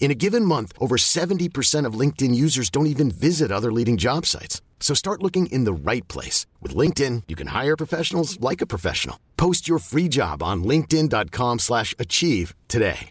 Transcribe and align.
In 0.00 0.10
a 0.10 0.14
given 0.14 0.44
month, 0.44 0.72
over 0.80 0.96
70% 0.96 1.84
of 1.84 1.98
LinkedIn 2.00 2.34
users 2.34 2.70
don't 2.70 2.86
even 2.86 3.10
visit 3.10 3.52
other 3.52 3.70
leading 3.70 3.98
job 3.98 4.24
sites. 4.24 4.62
So 4.80 4.94
start 4.94 5.22
looking 5.22 5.46
in 5.48 5.64
the 5.64 5.72
right 5.74 6.06
place. 6.08 6.46
With 6.62 6.74
LinkedIn, 6.74 7.24
you 7.28 7.36
can 7.36 7.48
hire 7.48 7.76
professionals 7.76 8.40
like 8.40 8.62
a 8.62 8.66
professional. 8.66 9.18
Post 9.36 9.68
your 9.68 9.78
free 9.80 10.08
job 10.08 10.42
on 10.42 10.64
linkedin.com 10.64 11.58
slash 11.58 11.94
achieve 11.98 12.54
today. 12.68 13.10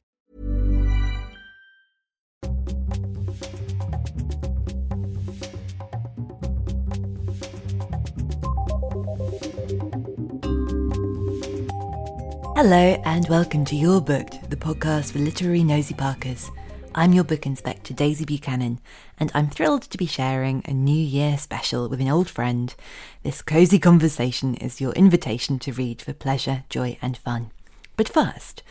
Hello 12.56 13.00
and 13.06 13.28
welcome 13.30 13.64
to 13.66 13.76
You're 13.76 14.02
Booked, 14.02 14.50
the 14.50 14.56
podcast 14.56 15.12
for 15.12 15.20
literary 15.20 15.64
nosy 15.64 15.94
parkers. 15.94 16.50
I'm 16.98 17.14
your 17.14 17.26
book 17.26 17.46
inspector, 17.46 17.94
Daisy 17.94 18.26
Buchanan, 18.26 18.80
and 19.20 19.32
I'm 19.36 19.52
thrilled 19.52 19.84
to 19.84 20.00
be 20.00 20.08
sharing 20.08 20.64
a 20.66 20.74
New 20.74 21.00
Year 21.00 21.38
special 21.38 21.88
with 21.88 22.02
an 22.02 22.10
old 22.10 22.28
friend. 22.28 22.74
This 23.22 23.44
cosy 23.44 23.78
conversation 23.78 24.56
is 24.56 24.82
your 24.82 24.94
invitation 24.94 25.60
to 25.60 25.74
read 25.74 26.02
for 26.02 26.14
pleasure, 26.14 26.64
joy, 26.70 26.98
and 27.00 27.16
fun. 27.16 27.52
But 27.98 28.10
first, 28.10 28.64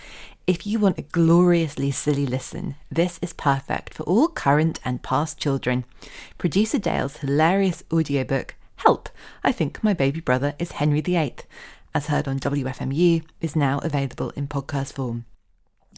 if 0.44 0.66
you 0.66 0.80
want 0.80 0.98
a 0.98 1.02
gloriously 1.02 1.92
silly 1.92 2.26
listen, 2.26 2.74
this 2.90 3.20
is 3.22 3.32
perfect 3.32 3.94
for 3.94 4.02
all 4.02 4.26
current 4.26 4.80
and 4.84 5.04
past 5.04 5.38
children. 5.38 5.84
Producer 6.36 6.80
Dale's 6.80 7.18
hilarious 7.18 7.84
audiobook, 7.92 8.56
Help! 8.74 9.08
I 9.44 9.52
Think 9.52 9.84
My 9.84 9.94
Baby 9.94 10.18
Brother 10.18 10.56
is 10.58 10.72
Henry 10.72 11.00
VIII, 11.00 11.36
as 11.94 12.08
heard 12.08 12.26
on 12.26 12.40
WFMU, 12.40 13.22
is 13.40 13.54
now 13.54 13.78
available 13.84 14.30
in 14.30 14.48
podcast 14.48 14.94
form. 14.94 15.26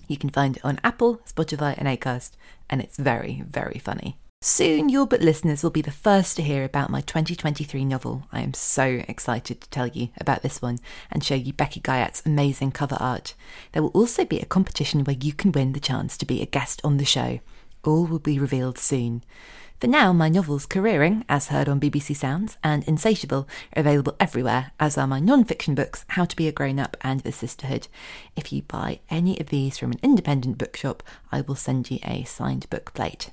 You 0.07 0.17
can 0.17 0.31
find 0.31 0.57
it 0.57 0.65
on 0.65 0.81
Apple, 0.85 1.21
Spotify, 1.27 1.77
and 1.77 1.89
Acast, 1.89 2.33
and 2.71 2.81
it's 2.81 2.97
very, 2.97 3.43
very 3.47 3.79
funny. 3.79 4.19
Soon, 4.41 4.89
your 4.89 5.05
but 5.05 5.21
listeners 5.21 5.65
will 5.65 5.71
be 5.71 5.83
the 5.83 5.91
first 5.91 6.37
to 6.37 6.43
hear 6.43 6.63
about 6.63 6.91
my 6.91 7.01
2023 7.01 7.85
novel. 7.85 8.29
I 8.31 8.43
am 8.43 8.55
so 8.55 9.03
excited 9.09 9.61
to 9.61 9.71
tell 9.71 9.89
you 9.89 10.11
about 10.17 10.43
this 10.43 10.63
one 10.63 10.79
and 11.11 11.25
show 11.25 11.35
you 11.35 11.53
Becky 11.53 11.81
Guyat's 11.81 12.23
amazing 12.25 12.71
cover 12.71 12.97
art. 13.01 13.35
There 13.73 13.83
will 13.83 13.91
also 13.91 14.25
be 14.25 14.39
a 14.39 14.47
competition 14.47 15.03
where 15.03 15.17
you 15.21 15.33
can 15.33 15.51
win 15.51 15.73
the 15.73 15.81
chance 15.81 16.17
to 16.19 16.25
be 16.25 16.41
a 16.41 16.47
guest 16.47 16.81
on 16.85 16.99
the 16.99 17.05
show. 17.05 17.41
All 17.83 18.07
will 18.07 18.21
be 18.21 18.39
revealed 18.39 18.79
soon. 18.79 19.25
For 19.81 19.87
now, 19.87 20.13
my 20.13 20.29
novels 20.29 20.67
Careering, 20.67 21.25
as 21.29 21.49
heard 21.49 21.69
on 21.69 21.79
BBC 21.79 22.17
Sounds, 22.17 22.57
and 22.65 22.83
Insatiable 22.89 23.47
are 23.77 23.81
available 23.81 24.17
everywhere, 24.19 24.73
as 24.81 24.99
are 24.99 25.07
my 25.07 25.21
non 25.21 25.45
fiction 25.45 25.77
books 25.77 26.05
How 26.09 26.25
to 26.25 26.35
Be 26.35 26.49
a 26.49 26.53
Grown 26.53 26.81
Up 26.81 26.97
and 27.01 27.21
The 27.21 27.31
Sisterhood. 27.31 27.87
If 28.35 28.53
you 28.53 28.63
buy 28.63 28.99
any 29.09 29.39
of 29.39 29.51
these 29.51 29.79
from 29.79 29.93
an 29.93 30.01
independent 30.03 30.59
bookshop, 30.59 31.05
I 31.31 31.43
will 31.43 31.55
send 31.55 31.93
you 31.93 32.01
a 32.03 32.25
signed 32.25 32.69
book 32.71 32.93
plate. 32.93 33.31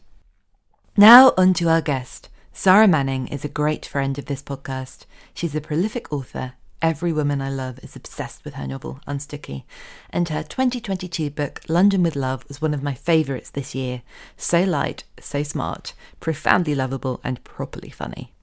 Now, 0.95 1.33
on 1.35 1.55
to 1.55 1.67
our 1.67 1.81
guest. 1.81 2.29
Sarah 2.53 2.87
Manning 2.87 3.27
is 3.29 3.43
a 3.43 3.49
great 3.49 3.83
friend 3.83 4.15
of 4.19 4.25
this 4.25 4.43
podcast. 4.43 5.07
She's 5.33 5.55
a 5.55 5.61
prolific 5.61 6.13
author 6.13 6.53
Every 6.85 7.11
woman 7.11 7.41
I 7.41 7.49
love 7.49 7.79
is 7.79 7.95
obsessed 7.95 8.45
with 8.45 8.53
her 8.53 8.67
novel, 8.67 8.99
Unsticky, 9.07 9.63
and 10.11 10.29
her 10.29 10.43
2022 10.43 11.31
book, 11.31 11.61
London 11.67 12.03
with 12.03 12.15
Love, 12.15 12.47
was 12.47 12.61
one 12.61 12.75
of 12.75 12.83
my 12.83 12.93
favourites 12.93 13.49
this 13.49 13.73
year. 13.73 14.03
So 14.37 14.63
light, 14.63 15.03
so 15.19 15.41
smart, 15.41 15.95
profoundly 16.19 16.75
lovable, 16.75 17.21
and 17.23 17.43
properly 17.43 17.89
funny. 17.89 18.33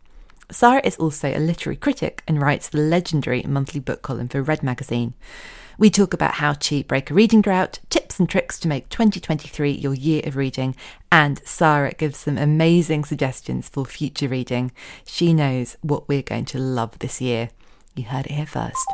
Sarah 0.50 0.80
is 0.82 0.96
also 0.96 1.28
a 1.28 1.38
literary 1.38 1.76
critic 1.76 2.24
and 2.26 2.42
writes 2.42 2.68
the 2.68 2.78
legendary 2.78 3.44
monthly 3.44 3.78
book 3.78 4.02
column 4.02 4.26
for 4.26 4.42
Red 4.42 4.64
Magazine. 4.64 5.14
We 5.78 5.88
talk 5.88 6.12
about 6.12 6.34
how 6.34 6.54
to 6.54 6.82
break 6.82 7.12
a 7.12 7.14
reading 7.14 7.42
drought, 7.42 7.78
tips 7.90 8.18
and 8.18 8.28
tricks 8.28 8.58
to 8.58 8.68
make 8.68 8.88
2023 8.88 9.70
your 9.70 9.94
year 9.94 10.20
of 10.24 10.34
reading, 10.34 10.74
and 11.12 11.40
Sarah 11.44 11.92
gives 11.92 12.18
some 12.18 12.38
amazing 12.38 13.04
suggestions 13.04 13.68
for 13.68 13.86
future 13.86 14.26
reading. 14.26 14.72
She 15.06 15.32
knows 15.32 15.76
what 15.80 16.08
we're 16.08 16.22
going 16.22 16.46
to 16.46 16.58
love 16.58 16.98
this 16.98 17.20
year. 17.20 17.50
You 17.94 18.04
heard 18.04 18.26
it 18.26 18.32
here 18.32 18.46
first. 18.46 18.86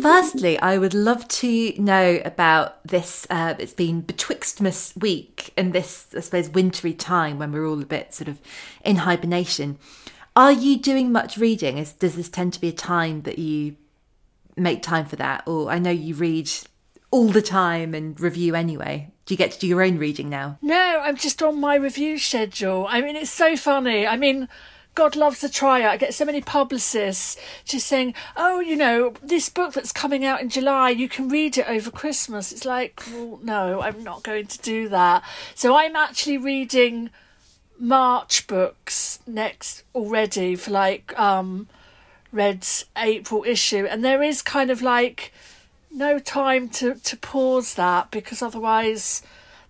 Firstly, 0.00 0.58
I 0.58 0.76
would 0.76 0.92
love 0.92 1.26
to 1.28 1.72
know 1.80 2.20
about 2.24 2.86
this. 2.86 3.26
Uh, 3.30 3.54
it's 3.58 3.72
been 3.72 4.02
Betwixtmas 4.02 4.96
week 5.00 5.52
and 5.56 5.72
this, 5.72 6.08
I 6.16 6.20
suppose, 6.20 6.48
wintry 6.50 6.92
time 6.92 7.38
when 7.38 7.52
we're 7.52 7.66
all 7.66 7.80
a 7.80 7.86
bit 7.86 8.12
sort 8.12 8.28
of 8.28 8.40
in 8.84 8.96
hibernation. 8.96 9.78
Are 10.36 10.52
you 10.52 10.78
doing 10.78 11.12
much 11.12 11.38
reading? 11.38 11.78
Is, 11.78 11.92
does 11.92 12.16
this 12.16 12.28
tend 12.28 12.54
to 12.54 12.60
be 12.60 12.68
a 12.68 12.72
time 12.72 13.22
that 13.22 13.38
you 13.38 13.76
make 14.56 14.82
time 14.82 15.06
for 15.06 15.16
that? 15.16 15.44
Or 15.46 15.70
I 15.70 15.78
know 15.78 15.90
you 15.90 16.14
read 16.14 16.50
all 17.10 17.28
the 17.28 17.42
time 17.42 17.94
and 17.94 18.18
review 18.18 18.54
anyway. 18.56 19.12
Do 19.26 19.34
you 19.34 19.38
get 19.38 19.52
to 19.52 19.58
do 19.58 19.68
your 19.68 19.82
own 19.82 19.96
reading 19.98 20.28
now? 20.28 20.58
No, 20.60 21.00
I'm 21.02 21.16
just 21.16 21.42
on 21.42 21.60
my 21.60 21.76
review 21.76 22.18
schedule. 22.18 22.86
I 22.88 23.00
mean, 23.00 23.14
it's 23.16 23.30
so 23.30 23.56
funny. 23.56 24.06
I 24.06 24.16
mean, 24.16 24.48
God 24.94 25.16
loves 25.16 25.42
a 25.42 25.48
tryout. 25.48 25.92
I 25.92 25.96
get 25.96 26.14
so 26.14 26.24
many 26.24 26.40
publicists 26.40 27.36
just 27.64 27.86
saying, 27.86 28.14
"Oh, 28.36 28.60
you 28.60 28.76
know, 28.76 29.14
this 29.22 29.48
book 29.48 29.72
that's 29.72 29.92
coming 29.92 30.24
out 30.24 30.40
in 30.40 30.48
July, 30.48 30.90
you 30.90 31.08
can 31.08 31.28
read 31.28 31.58
it 31.58 31.68
over 31.68 31.90
Christmas." 31.90 32.52
It's 32.52 32.64
like, 32.64 33.02
well, 33.10 33.40
no, 33.42 33.80
I'm 33.80 34.04
not 34.04 34.22
going 34.22 34.46
to 34.46 34.58
do 34.58 34.88
that. 34.90 35.24
So 35.54 35.74
I'm 35.74 35.96
actually 35.96 36.38
reading 36.38 37.10
March 37.78 38.46
books 38.46 39.18
next 39.26 39.82
already 39.94 40.54
for 40.54 40.70
like 40.70 41.18
um 41.18 41.68
Red's 42.32 42.86
April 42.96 43.44
issue, 43.46 43.86
and 43.86 44.04
there 44.04 44.22
is 44.22 44.42
kind 44.42 44.70
of 44.70 44.82
like 44.82 45.32
no 45.90 46.18
time 46.18 46.68
to 46.68 46.94
to 46.94 47.16
pause 47.16 47.74
that 47.74 48.10
because 48.10 48.42
otherwise 48.42 49.22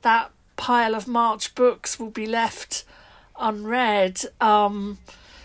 that 0.03 0.31
pile 0.57 0.95
of 0.95 1.09
March 1.09 1.55
books 1.55 1.99
will 1.99 2.11
be 2.11 2.27
left 2.27 2.85
unread. 3.39 4.21
Um, 4.41 4.99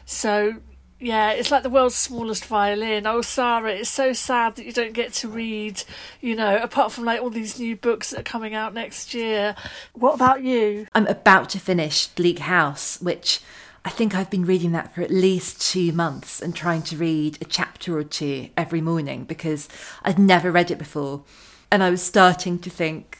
so 0.06 0.56
yeah, 1.00 1.32
it's 1.32 1.50
like 1.50 1.64
the 1.64 1.70
world's 1.70 1.96
smallest 1.96 2.46
violin. 2.46 3.08
Oh, 3.08 3.22
Sarah, 3.22 3.72
it's 3.72 3.90
so 3.90 4.12
sad 4.12 4.56
that 4.56 4.66
you 4.66 4.74
don't 4.74 4.94
get 4.94 5.14
to 5.14 5.30
read, 5.30 5.82
you 6.20 6.36
know, 6.36 6.58
apart 6.62 6.92
from 6.92 7.06
like 7.06 7.22
all 7.22 7.30
these 7.30 7.58
new 7.58 7.76
books 7.78 8.10
that 8.10 8.20
are 8.20 8.24
coming 8.24 8.54
out 8.54 8.74
next 8.74 9.14
year. 9.14 9.56
What 9.94 10.16
about 10.16 10.44
you? 10.44 10.88
I'm 10.94 11.08
about 11.08 11.50
to 11.52 11.60
finish 11.60 12.08
Bleak 12.08 12.40
House, 12.40 13.00
which 13.02 13.40
I 13.86 13.90
think 13.90 14.14
I've 14.14 14.30
been 14.30 14.46
reading 14.46 14.74
that 14.74 14.94
for 14.94 15.02
at 15.02 15.10
least 15.10 15.62
two 15.62 15.94
months 15.94 16.42
and 16.42 16.54
trying 16.54 16.82
to 16.84 16.98
read 16.98 17.38
a 17.42 17.46
chapter 17.46 17.98
or 17.98 18.04
two 18.04 18.50
every 18.58 18.82
morning 18.82 19.24
because 19.24 19.70
I'd 20.04 20.20
never 20.20 20.52
read 20.52 20.70
it 20.70 20.78
before. 20.78 21.24
And 21.72 21.82
I 21.82 21.90
was 21.90 22.02
starting 22.02 22.60
to 22.60 22.70
think, 22.70 23.20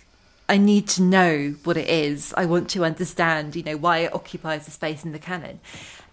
I 0.50 0.58
need 0.58 0.88
to 0.90 1.04
know 1.04 1.56
what 1.64 1.78
it 1.78 1.88
is. 1.88 2.34
I 2.36 2.46
want 2.46 2.70
to 2.72 2.84
understand, 2.84 3.56
you 3.56 3.62
know, 3.62 3.78
why 3.78 4.00
it 4.00 4.16
occupies 4.16 4.66
the 4.66 4.72
space 4.72 5.06
in 5.06 5.12
the 5.12 5.20
canon. 5.20 5.60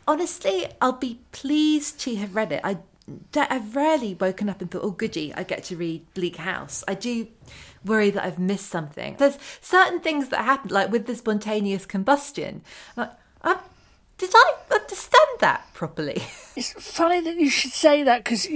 Honestly, 0.06 0.66
I'll 0.80 0.92
be 0.92 1.20
pleased 1.32 1.98
to 2.00 2.14
have 2.16 2.36
read 2.36 2.52
it. 2.52 2.60
I, 2.62 2.78
I've 3.34 3.74
rarely 3.74 4.14
woken 4.14 4.50
up 4.50 4.60
and 4.60 4.70
thought, 4.70 4.84
oh, 4.84 4.90
goody, 4.90 5.32
I 5.34 5.42
get 5.42 5.64
to 5.64 5.76
read 5.76 6.04
Bleak 6.12 6.36
House. 6.36 6.84
I 6.86 6.94
do 6.94 7.28
worry 7.82 8.10
that 8.10 8.24
I've 8.24 8.38
missed 8.38 8.68
something. 8.68 9.16
There's 9.18 9.38
certain 9.62 10.00
things 10.00 10.28
that 10.28 10.44
happen, 10.44 10.70
like 10.70 10.92
with 10.92 11.06
the 11.06 11.16
spontaneous 11.16 11.86
combustion. 11.86 12.60
Like, 12.94 13.12
um, 13.40 13.58
did 14.18 14.30
I 14.34 14.52
understand 14.70 15.40
that 15.40 15.66
properly? 15.72 16.22
It's 16.58 16.72
funny 16.72 17.20
that 17.20 17.36
you 17.36 17.50
should 17.50 17.72
say 17.72 18.02
that 18.02 18.24
because 18.24 18.48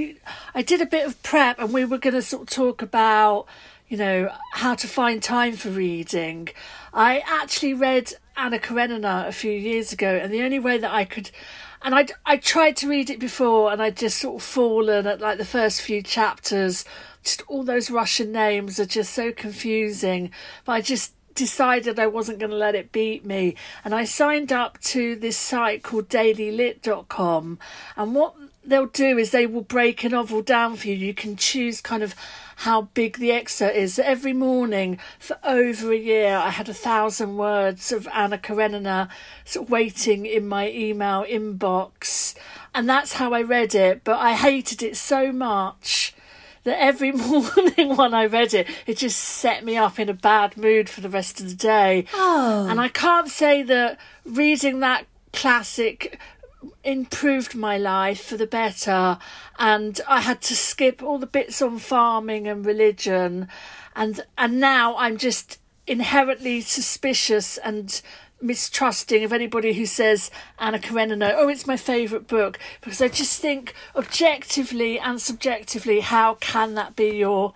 I 0.55 0.63
did 0.63 0.81
a 0.81 0.87
bit 0.87 1.07
of 1.07 1.23
prep 1.23 1.59
and 1.59 1.71
we 1.71 1.85
were 1.85 1.99
going 1.99 2.15
to 2.15 2.23
sort 2.23 2.45
of 2.45 2.49
talk 2.49 2.81
about 2.81 3.45
you 3.91 3.97
know, 3.97 4.31
how 4.53 4.77
to 4.77 4.87
find 4.87 5.21
time 5.21 5.57
for 5.57 5.69
reading. 5.69 6.49
I 6.95 7.23
actually 7.27 7.75
read 7.75 8.15
Anna 8.37 8.61
Karenina 8.61 9.25
a 9.27 9.33
few 9.33 9.51
years 9.51 9.93
ago, 9.93 10.15
and 10.23 10.33
the 10.33 10.45
only 10.45 10.61
way 10.61 10.79
that 10.79 10.93
I 10.93 11.05
could, 11.05 11.33
and 11.83 11.93
I 11.93 12.07
I 12.25 12.37
tried 12.37 12.77
to 12.79 12.89
read 12.89 13.11
it 13.11 13.19
before, 13.19 13.73
and 13.73 13.83
I'd 13.83 13.97
just 13.97 14.19
sort 14.19 14.37
of 14.37 14.43
fallen 14.45 15.09
at 15.09 15.21
like 15.21 15.39
the 15.39 15.45
first 15.45 15.83
few 15.83 16.03
chapters. 16.03 16.85
Just 17.25 17.43
all 17.49 17.65
those 17.65 17.91
Russian 17.91 18.31
names 18.31 18.79
are 18.79 18.87
just 18.87 19.13
so 19.13 19.33
confusing. 19.33 20.31
But 20.65 20.73
I 20.73 20.81
just 20.83 21.13
decided 21.35 21.99
I 21.99 22.07
wasn't 22.07 22.39
going 22.39 22.51
to 22.51 22.57
let 22.57 22.77
it 22.77 22.93
beat 22.93 23.25
me, 23.25 23.57
and 23.85 23.93
I 23.93 24.05
signed 24.05 24.53
up 24.53 24.81
to 24.83 25.17
this 25.17 25.37
site 25.37 25.83
called 25.83 26.09
DailyLit.com, 26.09 27.59
and 27.97 28.15
what 28.15 28.37
they'll 28.65 28.87
do 28.87 29.19
is 29.19 29.31
they 29.31 29.47
will 29.47 29.63
break 29.63 30.05
a 30.05 30.09
novel 30.09 30.43
down 30.43 30.77
for 30.77 30.89
you. 30.89 30.95
You 30.95 31.15
can 31.15 31.37
choose 31.37 31.81
kind 31.81 32.03
of 32.03 32.15
how 32.61 32.83
big 32.93 33.17
the 33.17 33.33
excerpt 33.33 33.75
is. 33.75 33.99
Every 33.99 34.35
morning 34.35 34.99
for 35.19 35.39
over 35.43 35.93
a 35.93 35.97
year, 35.97 36.37
I 36.37 36.51
had 36.51 36.69
a 36.69 36.75
thousand 36.75 37.39
words 37.39 37.91
of 37.91 38.07
Anna 38.13 38.37
Karenina 38.37 39.09
sort 39.47 39.67
of 39.67 39.71
waiting 39.71 40.27
in 40.27 40.47
my 40.47 40.71
email 40.71 41.25
inbox. 41.25 42.35
And 42.75 42.87
that's 42.87 43.15
how 43.15 43.33
I 43.33 43.41
read 43.41 43.75
it, 43.75 44.05
but 44.05 44.19
I 44.19 44.35
hated 44.35 44.83
it 44.83 44.99
so 44.99 45.33
much 45.33 46.15
that 46.65 46.79
every 46.79 47.13
morning 47.31 47.97
when 47.97 48.13
I 48.13 48.27
read 48.27 48.53
it, 48.53 48.69
it 48.87 48.99
just 48.99 49.19
set 49.19 49.65
me 49.65 49.79
up 49.79 49.99
in 49.99 50.11
a 50.11 50.15
bad 50.15 50.59
mood 50.59 50.91
for 50.91 51.01
the 51.01 51.09
rest 51.09 51.41
of 51.41 51.49
the 51.49 51.57
day. 51.57 52.05
Oh. 52.13 52.67
And 52.69 52.79
I 52.79 52.89
can't 52.89 53.31
say 53.31 53.63
that 53.63 53.99
reading 54.27 54.81
that 54.81 55.07
classic 55.33 56.19
improved 56.85 57.55
my 57.55 57.79
life 57.79 58.23
for 58.23 58.37
the 58.37 58.47
better 58.47 59.19
and 59.59 60.01
I 60.07 60.21
had 60.21 60.43
to 60.43 60.57
skip 60.57 61.03
all 61.03 61.19
the 61.19 61.27
bits 61.27 61.63
on 61.63 61.79
farming 61.79 62.47
and 62.47 62.65
religion 62.65 63.49
and 63.97 64.21
and 64.37 64.61
now 64.61 64.97
I'm 64.97 65.17
just 65.17 65.59
inherently 65.87 66.61
suspicious 66.61 67.59
and 67.59 68.01
mistrusting 68.41 69.25
of 69.25 69.33
anybody 69.33 69.73
who 69.75 69.87
says 69.87 70.31
Anna 70.59 70.79
Karenina, 70.79 71.35
oh, 71.37 71.49
it's 71.49 71.67
my 71.67 71.77
favourite 71.77 72.27
book, 72.27 72.59
because 72.81 73.01
I 73.01 73.09
just 73.09 73.41
think 73.41 73.75
objectively 73.95 74.99
and 74.99 75.21
subjectively, 75.21 76.01
how 76.01 76.35
can 76.35 76.75
that 76.75 76.97
be 76.97 77.11
your 77.11 77.53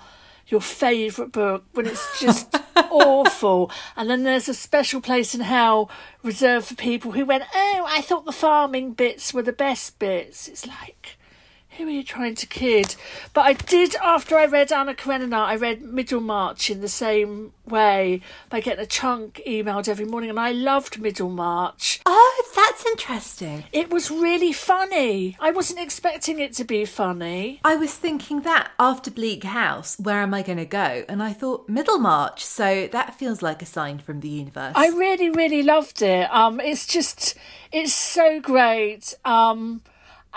your 0.54 0.60
favourite 0.60 1.32
book 1.32 1.64
when 1.72 1.84
it's 1.84 2.20
just 2.20 2.54
awful. 2.76 3.72
And 3.96 4.08
then 4.08 4.22
there's 4.22 4.48
a 4.48 4.54
special 4.54 5.00
place 5.00 5.34
in 5.34 5.40
hell 5.40 5.90
reserved 6.22 6.68
for 6.68 6.76
people 6.76 7.10
who 7.10 7.26
went, 7.26 7.42
Oh, 7.52 7.84
I 7.88 8.00
thought 8.02 8.24
the 8.24 8.30
farming 8.30 8.92
bits 8.92 9.34
were 9.34 9.42
the 9.42 9.52
best 9.52 9.98
bits. 9.98 10.46
It's 10.46 10.64
like, 10.64 11.18
who 11.76 11.86
are 11.86 11.90
you 11.90 12.04
trying 12.04 12.34
to 12.36 12.46
kid? 12.46 12.96
But 13.32 13.42
I 13.42 13.52
did, 13.54 13.94
after 13.96 14.36
I 14.36 14.46
read 14.46 14.72
Anna 14.72 14.94
Karenina, 14.94 15.38
I 15.38 15.56
read 15.56 15.82
Middlemarch 15.82 16.70
in 16.70 16.80
the 16.80 16.88
same 16.88 17.52
way 17.66 18.20
by 18.50 18.60
getting 18.60 18.82
a 18.82 18.86
chunk 18.86 19.40
emailed 19.46 19.88
every 19.88 20.04
morning, 20.04 20.30
and 20.30 20.40
I 20.40 20.52
loved 20.52 21.00
Middlemarch. 21.00 22.00
Oh, 22.06 22.52
that's 22.54 22.86
interesting. 22.86 23.64
It 23.72 23.90
was 23.90 24.10
really 24.10 24.52
funny. 24.52 25.36
I 25.40 25.50
wasn't 25.50 25.80
expecting 25.80 26.38
it 26.38 26.52
to 26.54 26.64
be 26.64 26.84
funny. 26.84 27.60
I 27.64 27.76
was 27.76 27.94
thinking 27.94 28.42
that 28.42 28.72
after 28.78 29.10
Bleak 29.10 29.44
House, 29.44 29.98
where 29.98 30.20
am 30.20 30.34
I 30.34 30.42
going 30.42 30.58
to 30.58 30.64
go? 30.64 31.04
And 31.08 31.22
I 31.22 31.32
thought 31.32 31.68
Middlemarch, 31.68 32.44
so 32.44 32.88
that 32.92 33.14
feels 33.14 33.42
like 33.42 33.62
a 33.62 33.66
sign 33.66 33.98
from 33.98 34.20
the 34.20 34.28
universe. 34.28 34.72
I 34.76 34.88
really, 34.88 35.30
really 35.30 35.62
loved 35.62 36.02
it. 36.02 36.32
Um, 36.32 36.60
it's 36.60 36.86
just, 36.86 37.34
it's 37.72 37.94
so 37.94 38.40
great. 38.40 39.14
Um, 39.24 39.82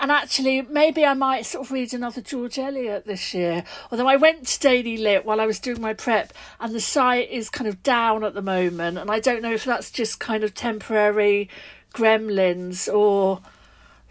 and 0.00 0.12
actually, 0.12 0.62
maybe 0.62 1.04
I 1.04 1.14
might 1.14 1.46
sort 1.46 1.66
of 1.66 1.72
read 1.72 1.92
another 1.92 2.20
George 2.20 2.58
Eliot 2.58 3.04
this 3.06 3.34
year. 3.34 3.64
Although 3.90 4.08
I 4.08 4.16
went 4.16 4.46
to 4.46 4.60
Daily 4.60 4.96
Lit 4.96 5.24
while 5.24 5.40
I 5.40 5.46
was 5.46 5.58
doing 5.58 5.80
my 5.80 5.92
prep, 5.92 6.32
and 6.60 6.74
the 6.74 6.80
site 6.80 7.30
is 7.30 7.50
kind 7.50 7.66
of 7.66 7.82
down 7.82 8.22
at 8.22 8.34
the 8.34 8.42
moment, 8.42 8.98
and 8.98 9.10
I 9.10 9.18
don't 9.18 9.42
know 9.42 9.52
if 9.52 9.64
that's 9.64 9.90
just 9.90 10.20
kind 10.20 10.44
of 10.44 10.54
temporary 10.54 11.48
gremlins 11.94 12.92
or 12.92 13.40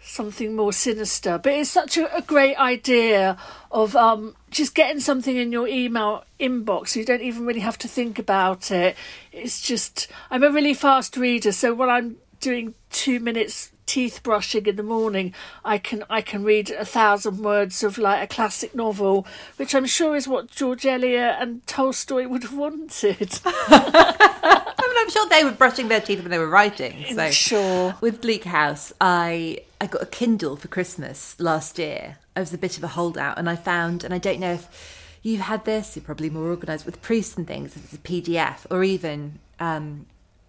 something 0.00 0.54
more 0.54 0.72
sinister. 0.72 1.38
But 1.38 1.54
it's 1.54 1.70
such 1.70 1.96
a, 1.96 2.14
a 2.14 2.22
great 2.22 2.56
idea 2.56 3.38
of 3.70 3.96
um, 3.96 4.36
just 4.50 4.74
getting 4.74 5.00
something 5.00 5.36
in 5.36 5.52
your 5.52 5.66
email 5.68 6.24
inbox. 6.38 6.88
So 6.88 7.00
you 7.00 7.06
don't 7.06 7.22
even 7.22 7.46
really 7.46 7.60
have 7.60 7.78
to 7.78 7.88
think 7.88 8.18
about 8.18 8.70
it. 8.70 8.96
It's 9.32 9.60
just 9.60 10.08
I'm 10.30 10.42
a 10.42 10.50
really 10.50 10.74
fast 10.74 11.16
reader, 11.16 11.52
so 11.52 11.72
when 11.74 11.88
I'm 11.88 12.16
doing 12.40 12.74
two 12.90 13.20
minutes 13.20 13.72
teeth 13.88 14.22
brushing 14.22 14.66
in 14.66 14.76
the 14.76 14.82
morning, 14.82 15.34
I 15.64 15.78
can 15.78 16.04
I 16.08 16.20
can 16.20 16.44
read 16.44 16.70
a 16.70 16.84
thousand 16.84 17.38
words 17.38 17.82
of 17.82 17.98
like 17.98 18.22
a 18.22 18.32
classic 18.32 18.74
novel, 18.74 19.26
which 19.56 19.74
I'm 19.74 19.86
sure 19.86 20.14
is 20.14 20.28
what 20.28 20.50
George 20.50 20.86
Eliot 20.86 21.36
and 21.40 21.66
Tolstoy 21.66 22.28
would 22.28 22.44
have 22.44 22.56
wanted. 22.56 23.40
I 23.44 24.84
mean, 24.88 24.96
I'm 24.98 25.10
sure 25.10 25.28
they 25.28 25.42
were 25.42 25.50
brushing 25.50 25.88
their 25.88 26.00
teeth 26.00 26.20
when 26.20 26.30
they 26.30 26.38
were 26.38 26.48
writing. 26.48 27.04
So 27.14 27.30
Sure. 27.30 27.96
With 28.00 28.20
Bleak 28.20 28.44
House, 28.44 28.92
I 29.00 29.62
I 29.80 29.86
got 29.86 30.02
a 30.02 30.06
Kindle 30.06 30.56
for 30.56 30.68
Christmas 30.68 31.38
last 31.40 31.78
year. 31.78 32.18
I 32.36 32.40
was 32.40 32.52
a 32.52 32.58
bit 32.58 32.76
of 32.76 32.84
a 32.84 32.88
holdout, 32.88 33.38
and 33.38 33.48
I 33.48 33.56
found, 33.56 34.04
and 34.04 34.14
I 34.14 34.18
don't 34.18 34.38
know 34.38 34.52
if 34.52 35.18
you've 35.22 35.40
had 35.40 35.64
this. 35.64 35.96
You're 35.96 36.04
probably 36.04 36.30
more 36.30 36.50
organised 36.50 36.86
with 36.86 37.02
proofs 37.02 37.36
and 37.36 37.46
things. 37.46 37.74
If 37.74 37.84
it's 37.84 37.94
a 37.94 37.98
PDF 37.98 38.66
or 38.70 38.84
even 38.84 39.38
um, 39.58 40.06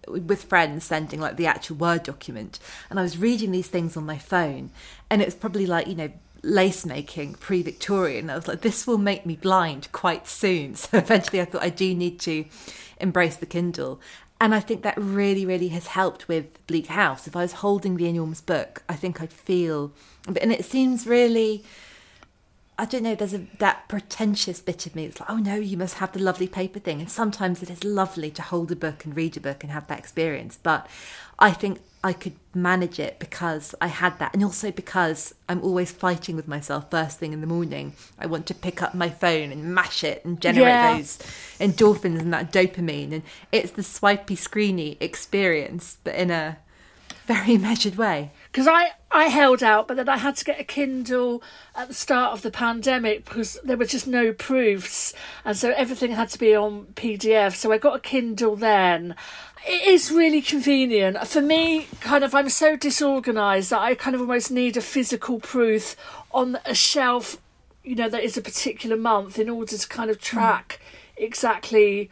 with 0.08 0.44
friends 0.44 0.84
sending 0.84 1.20
like 1.20 1.36
the 1.36 1.46
actual 1.46 1.76
Word 1.76 2.02
document. 2.02 2.58
And 2.88 2.98
I 2.98 3.02
was 3.02 3.18
reading 3.18 3.50
these 3.50 3.68
things 3.68 3.96
on 3.96 4.06
my 4.06 4.18
phone, 4.18 4.70
and 5.08 5.22
it 5.22 5.26
was 5.26 5.34
probably 5.34 5.66
like 5.66 5.86
you 5.86 5.94
know 5.94 6.10
lace 6.42 6.86
making 6.86 7.34
pre-Victorian. 7.34 8.30
I 8.30 8.34
was 8.34 8.48
like, 8.48 8.62
this 8.62 8.86
will 8.86 8.98
make 8.98 9.26
me 9.26 9.36
blind 9.36 9.90
quite 9.92 10.26
soon. 10.26 10.74
So 10.80 10.98
eventually, 10.98 11.40
I 11.40 11.44
thought 11.44 11.62
I 11.62 11.70
do 11.70 11.94
need 11.94 12.18
to 12.20 12.44
embrace 12.98 13.36
the 13.36 13.46
Kindle. 13.46 14.00
And 14.40 14.54
I 14.54 14.60
think 14.60 14.82
that 14.82 14.94
really, 14.96 15.44
really 15.44 15.68
has 15.68 15.88
helped 15.88 16.26
with 16.26 16.66
Bleak 16.66 16.86
House. 16.86 17.26
If 17.26 17.36
I 17.36 17.42
was 17.42 17.52
holding 17.52 17.96
the 17.96 18.08
enormous 18.08 18.40
book, 18.40 18.82
I 18.88 18.94
think 18.94 19.20
I'd 19.20 19.32
feel, 19.32 19.92
and 20.26 20.50
it 20.50 20.64
seems 20.64 21.06
really, 21.06 21.62
I 22.80 22.86
don't 22.86 23.02
know, 23.02 23.14
there's 23.14 23.34
a, 23.34 23.46
that 23.58 23.88
pretentious 23.88 24.60
bit 24.60 24.86
of 24.86 24.94
me 24.96 25.06
that's 25.06 25.20
like, 25.20 25.28
oh 25.30 25.36
no, 25.36 25.56
you 25.56 25.76
must 25.76 25.94
have 25.96 26.12
the 26.12 26.18
lovely 26.20 26.48
paper 26.48 26.78
thing. 26.78 27.00
And 27.00 27.10
sometimes 27.10 27.62
it 27.62 27.68
is 27.70 27.84
lovely 27.84 28.30
to 28.32 28.42
hold 28.42 28.72
a 28.72 28.76
book 28.76 29.04
and 29.04 29.14
read 29.14 29.36
a 29.36 29.40
book 29.40 29.62
and 29.62 29.70
have 29.70 29.86
that 29.88 29.98
experience. 29.98 30.58
But 30.62 30.86
I 31.38 31.50
think 31.50 31.80
I 32.02 32.14
could 32.14 32.36
manage 32.54 32.98
it 32.98 33.18
because 33.18 33.74
I 33.82 33.88
had 33.88 34.18
that. 34.18 34.32
And 34.32 34.42
also 34.42 34.70
because 34.70 35.34
I'm 35.48 35.62
always 35.62 35.92
fighting 35.92 36.36
with 36.36 36.48
myself 36.48 36.90
first 36.90 37.18
thing 37.18 37.34
in 37.34 37.42
the 37.42 37.46
morning. 37.46 37.92
I 38.18 38.24
want 38.26 38.46
to 38.46 38.54
pick 38.54 38.82
up 38.82 38.94
my 38.94 39.10
phone 39.10 39.52
and 39.52 39.74
mash 39.74 40.02
it 40.02 40.24
and 40.24 40.40
generate 40.40 40.68
Yeah. 40.68 40.96
those 40.96 41.18
endorphins 41.60 42.20
and 42.20 42.32
that 42.32 42.50
dopamine. 42.50 43.12
And 43.12 43.22
it's 43.52 43.72
the 43.72 43.82
swipey, 43.82 44.36
screeny 44.36 44.96
experience, 45.00 45.98
but 46.02 46.14
in 46.14 46.30
a 46.30 46.56
very 47.26 47.58
measured 47.68 47.96
way. 47.96 48.32
Because 48.50 48.66
I, 48.66 48.92
I 49.10 49.24
held 49.24 49.62
out, 49.62 49.86
but 49.86 49.96
then 49.96 50.08
I 50.08 50.16
had 50.16 50.36
to 50.36 50.44
get 50.44 50.60
a 50.60 50.64
Kindle 50.64 51.42
at 51.74 51.88
the 51.88 51.94
start 51.94 52.32
of 52.32 52.42
the 52.42 52.50
pandemic 52.50 53.24
because 53.24 53.58
there 53.62 53.76
were 53.76 53.84
just 53.84 54.06
no 54.06 54.32
proofs, 54.32 55.14
and 55.44 55.56
so 55.56 55.70
everything 55.70 56.12
had 56.12 56.30
to 56.30 56.38
be 56.38 56.54
on 56.54 56.86
PDF. 56.94 57.54
So 57.54 57.72
I 57.72 57.78
got 57.78 57.96
a 57.96 58.00
Kindle 58.00 58.56
then. 58.56 59.14
It 59.68 59.86
is 59.86 60.10
really 60.10 60.42
convenient 60.42 61.18
for 61.28 61.42
me. 61.42 61.86
Kind 62.00 62.24
of, 62.24 62.34
I'm 62.34 62.48
so 62.48 62.76
disorganised 62.76 63.70
that 63.70 63.80
I 63.80 63.94
kind 63.94 64.14
of 64.16 64.22
almost 64.22 64.50
need 64.50 64.76
a 64.76 64.80
physical 64.80 65.38
proof 65.38 65.94
on 66.32 66.58
a 66.64 66.74
shelf, 66.74 67.36
you 67.84 67.94
know, 67.94 68.08
that 68.08 68.24
is 68.24 68.36
a 68.36 68.42
particular 68.42 68.96
month 68.96 69.38
in 69.38 69.48
order 69.48 69.76
to 69.76 69.88
kind 69.88 70.10
of 70.10 70.18
mm. 70.18 70.22
track 70.22 70.80
exactly 71.16 72.10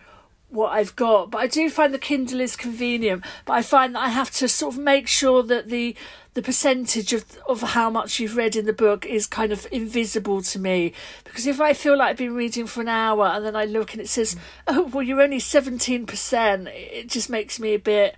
what 0.51 0.73
I've 0.73 0.97
got. 0.97 1.31
But 1.31 1.39
I 1.39 1.47
do 1.47 1.71
find 1.71 1.93
the 1.93 1.99
Kindle 1.99 2.41
is 2.41 2.57
convenient. 2.57 3.25
But 3.45 3.55
I 3.55 3.63
find 3.63 3.95
that 3.95 4.01
I 4.01 4.09
have 4.09 4.31
to 4.33 4.49
sort 4.49 4.75
of 4.75 4.81
make 4.81 5.09
sure 5.09 5.43
that 5.43 5.69
the 5.69 5.95
the 6.35 6.43
percentage 6.43 7.13
of 7.13 7.25
of 7.49 7.61
how 7.61 7.91
much 7.91 8.21
you've 8.21 8.37
read 8.37 8.55
in 8.57 8.67
the 8.67 8.73
book 8.73 9.05
is 9.05 9.27
kind 9.27 9.53
of 9.53 9.67
invisible 9.73 10.43
to 10.43 10.59
me. 10.59 10.93
Because 11.25 11.47
if 11.47 11.61
I 11.61 11.73
feel 11.73 11.97
like 11.99 12.11
I've 12.11 12.17
been 12.17 12.35
reading 12.35 12.67
for 12.67 12.81
an 12.81 12.89
hour 12.89 13.27
and 13.27 13.45
then 13.45 13.57
I 13.57 13.65
look 13.65 13.93
and 13.93 14.01
it 14.01 14.09
says, 14.09 14.37
"Oh, 14.67 14.85
well, 14.85 15.03
you're 15.03 15.23
only 15.23 15.41
seventeen 15.41 16.07
percent," 16.07 16.69
it 16.69 17.09
just 17.09 17.29
makes 17.29 17.59
me 17.59 17.75
a 17.75 17.79
bit 17.79 18.17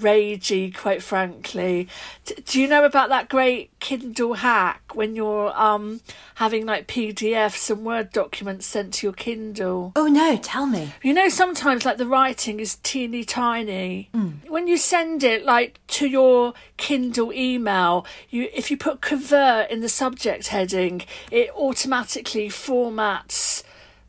ragey, 0.00 0.74
quite 0.74 1.02
frankly. 1.02 1.88
D- 2.24 2.36
do 2.44 2.60
you 2.60 2.68
know 2.68 2.84
about 2.84 3.08
that 3.08 3.28
great 3.28 3.70
Kindle 3.80 4.34
hack 4.34 4.94
when 4.94 5.16
you're 5.16 5.58
um 5.58 6.00
having 6.36 6.66
like 6.66 6.86
PDFs 6.86 7.70
and 7.70 7.84
Word 7.84 8.12
documents 8.12 8.66
sent 8.66 8.94
to 8.94 9.06
your 9.06 9.14
Kindle? 9.14 9.92
Oh 9.96 10.06
no, 10.06 10.36
tell 10.36 10.66
me. 10.66 10.92
You 11.02 11.14
know, 11.14 11.28
sometimes 11.28 11.84
like 11.84 11.98
the 11.98 12.06
writing 12.06 12.60
is 12.60 12.76
teeny 12.82 13.24
tiny. 13.24 14.10
When 14.48 14.66
you 14.66 14.76
send 14.76 15.22
it 15.22 15.44
like 15.44 15.80
to 15.88 16.06
your 16.06 16.54
Kindle 16.76 17.32
email, 17.32 18.06
you 18.30 18.48
if 18.52 18.70
you 18.70 18.76
put 18.76 19.00
convert 19.00 19.70
in 19.70 19.80
the 19.80 19.88
subject 19.88 20.48
heading, 20.48 21.02
it 21.30 21.50
automatically 21.50 22.48
formats 22.48 23.62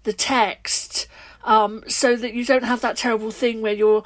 the 0.03 0.13
text 0.13 1.07
um, 1.43 1.83
so 1.87 2.15
that 2.15 2.33
you 2.33 2.45
don't 2.45 2.63
have 2.63 2.81
that 2.81 2.97
terrible 2.97 3.31
thing 3.31 3.61
where 3.61 3.73
you're 3.73 4.03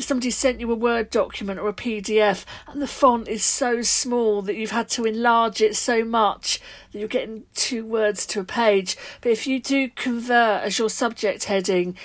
somebody 0.00 0.30
sent 0.30 0.60
you 0.60 0.70
a 0.70 0.74
Word 0.74 1.10
document 1.10 1.60
or 1.60 1.68
a 1.68 1.72
PDF 1.72 2.44
and 2.66 2.80
the 2.82 2.86
font 2.86 3.28
is 3.28 3.44
so 3.44 3.82
small 3.82 4.42
that 4.42 4.56
you've 4.56 4.70
had 4.70 4.88
to 4.90 5.04
enlarge 5.04 5.60
it 5.60 5.76
so 5.76 6.04
much 6.04 6.60
that 6.92 6.98
you're 6.98 7.08
getting 7.08 7.44
two 7.54 7.84
words 7.84 8.26
to 8.26 8.40
a 8.40 8.44
page. 8.44 8.96
But 9.20 9.32
if 9.32 9.46
you 9.46 9.60
do 9.60 9.88
convert 9.88 10.62
as 10.62 10.78
your 10.78 10.90
subject 10.90 11.44
heading, 11.44 11.96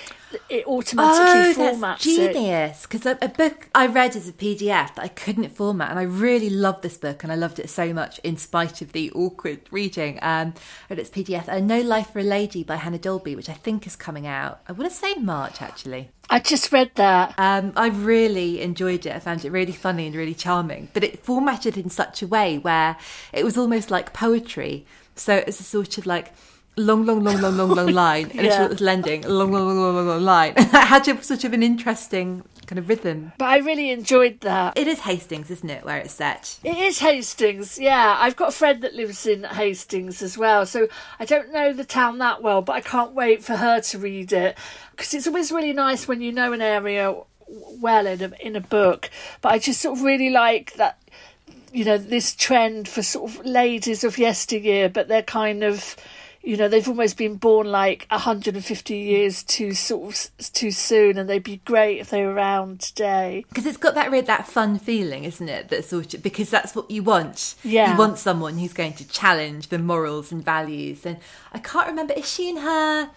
it 0.48 0.66
automatically 0.66 1.64
oh, 1.64 1.74
formats 1.74 1.80
that's 1.80 2.04
genius. 2.04 2.82
Because 2.82 3.06
a, 3.06 3.18
a, 3.22 3.28
book 3.28 3.68
I 3.74 3.86
read 3.86 4.16
as 4.16 4.28
a 4.28 4.32
PDF 4.32 4.94
that 4.94 5.00
I 5.00 5.08
couldn't 5.08 5.48
format, 5.50 5.90
and 5.90 5.98
I 5.98 6.02
really 6.02 6.50
loved 6.50 6.82
this 6.82 6.96
book, 6.96 7.22
and 7.22 7.32
I 7.32 7.36
loved 7.36 7.58
it 7.58 7.70
so 7.70 7.92
much 7.92 8.18
in 8.20 8.36
spite 8.36 8.82
of 8.82 8.92
the 8.92 9.10
awkward 9.12 9.60
reading. 9.70 10.18
Um, 10.22 10.54
read 10.88 10.98
its 10.98 11.10
PDF, 11.10 11.48
uh, 11.48 11.60
No 11.60 11.80
Life 11.80 12.10
for 12.10 12.20
a 12.20 12.24
Lady 12.24 12.62
by 12.64 12.76
Hannah 12.76 12.98
Dolby, 12.98 13.36
which 13.36 13.48
I 13.48 13.54
think 13.54 13.86
is 13.86 13.96
coming 13.96 14.26
out. 14.26 14.60
I 14.68 14.72
want 14.72 14.90
to 14.90 14.96
say 14.96 15.14
March 15.14 15.60
actually. 15.62 16.10
I 16.30 16.38
just 16.38 16.72
read 16.72 16.90
that. 16.94 17.34
Um, 17.36 17.72
I 17.76 17.88
really 17.88 18.62
enjoyed 18.62 19.04
it. 19.04 19.14
I 19.14 19.18
found 19.18 19.44
it 19.44 19.50
really 19.50 19.72
funny 19.72 20.06
and 20.06 20.16
really 20.16 20.34
charming. 20.34 20.88
But 20.94 21.04
it 21.04 21.22
formatted 21.22 21.76
in 21.76 21.90
such 21.90 22.22
a 22.22 22.26
way 22.26 22.58
where 22.58 22.96
it 23.32 23.44
was 23.44 23.58
almost 23.58 23.90
like 23.90 24.14
poetry. 24.14 24.86
So 25.14 25.34
it's 25.34 25.60
a 25.60 25.64
sort 25.64 25.98
of 25.98 26.06
like 26.06 26.32
long, 26.76 27.04
long, 27.04 27.22
long, 27.22 27.40
long, 27.40 27.56
long, 27.56 27.70
long 27.70 27.86
line, 27.88 28.30
and 28.34 28.46
yeah. 28.46 28.52
a 28.52 28.56
short 28.56 28.70
little 28.70 28.88
ending, 28.88 29.24
a 29.24 29.28
long, 29.28 29.52
long, 29.52 29.66
long, 29.66 29.76
long, 29.76 29.94
long, 29.94 30.06
long 30.06 30.22
line. 30.22 30.54
it 30.56 30.68
had 30.68 31.04
sort 31.24 31.44
of 31.44 31.52
an 31.52 31.62
interesting 31.62 32.42
kind 32.66 32.78
of 32.78 32.88
rhythm. 32.88 33.32
But 33.38 33.46
I 33.46 33.58
really 33.58 33.90
enjoyed 33.90 34.40
that. 34.40 34.78
It 34.78 34.86
is 34.86 35.00
Hastings, 35.00 35.50
isn't 35.50 35.68
it, 35.68 35.84
where 35.84 35.98
it's 35.98 36.14
set? 36.14 36.58
It 36.64 36.76
is 36.76 37.00
Hastings, 37.00 37.78
yeah. 37.78 38.16
I've 38.18 38.36
got 38.36 38.48
a 38.48 38.52
friend 38.52 38.82
that 38.82 38.94
lives 38.94 39.26
in 39.26 39.44
Hastings 39.44 40.22
as 40.22 40.38
well, 40.38 40.64
so 40.64 40.88
I 41.18 41.24
don't 41.24 41.52
know 41.52 41.72
the 41.72 41.84
town 41.84 42.18
that 42.18 42.42
well, 42.42 42.62
but 42.62 42.72
I 42.74 42.80
can't 42.80 43.12
wait 43.12 43.44
for 43.44 43.56
her 43.56 43.80
to 43.80 43.98
read 43.98 44.32
it 44.32 44.56
because 44.92 45.12
it's 45.12 45.26
always 45.26 45.52
really 45.52 45.72
nice 45.72 46.08
when 46.08 46.20
you 46.20 46.32
know 46.32 46.52
an 46.52 46.62
area 46.62 47.14
well 47.80 48.06
in 48.06 48.22
a, 48.22 48.32
in 48.40 48.56
a 48.56 48.60
book. 48.60 49.10
But 49.40 49.52
I 49.52 49.58
just 49.58 49.80
sort 49.80 49.98
of 49.98 50.04
really 50.04 50.30
like 50.30 50.74
that 50.74 50.98
you 51.72 51.84
know 51.84 51.96
this 51.96 52.34
trend 52.34 52.86
for 52.86 53.02
sort 53.02 53.30
of 53.30 53.46
ladies 53.46 54.04
of 54.04 54.18
yesteryear, 54.18 54.88
but 54.88 55.08
they're 55.08 55.22
kind 55.22 55.62
of 55.62 55.96
you 56.42 56.56
know 56.56 56.68
they've 56.68 56.88
almost 56.88 57.16
been 57.16 57.36
born 57.36 57.70
like 57.70 58.06
150 58.10 58.94
mm. 58.94 59.06
years 59.06 59.42
too 59.42 59.72
sort 59.74 60.30
of 60.38 60.52
too 60.52 60.70
soon 60.70 61.18
and 61.18 61.28
they'd 61.28 61.42
be 61.42 61.60
great 61.64 61.98
if 62.00 62.10
they 62.10 62.24
were 62.24 62.32
around 62.32 62.80
today. 62.80 63.44
Because 63.48 63.66
it's 63.66 63.76
got 63.76 63.94
that 63.94 64.10
that 64.26 64.46
fun 64.46 64.78
feeling 64.78 65.24
isn't 65.24 65.48
it? 65.48 65.68
That 65.68 65.84
sort 65.84 66.14
of 66.14 66.22
because 66.22 66.50
that's 66.50 66.74
what 66.74 66.90
you 66.90 67.02
want. 67.02 67.54
Yeah. 67.64 67.92
you 67.92 67.98
want 67.98 68.18
someone 68.18 68.58
who's 68.58 68.72
going 68.72 68.92
to 68.94 69.08
challenge 69.08 69.68
the 69.68 69.78
morals 69.78 70.32
and 70.32 70.44
values 70.44 71.04
and 71.06 71.18
i 71.52 71.58
can't 71.58 71.88
remember 71.88 72.14
is 72.14 72.30
she 72.30 72.48
in 72.48 72.56
her 72.58 73.10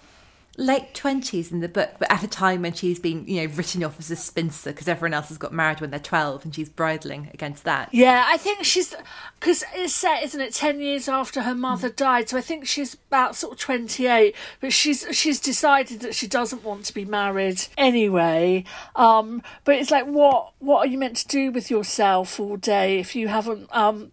late 0.58 0.94
20s 0.94 1.52
in 1.52 1.60
the 1.60 1.68
book, 1.68 1.92
but 2.00 2.10
at 2.12 2.24
a 2.24 2.28
time 2.28 2.62
when 2.62 2.74
she's 2.74 3.00
been, 3.00 3.28
you 3.28 3.42
know, 3.42 3.54
written 3.56 3.84
off 3.84 4.00
as 4.00 4.10
a 4.12 4.16
spinster 4.16 4.72
because 4.72 4.88
everyone 4.88 5.14
else 5.14 5.30
has 5.30 5.38
got 5.38 5.54
married 5.54 5.82
when 5.82 5.90
they're 5.90 6.00
12 6.00 6.46
and 6.46 6.56
she's 6.56 6.70
bridling 6.70 7.30
against 7.34 7.64
that. 7.64 7.90
Yeah, 7.92 8.26
I 8.28 8.38
think 8.38 8.64
she's, 8.64 8.96
because 9.40 9.64
it's 9.74 9.94
set, 9.94 10.24
isn't 10.24 10.40
it, 10.40 10.54
10 10.54 10.80
years 10.80 11.08
after 11.08 11.42
her 11.42 11.56
mother 11.56 11.90
died, 11.90 12.30
so 12.30 12.38
I 12.38 12.42
think 12.42 12.66
she's 12.68 12.94
about 12.94 13.36
sort 13.36 13.54
of 13.54 13.60
28, 13.60 14.36
but 14.60 14.74
she's 14.74 15.06
she's 15.12 15.40
decided 15.40 16.00
that 16.02 16.16
she 16.16 16.28
doesn't 16.28 16.64
want 16.64 16.86
to 16.86 16.94
be 16.94 17.06
married 17.06 17.68
anyway. 17.78 18.64
Um, 18.96 19.42
but 19.64 19.76
it's 19.76 19.92
like, 19.92 20.06
what 20.06 20.54
what 20.60 20.80
are 20.80 20.90
you 20.90 20.98
meant 20.98 21.18
to 21.18 21.28
do 21.28 21.52
with 21.52 21.70
yourself 21.70 22.40
all 22.40 22.58
day 22.58 23.00
if 23.00 23.16
you 23.16 23.28
haven't 23.28 23.68
um, 23.76 24.12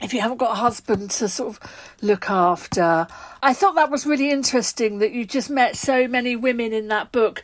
if 0.00 0.14
you 0.14 0.20
haven't 0.20 0.38
got 0.38 0.52
a 0.52 0.56
husband 0.56 1.10
to 1.10 1.28
sort 1.28 1.48
of 1.56 1.94
look 2.02 2.30
after. 2.30 3.06
I 3.42 3.52
thought 3.52 3.74
that 3.74 3.90
was 3.90 4.06
really 4.06 4.30
interesting 4.30 4.98
that 4.98 5.12
you 5.12 5.24
just 5.24 5.50
met 5.50 5.76
so 5.76 6.06
many 6.08 6.36
women 6.36 6.72
in 6.72 6.88
that 6.88 7.12
book, 7.12 7.42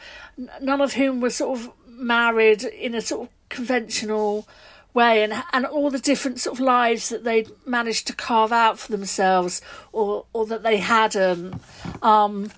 none 0.60 0.80
of 0.80 0.94
whom 0.94 1.20
were 1.20 1.30
sort 1.30 1.58
of 1.58 1.72
married 1.86 2.64
in 2.64 2.94
a 2.94 3.00
sort 3.00 3.28
of 3.28 3.34
conventional 3.48 4.46
way 4.92 5.24
and 5.24 5.34
and 5.52 5.66
all 5.66 5.90
the 5.90 5.98
different 5.98 6.38
sort 6.38 6.56
of 6.56 6.60
lives 6.60 7.08
that 7.08 7.24
they'd 7.24 7.50
managed 7.66 8.06
to 8.06 8.14
carve 8.14 8.52
out 8.52 8.78
for 8.78 8.92
themselves 8.92 9.60
or 9.92 10.24
or 10.32 10.46
that 10.46 10.62
they 10.62 10.76
hadn't 10.76 11.60
um 12.00 12.50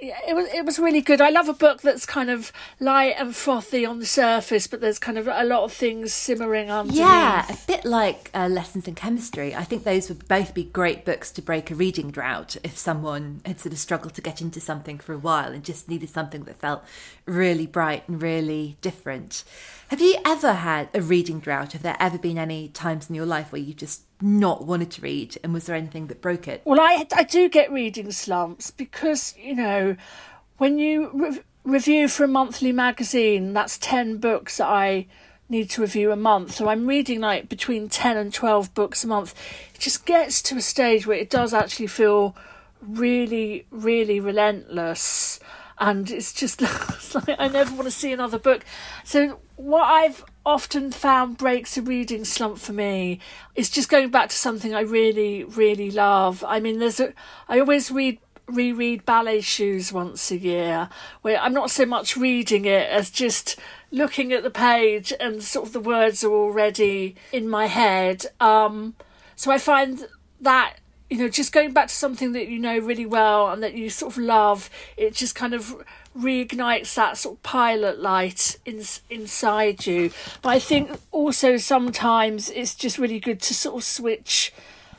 it 0.00 0.34
was 0.34 0.46
it 0.52 0.64
was 0.64 0.78
really 0.78 1.00
good. 1.00 1.20
I 1.20 1.30
love 1.30 1.48
a 1.48 1.52
book 1.52 1.82
that's 1.82 2.06
kind 2.06 2.30
of 2.30 2.52
light 2.78 3.14
and 3.18 3.34
frothy 3.34 3.84
on 3.84 3.98
the 3.98 4.06
surface, 4.06 4.66
but 4.66 4.80
there's 4.80 4.98
kind 4.98 5.18
of 5.18 5.26
a 5.26 5.44
lot 5.44 5.64
of 5.64 5.72
things 5.72 6.12
simmering 6.12 6.70
underneath. 6.70 7.00
Yeah, 7.00 7.46
a 7.50 7.56
bit 7.66 7.84
like 7.84 8.30
uh, 8.32 8.48
Lessons 8.48 8.86
in 8.86 8.94
Chemistry. 8.94 9.54
I 9.54 9.64
think 9.64 9.84
those 9.84 10.08
would 10.08 10.28
both 10.28 10.54
be 10.54 10.64
great 10.64 11.04
books 11.04 11.30
to 11.32 11.42
break 11.42 11.70
a 11.70 11.74
reading 11.74 12.10
drought 12.10 12.56
if 12.62 12.78
someone 12.78 13.40
had 13.44 13.60
sort 13.60 13.72
of 13.72 13.78
struggled 13.78 14.14
to 14.14 14.22
get 14.22 14.40
into 14.40 14.60
something 14.60 14.98
for 14.98 15.12
a 15.12 15.18
while 15.18 15.52
and 15.52 15.64
just 15.64 15.88
needed 15.88 16.10
something 16.10 16.44
that 16.44 16.60
felt 16.60 16.84
really 17.26 17.66
bright 17.66 18.08
and 18.08 18.22
really 18.22 18.76
different. 18.80 19.42
Have 19.88 20.00
you 20.00 20.16
ever 20.24 20.52
had 20.52 20.90
a 20.94 21.00
reading 21.00 21.40
drought? 21.40 21.72
Have 21.72 21.82
there 21.82 21.96
ever 21.98 22.18
been 22.18 22.38
any 22.38 22.68
times 22.68 23.08
in 23.08 23.14
your 23.14 23.26
life 23.26 23.50
where 23.52 23.60
you 23.60 23.74
just 23.74 24.02
not 24.20 24.64
wanted 24.64 24.90
to 24.92 25.00
read 25.00 25.38
and 25.42 25.52
was 25.52 25.66
there 25.66 25.76
anything 25.76 26.08
that 26.08 26.20
broke 26.20 26.48
it? 26.48 26.62
Well 26.64 26.80
i 26.80 27.06
i 27.14 27.24
do 27.24 27.48
get 27.48 27.72
reading 27.72 28.10
slumps 28.12 28.70
because 28.70 29.34
you 29.38 29.54
know 29.54 29.96
when 30.56 30.78
you 30.78 31.10
re- 31.14 31.40
review 31.64 32.08
for 32.08 32.24
a 32.24 32.28
monthly 32.28 32.72
magazine 32.72 33.52
that's 33.52 33.78
10 33.78 34.16
books 34.18 34.56
that 34.56 34.68
i 34.68 35.06
need 35.48 35.70
to 35.70 35.80
review 35.80 36.12
a 36.12 36.16
month. 36.16 36.54
So 36.54 36.68
i'm 36.68 36.86
reading 36.86 37.20
like 37.20 37.48
between 37.48 37.88
10 37.88 38.16
and 38.16 38.32
12 38.32 38.74
books 38.74 39.04
a 39.04 39.06
month. 39.06 39.34
It 39.74 39.80
just 39.80 40.04
gets 40.04 40.42
to 40.42 40.56
a 40.56 40.60
stage 40.62 41.06
where 41.06 41.16
it 41.16 41.30
does 41.30 41.54
actually 41.54 41.86
feel 41.86 42.36
really 42.82 43.66
really 43.70 44.20
relentless. 44.20 45.40
And 45.78 46.10
it's 46.10 46.32
just 46.32 46.60
it's 46.62 47.14
like 47.14 47.36
I 47.38 47.48
never 47.48 47.74
want 47.74 47.84
to 47.84 47.90
see 47.90 48.12
another 48.12 48.38
book. 48.38 48.64
So 49.04 49.40
what 49.56 49.84
I've 49.84 50.24
often 50.48 50.90
found 50.90 51.36
breaks 51.36 51.76
a 51.76 51.82
reading 51.82 52.24
slump 52.24 52.56
for 52.58 52.72
me 52.72 53.20
It's 53.54 53.68
just 53.68 53.90
going 53.90 54.08
back 54.08 54.30
to 54.30 54.36
something 54.36 54.74
I 54.74 54.80
really 54.80 55.44
really 55.44 55.90
love. 55.90 56.42
I 56.48 56.58
mean, 56.58 56.78
there's 56.78 56.98
a 57.00 57.12
I 57.48 57.60
always 57.60 57.90
read 57.90 58.18
reread 58.46 59.04
ballet 59.04 59.42
shoes 59.42 59.92
once 59.92 60.30
a 60.30 60.38
year 60.38 60.88
where 61.20 61.38
I'm 61.38 61.52
not 61.52 61.70
so 61.70 61.84
much 61.84 62.16
reading 62.16 62.64
it 62.64 62.88
as 62.88 63.10
just 63.10 63.56
looking 63.90 64.32
at 64.32 64.42
the 64.42 64.50
page 64.50 65.12
and 65.20 65.42
sort 65.42 65.66
of 65.66 65.74
the 65.74 65.80
words 65.80 66.24
are 66.24 66.32
already 66.32 67.14
in 67.30 67.46
my 67.46 67.66
head. 67.66 68.24
Um, 68.40 68.94
so 69.36 69.50
I 69.50 69.58
find 69.58 70.08
that 70.40 70.78
you 71.10 71.16
know, 71.16 71.28
just 71.28 71.52
going 71.52 71.72
back 71.72 71.88
to 71.88 71.94
something 71.94 72.32
that 72.32 72.48
you 72.48 72.58
know 72.58 72.78
really 72.78 73.06
well 73.06 73.48
and 73.50 73.62
that 73.62 73.74
you 73.74 73.88
sort 73.88 74.12
of 74.12 74.18
love, 74.18 74.68
it 74.96 75.14
just 75.14 75.34
kind 75.34 75.54
of 75.54 75.74
reignites 76.18 76.94
that 76.94 77.16
sort 77.16 77.36
of 77.36 77.42
pilot 77.42 78.00
light 78.00 78.58
in, 78.64 78.82
inside 79.08 79.86
you. 79.86 80.10
But 80.42 80.50
I 80.50 80.58
think 80.58 80.90
also 81.12 81.56
sometimes 81.56 82.50
it's 82.50 82.74
just 82.74 82.98
really 82.98 83.20
good 83.20 83.40
to 83.42 83.54
sort 83.54 83.76
of 83.76 83.84
switch 83.84 84.52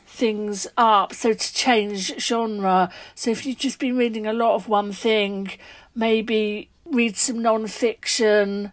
things 0.07 0.67
up, 0.77 1.13
so 1.13 1.33
to 1.33 1.53
change 1.53 2.19
genre. 2.19 2.91
So 3.15 3.31
if 3.31 3.45
you've 3.45 3.57
just 3.57 3.79
been 3.79 3.97
reading 3.97 4.27
a 4.27 4.33
lot 4.33 4.55
of 4.55 4.67
one 4.67 4.91
thing, 4.91 5.51
maybe 5.95 6.69
read 6.85 7.15
some 7.15 7.41
non 7.41 7.67
fiction, 7.67 8.71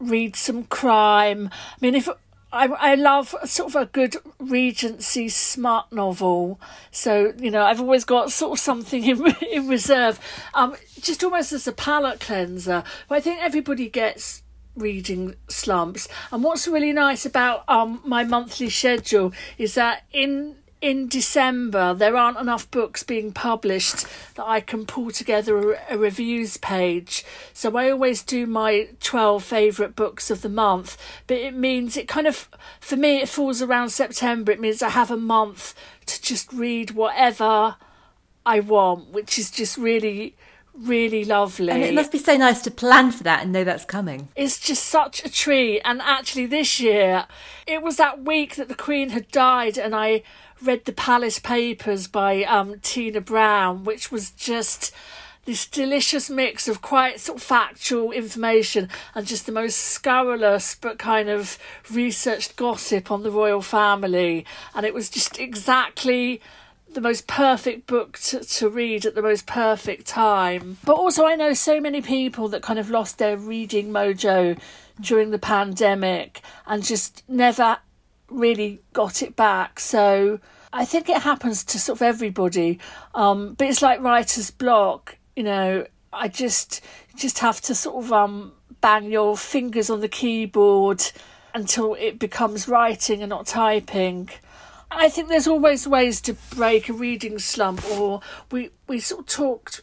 read 0.00 0.36
some 0.36 0.64
crime. 0.64 1.50
I 1.52 1.76
mean, 1.80 1.94
if 1.94 2.08
I, 2.52 2.66
I 2.66 2.94
love 2.94 3.34
sort 3.44 3.74
of 3.74 3.76
a 3.76 3.86
good 3.86 4.16
Regency 4.38 5.28
smart 5.28 5.92
novel. 5.92 6.60
So, 6.90 7.34
you 7.38 7.50
know, 7.50 7.62
I've 7.62 7.80
always 7.80 8.04
got 8.04 8.32
sort 8.32 8.52
of 8.52 8.60
something 8.60 9.04
in, 9.08 9.24
in 9.50 9.68
reserve, 9.68 10.18
um, 10.54 10.76
just 11.00 11.22
almost 11.22 11.52
as 11.52 11.66
a 11.66 11.72
palate 11.72 12.20
cleanser. 12.20 12.82
But 13.08 13.16
I 13.16 13.20
think 13.20 13.40
everybody 13.42 13.88
gets 13.88 14.42
reading 14.76 15.34
slumps. 15.48 16.08
And 16.32 16.42
what's 16.42 16.66
really 16.66 16.92
nice 16.92 17.26
about 17.26 17.64
um, 17.68 18.00
my 18.04 18.24
monthly 18.24 18.70
schedule 18.70 19.32
is 19.58 19.74
that 19.74 20.04
in 20.12 20.56
in 20.80 21.08
December, 21.08 21.92
there 21.92 22.16
aren't 22.16 22.38
enough 22.38 22.70
books 22.70 23.02
being 23.02 23.32
published 23.32 24.06
that 24.36 24.46
I 24.46 24.60
can 24.60 24.86
pull 24.86 25.10
together 25.10 25.74
a, 25.74 25.94
a, 25.94 25.98
reviews 25.98 26.56
page. 26.56 27.24
So 27.52 27.76
I 27.76 27.90
always 27.90 28.22
do 28.22 28.46
my 28.46 28.88
12 29.00 29.42
favourite 29.42 29.96
books 29.96 30.30
of 30.30 30.42
the 30.42 30.48
month. 30.48 30.96
But 31.26 31.38
it 31.38 31.54
means 31.54 31.96
it 31.96 32.06
kind 32.06 32.26
of, 32.26 32.48
for 32.80 32.96
me, 32.96 33.16
it 33.16 33.28
falls 33.28 33.60
around 33.60 33.90
September. 33.90 34.52
It 34.52 34.60
means 34.60 34.82
I 34.82 34.90
have 34.90 35.10
a 35.10 35.16
month 35.16 35.74
to 36.06 36.22
just 36.22 36.52
read 36.52 36.92
whatever 36.92 37.76
I 38.46 38.60
want, 38.60 39.10
which 39.10 39.38
is 39.38 39.50
just 39.50 39.76
really 39.76 40.36
really 40.78 41.24
lovely. 41.24 41.72
And 41.72 41.82
it 41.82 41.94
must 41.94 42.12
be 42.12 42.18
so 42.18 42.36
nice 42.36 42.62
to 42.62 42.70
plan 42.70 43.10
for 43.10 43.24
that 43.24 43.42
and 43.42 43.52
know 43.52 43.64
that's 43.64 43.84
coming. 43.84 44.28
It's 44.36 44.60
just 44.60 44.84
such 44.84 45.24
a 45.24 45.30
treat. 45.30 45.80
And 45.84 46.00
actually, 46.00 46.46
this 46.46 46.78
year, 46.80 47.26
it 47.66 47.82
was 47.82 47.96
that 47.96 48.24
week 48.24 48.56
that 48.56 48.68
the 48.68 48.74
Queen 48.74 49.10
had 49.10 49.28
died, 49.28 49.76
and 49.76 49.94
I 49.94 50.22
read 50.62 50.84
the 50.84 50.92
Palace 50.92 51.38
Papers 51.38 52.06
by 52.08 52.44
um, 52.44 52.80
Tina 52.80 53.20
Brown, 53.20 53.84
which 53.84 54.10
was 54.10 54.30
just 54.32 54.92
this 55.44 55.66
delicious 55.66 56.28
mix 56.28 56.68
of 56.68 56.82
quite 56.82 57.18
sort 57.20 57.38
of 57.38 57.42
factual 57.42 58.12
information 58.12 58.88
and 59.14 59.26
just 59.26 59.46
the 59.46 59.52
most 59.52 59.76
scurrilous 59.78 60.74
but 60.74 60.98
kind 60.98 61.30
of 61.30 61.58
researched 61.90 62.54
gossip 62.56 63.10
on 63.10 63.22
the 63.22 63.30
royal 63.30 63.62
family. 63.62 64.44
And 64.74 64.84
it 64.84 64.92
was 64.92 65.08
just 65.08 65.38
exactly 65.38 66.42
the 66.92 67.00
most 67.00 67.26
perfect 67.26 67.86
book 67.86 68.18
to, 68.18 68.40
to 68.40 68.68
read 68.68 69.06
at 69.06 69.14
the 69.14 69.22
most 69.22 69.46
perfect 69.46 70.06
time. 70.06 70.76
But 70.84 70.96
also, 70.96 71.24
I 71.24 71.34
know 71.34 71.54
so 71.54 71.80
many 71.80 72.02
people 72.02 72.48
that 72.48 72.62
kind 72.62 72.78
of 72.78 72.90
lost 72.90 73.16
their 73.18 73.36
reading 73.36 73.90
mojo 73.90 74.58
during 75.00 75.30
the 75.30 75.38
pandemic 75.38 76.42
and 76.66 76.84
just 76.84 77.22
never 77.28 77.78
really 78.30 78.80
got 78.92 79.22
it 79.22 79.36
back. 79.36 79.80
So 79.80 80.40
I 80.72 80.84
think 80.84 81.08
it 81.08 81.22
happens 81.22 81.64
to 81.64 81.78
sort 81.78 81.98
of 81.98 82.02
everybody. 82.02 82.78
Um, 83.14 83.54
but 83.54 83.68
it's 83.68 83.82
like 83.82 84.00
writer's 84.00 84.50
block, 84.50 85.16
you 85.36 85.42
know. 85.42 85.86
I 86.12 86.28
just 86.28 86.80
just 87.16 87.40
have 87.40 87.60
to 87.62 87.74
sort 87.74 88.04
of 88.04 88.12
um, 88.12 88.52
bang 88.80 89.10
your 89.10 89.36
fingers 89.36 89.90
on 89.90 90.00
the 90.00 90.08
keyboard 90.08 91.02
until 91.54 91.94
it 91.94 92.18
becomes 92.18 92.68
writing 92.68 93.22
and 93.22 93.30
not 93.30 93.46
typing. 93.46 94.30
I 94.90 95.10
think 95.10 95.28
there's 95.28 95.46
always 95.46 95.86
ways 95.86 96.20
to 96.22 96.34
break 96.54 96.88
a 96.88 96.92
reading 96.92 97.38
slump, 97.38 97.84
or 97.90 98.20
we 98.50 98.70
we 98.86 99.00
sort 99.00 99.20
of 99.20 99.26
talked 99.26 99.82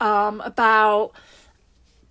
um, 0.00 0.40
about 0.42 1.12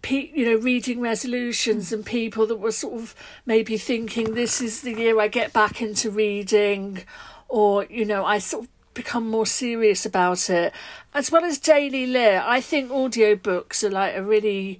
you 0.09 0.45
know 0.45 0.57
reading 0.57 0.99
resolutions 0.99 1.91
and 1.91 2.05
people 2.05 2.45
that 2.47 2.57
were 2.57 2.71
sort 2.71 2.95
of 2.95 3.15
maybe 3.45 3.77
thinking 3.77 4.33
this 4.33 4.61
is 4.61 4.81
the 4.81 4.93
year 4.93 5.19
I 5.19 5.27
get 5.27 5.53
back 5.53 5.81
into 5.81 6.11
reading, 6.11 7.03
or 7.47 7.85
you 7.85 8.05
know 8.05 8.25
I 8.25 8.39
sort 8.39 8.65
of 8.65 8.69
become 8.93 9.27
more 9.27 9.45
serious 9.45 10.05
about 10.05 10.49
it, 10.49 10.73
as 11.13 11.31
well 11.31 11.43
as 11.43 11.57
daily 11.57 12.05
lit. 12.05 12.41
I 12.43 12.61
think 12.61 12.91
audiobooks 12.91 13.83
are 13.83 13.89
like 13.89 14.15
a 14.15 14.23
really 14.23 14.79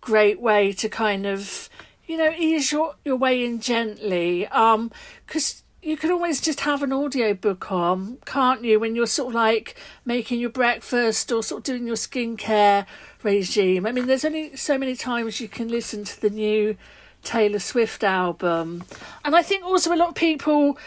great 0.00 0.40
way 0.40 0.72
to 0.72 0.88
kind 0.88 1.26
of 1.26 1.68
you 2.06 2.16
know 2.16 2.32
ease 2.36 2.70
your, 2.72 2.94
your 3.04 3.16
way 3.16 3.44
in 3.44 3.60
gently 3.60 4.46
um 4.48 4.92
because 5.26 5.64
you 5.82 5.96
can 5.96 6.10
always 6.10 6.40
just 6.40 6.60
have 6.60 6.82
an 6.82 6.92
audiobook 6.92 7.70
on, 7.70 8.18
can't 8.24 8.64
you, 8.64 8.80
when 8.80 8.96
you're 8.96 9.06
sort 9.06 9.28
of 9.28 9.34
like 9.34 9.76
making 10.04 10.40
your 10.40 10.50
breakfast 10.50 11.30
or 11.30 11.42
sort 11.42 11.60
of 11.60 11.64
doing 11.64 11.86
your 11.86 11.96
skincare 11.96 12.86
regime. 13.22 13.86
I 13.86 13.92
mean, 13.92 14.06
there's 14.06 14.24
only 14.24 14.56
so 14.56 14.78
many 14.78 14.96
times 14.96 15.40
you 15.40 15.48
can 15.48 15.68
listen 15.68 16.04
to 16.04 16.20
the 16.20 16.30
new 16.30 16.76
Taylor 17.22 17.58
Swift 17.58 18.02
album. 18.04 18.84
And 19.24 19.36
I 19.36 19.42
think 19.42 19.64
also 19.64 19.92
a 19.92 19.96
lot 19.96 20.10
of 20.10 20.14
people 20.14 20.78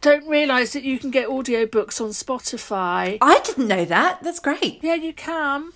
don't 0.00 0.28
realise 0.28 0.72
that 0.74 0.82
you 0.82 0.98
can 0.98 1.10
get 1.10 1.28
audiobooks 1.28 2.00
on 2.00 2.10
Spotify. 2.10 3.18
I 3.20 3.40
didn't 3.40 3.68
know 3.68 3.84
that. 3.86 4.22
That's 4.22 4.38
great. 4.38 4.80
Yeah, 4.82 4.94
you 4.94 5.12
can. 5.14 5.72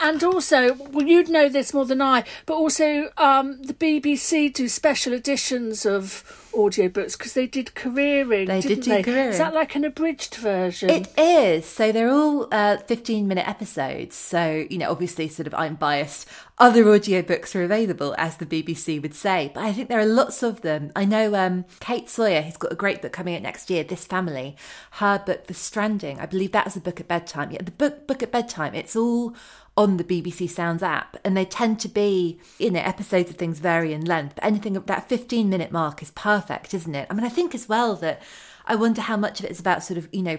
And 0.00 0.24
also, 0.24 0.74
well, 0.74 1.06
you'd 1.06 1.28
know 1.28 1.48
this 1.50 1.74
more 1.74 1.84
than 1.84 2.00
I, 2.00 2.24
but 2.46 2.54
also 2.54 3.10
um, 3.18 3.62
the 3.62 3.74
BBC 3.74 4.52
do 4.52 4.66
special 4.66 5.12
editions 5.12 5.84
of 5.84 6.48
audiobooks 6.52 7.16
because 7.16 7.34
they 7.34 7.46
did 7.46 7.74
careering. 7.74 8.46
They 8.46 8.60
did 8.60 8.80
do 8.80 8.90
they? 8.90 9.02
careering. 9.02 9.28
Is 9.30 9.38
that 9.38 9.54
like 9.54 9.74
an 9.74 9.84
abridged 9.84 10.34
version? 10.36 10.90
It 10.90 11.08
is. 11.18 11.66
So 11.66 11.92
they're 11.92 12.10
all 12.10 12.48
uh, 12.50 12.78
15 12.78 13.28
minute 13.28 13.46
episodes. 13.46 14.16
So, 14.16 14.66
you 14.70 14.78
know, 14.78 14.90
obviously, 14.90 15.28
sort 15.28 15.46
of, 15.46 15.54
I'm 15.54 15.74
biased. 15.74 16.26
Other 16.58 16.84
audiobooks 16.84 17.54
are 17.54 17.62
available, 17.62 18.14
as 18.18 18.36
the 18.36 18.44
BBC 18.44 19.00
would 19.00 19.14
say, 19.14 19.50
but 19.54 19.64
I 19.64 19.72
think 19.72 19.88
there 19.88 19.98
are 19.98 20.06
lots 20.06 20.42
of 20.42 20.60
them. 20.60 20.92
I 20.94 21.06
know 21.06 21.34
um, 21.34 21.64
Kate 21.80 22.08
Sawyer, 22.08 22.42
who's 22.42 22.58
got 22.58 22.70
a 22.72 22.76
great 22.76 23.00
book 23.00 23.12
coming 23.12 23.34
out 23.34 23.40
next 23.40 23.70
year, 23.70 23.82
This 23.82 24.04
Family. 24.04 24.56
Her 24.92 25.22
book, 25.24 25.46
The 25.46 25.54
Stranding, 25.54 26.20
I 26.20 26.26
believe 26.26 26.52
that's 26.52 26.76
a 26.76 26.80
book 26.80 27.00
at 27.00 27.08
bedtime. 27.08 27.50
Yeah, 27.50 27.62
the 27.62 27.70
book, 27.70 28.06
book 28.06 28.22
at 28.22 28.30
bedtime, 28.30 28.74
it's 28.74 28.94
all 28.94 29.34
on 29.80 29.96
the 29.96 30.04
BBC 30.04 30.46
Sounds 30.50 30.82
app, 30.82 31.16
and 31.24 31.34
they 31.34 31.46
tend 31.46 31.80
to 31.80 31.88
be, 31.88 32.38
you 32.58 32.70
know, 32.70 32.80
episodes 32.80 33.30
of 33.30 33.36
things 33.36 33.60
vary 33.60 33.94
in 33.94 34.04
length, 34.04 34.34
but 34.34 34.44
anything 34.44 34.74
that 34.74 35.08
15 35.08 35.48
minute 35.48 35.72
mark 35.72 36.02
is 36.02 36.10
perfect, 36.10 36.74
isn't 36.74 36.94
it? 36.94 37.06
I 37.08 37.14
mean, 37.14 37.24
I 37.24 37.30
think 37.30 37.54
as 37.54 37.66
well 37.66 37.96
that 37.96 38.20
I 38.66 38.74
wonder 38.74 39.00
how 39.00 39.16
much 39.16 39.40
of 39.40 39.46
it 39.46 39.52
is 39.52 39.58
about 39.58 39.82
sort 39.82 39.96
of, 39.96 40.06
you 40.12 40.20
know, 40.20 40.36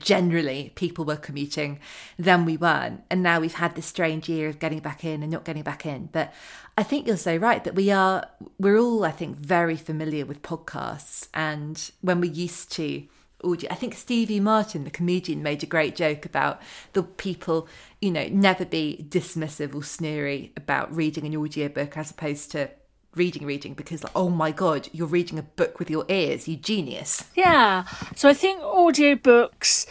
generally 0.00 0.72
people 0.74 1.04
were 1.04 1.14
commuting, 1.14 1.78
then 2.18 2.44
we 2.44 2.56
weren't. 2.56 3.04
And 3.08 3.22
now 3.22 3.38
we've 3.38 3.54
had 3.54 3.76
this 3.76 3.86
strange 3.86 4.28
year 4.28 4.48
of 4.48 4.58
getting 4.58 4.80
back 4.80 5.04
in 5.04 5.22
and 5.22 5.30
not 5.30 5.44
getting 5.44 5.62
back 5.62 5.86
in. 5.86 6.08
But 6.10 6.34
I 6.76 6.82
think 6.82 7.06
you're 7.06 7.16
so 7.16 7.36
right 7.36 7.62
that 7.62 7.76
we 7.76 7.92
are, 7.92 8.26
we're 8.58 8.78
all, 8.78 9.04
I 9.04 9.12
think, 9.12 9.36
very 9.36 9.76
familiar 9.76 10.26
with 10.26 10.42
podcasts. 10.42 11.28
And 11.32 11.88
when 12.00 12.20
we 12.20 12.26
used 12.26 12.72
to, 12.72 13.04
audio. 13.44 13.70
I 13.70 13.74
think 13.74 13.94
Stevie 13.94 14.40
Martin, 14.40 14.84
the 14.84 14.90
comedian, 14.90 15.42
made 15.42 15.62
a 15.62 15.66
great 15.66 15.96
joke 15.96 16.24
about 16.24 16.60
the 16.92 17.02
people, 17.02 17.68
you 18.00 18.10
know, 18.10 18.28
never 18.28 18.64
be 18.64 19.04
dismissive 19.08 19.74
or 19.74 19.82
sneery 19.82 20.52
about 20.56 20.94
reading 20.94 21.26
an 21.26 21.36
audiobook 21.36 21.96
as 21.96 22.10
opposed 22.10 22.50
to 22.52 22.70
reading 23.14 23.44
reading 23.44 23.74
because 23.74 24.02
like, 24.02 24.12
oh 24.16 24.30
my 24.30 24.50
god 24.50 24.88
you're 24.90 25.06
reading 25.06 25.38
a 25.38 25.42
book 25.42 25.78
with 25.78 25.90
your 25.90 26.06
ears 26.08 26.48
you 26.48 26.56
genius 26.56 27.24
yeah 27.34 27.84
so 28.16 28.26
i 28.26 28.32
think 28.32 28.58
audiobooks 28.62 29.86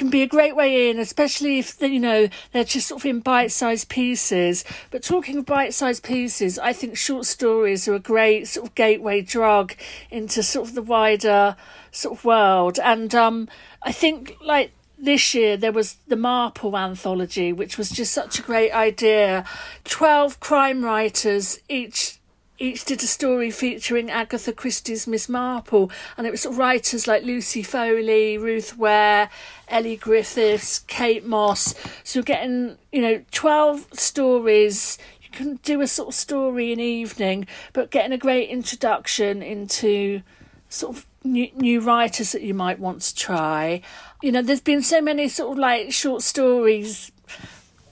can 0.00 0.08
be 0.08 0.22
a 0.22 0.26
great 0.26 0.56
way 0.56 0.88
in, 0.88 0.98
especially 0.98 1.58
if 1.58 1.78
you 1.82 2.00
know 2.00 2.26
they're 2.52 2.64
just 2.64 2.88
sort 2.88 3.02
of 3.02 3.06
in 3.06 3.20
bite-sized 3.20 3.90
pieces. 3.90 4.64
But 4.90 5.02
talking 5.02 5.36
of 5.36 5.44
bite-sized 5.44 6.02
pieces, 6.02 6.58
I 6.58 6.72
think 6.72 6.96
short 6.96 7.26
stories 7.26 7.86
are 7.86 7.94
a 7.94 7.98
great 7.98 8.48
sort 8.48 8.68
of 8.68 8.74
gateway 8.74 9.20
drug 9.20 9.74
into 10.10 10.42
sort 10.42 10.68
of 10.70 10.74
the 10.74 10.80
wider 10.80 11.54
sort 11.92 12.16
of 12.16 12.24
world. 12.24 12.78
And 12.82 13.14
um, 13.14 13.46
I 13.82 13.92
think 13.92 14.36
like 14.40 14.72
this 14.98 15.34
year 15.34 15.58
there 15.58 15.70
was 15.70 15.98
the 16.08 16.16
Marple 16.16 16.78
anthology, 16.78 17.52
which 17.52 17.76
was 17.76 17.90
just 17.90 18.14
such 18.14 18.38
a 18.38 18.42
great 18.42 18.72
idea. 18.72 19.44
Twelve 19.84 20.40
crime 20.40 20.82
writers, 20.82 21.60
each 21.68 22.19
each 22.60 22.84
did 22.84 23.02
a 23.02 23.06
story 23.06 23.50
featuring 23.50 24.10
Agatha 24.10 24.52
Christie's 24.52 25.06
Miss 25.06 25.28
Marple, 25.28 25.90
and 26.16 26.26
it 26.26 26.30
was 26.30 26.44
writers 26.44 27.08
like 27.08 27.24
Lucy 27.24 27.62
Foley, 27.62 28.36
Ruth 28.36 28.76
Ware, 28.76 29.30
Elly 29.66 29.96
Griffiths, 29.96 30.80
Kate 30.80 31.24
Mosse. 31.24 31.74
So 32.04 32.22
getting, 32.22 32.76
you 32.92 33.00
know, 33.00 33.24
12 33.32 33.88
stories. 33.94 34.98
You 35.22 35.30
can 35.30 35.56
do 35.62 35.80
a 35.80 35.86
sort 35.86 36.08
of 36.08 36.14
story 36.14 36.72
in 36.72 36.80
evening, 36.80 37.46
but 37.72 37.90
getting 37.90 38.12
a 38.12 38.18
great 38.18 38.50
introduction 38.50 39.42
into 39.42 40.22
sort 40.68 40.96
of 40.96 41.06
new, 41.24 41.48
new 41.54 41.80
writers 41.80 42.32
that 42.32 42.42
you 42.42 42.52
might 42.52 42.78
want 42.78 43.00
to 43.02 43.14
try. 43.14 43.80
You 44.22 44.32
know, 44.32 44.42
there's 44.42 44.60
been 44.60 44.82
so 44.82 45.00
many 45.00 45.28
sort 45.28 45.52
of 45.52 45.58
like 45.58 45.92
short 45.92 46.22
stories 46.22 47.10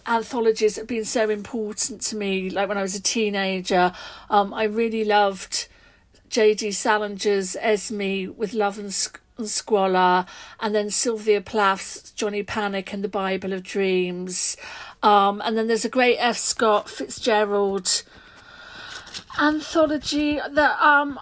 anthologies 0.08 0.76
have 0.76 0.86
been 0.86 1.04
so 1.04 1.28
important 1.28 2.00
to 2.02 2.16
me. 2.16 2.50
Like 2.50 2.68
when 2.68 2.78
I 2.78 2.82
was 2.82 2.94
a 2.94 3.02
teenager, 3.02 3.92
um, 4.30 4.54
I 4.54 4.64
really 4.64 5.04
loved 5.04 5.68
J.D. 6.28 6.70
Salinger's 6.70 7.56
Esme 7.60 8.32
with 8.36 8.52
Love 8.52 8.78
and, 8.78 9.08
and 9.36 9.48
Squalor, 9.48 10.26
and 10.60 10.74
then 10.74 10.90
Sylvia 10.90 11.40
Plath's 11.40 12.10
Johnny 12.12 12.42
Panic 12.42 12.92
and 12.92 13.04
the 13.04 13.08
Bible 13.08 13.52
of 13.52 13.62
Dreams. 13.62 14.56
Um, 15.02 15.40
and 15.44 15.56
then 15.56 15.68
there's 15.68 15.84
a 15.84 15.90
great 15.90 16.16
F. 16.16 16.36
Scott 16.36 16.88
Fitzgerald 16.88 18.02
anthology 19.38 20.40
that 20.50 20.80
um, 20.80 21.18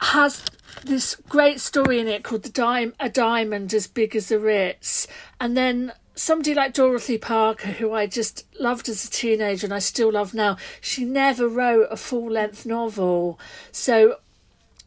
has 0.00 0.44
this 0.84 1.16
great 1.28 1.60
story 1.60 1.98
in 1.98 2.06
it 2.06 2.22
called 2.22 2.42
the 2.42 2.50
Di- 2.50 2.92
a 3.00 3.08
diamond 3.08 3.72
as 3.72 3.86
big 3.86 4.14
as 4.14 4.28
the 4.28 4.38
Ritz, 4.38 5.06
and 5.40 5.56
then 5.56 5.92
somebody 6.16 6.54
like 6.54 6.72
Dorothy 6.72 7.18
Parker, 7.18 7.68
who 7.68 7.92
I 7.92 8.06
just 8.06 8.44
loved 8.58 8.88
as 8.88 9.04
a 9.04 9.10
teenager 9.10 9.66
and 9.66 9.74
I 9.74 9.78
still 9.78 10.10
love 10.10 10.34
now, 10.34 10.56
she 10.80 11.04
never 11.04 11.46
wrote 11.46 11.88
a 11.90 11.96
full 11.96 12.30
length 12.30 12.66
novel. 12.66 13.38
So 13.70 14.16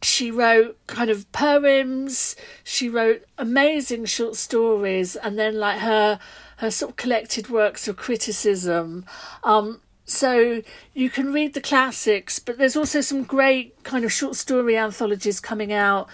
she 0.02 0.30
wrote 0.30 0.76
kind 0.86 1.08
of 1.08 1.30
poems, 1.32 2.36
she 2.64 2.88
wrote 2.88 3.24
amazing 3.38 4.06
short 4.06 4.34
stories, 4.36 5.16
and 5.16 5.38
then 5.38 5.58
like 5.58 5.78
her 5.80 6.18
her 6.56 6.70
sort 6.70 6.90
of 6.90 6.96
collected 6.96 7.48
works 7.48 7.88
of 7.88 7.96
criticism. 7.96 9.06
Um, 9.42 9.80
so 10.04 10.62
you 10.92 11.08
can 11.08 11.32
read 11.32 11.54
the 11.54 11.60
classics, 11.60 12.38
but 12.38 12.58
there's 12.58 12.76
also 12.76 13.00
some 13.00 13.22
great 13.22 13.82
kind 13.84 14.04
of 14.04 14.12
short 14.12 14.36
story 14.36 14.76
anthologies 14.76 15.40
coming 15.40 15.72
out 15.72 16.08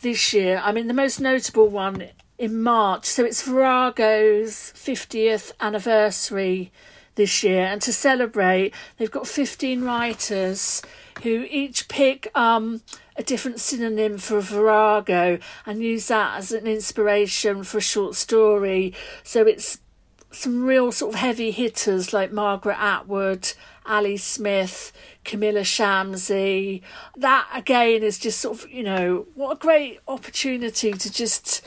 this 0.00 0.32
year. 0.32 0.60
I 0.64 0.72
mean, 0.72 0.88
the 0.88 0.94
most 0.94 1.20
notable 1.20 1.68
one 1.68 2.08
in 2.38 2.62
March. 2.62 3.06
So 3.06 3.24
it's 3.24 3.42
Virago's 3.42 4.72
50th 4.74 5.52
anniversary 5.60 6.72
this 7.14 7.42
year. 7.42 7.64
And 7.64 7.80
to 7.82 7.92
celebrate, 7.92 8.74
they've 8.96 9.10
got 9.10 9.26
15 9.26 9.82
writers 9.82 10.82
who 11.22 11.46
each 11.48 11.88
pick 11.88 12.30
um, 12.36 12.82
a 13.16 13.22
different 13.22 13.60
synonym 13.60 14.18
for 14.18 14.40
Virago 14.40 15.38
and 15.64 15.82
use 15.82 16.08
that 16.08 16.38
as 16.38 16.52
an 16.52 16.66
inspiration 16.66 17.62
for 17.62 17.78
a 17.78 17.82
short 17.82 18.16
story. 18.16 18.92
So 19.22 19.46
it's 19.46 19.78
some 20.32 20.64
real 20.64 20.90
sort 20.90 21.14
of 21.14 21.20
heavy 21.20 21.52
hitters 21.52 22.12
like 22.12 22.32
Margaret 22.32 22.76
Atwood, 22.78 23.52
Ali 23.86 24.16
Smith, 24.16 24.92
Kamila 25.24 25.62
Shamsie. 25.62 26.82
That 27.16 27.48
again 27.54 28.02
is 28.02 28.18
just 28.18 28.40
sort 28.40 28.58
of, 28.64 28.70
you 28.70 28.82
know, 28.82 29.26
what 29.34 29.52
a 29.52 29.58
great 29.58 30.00
opportunity 30.08 30.92
to 30.92 31.12
just 31.12 31.64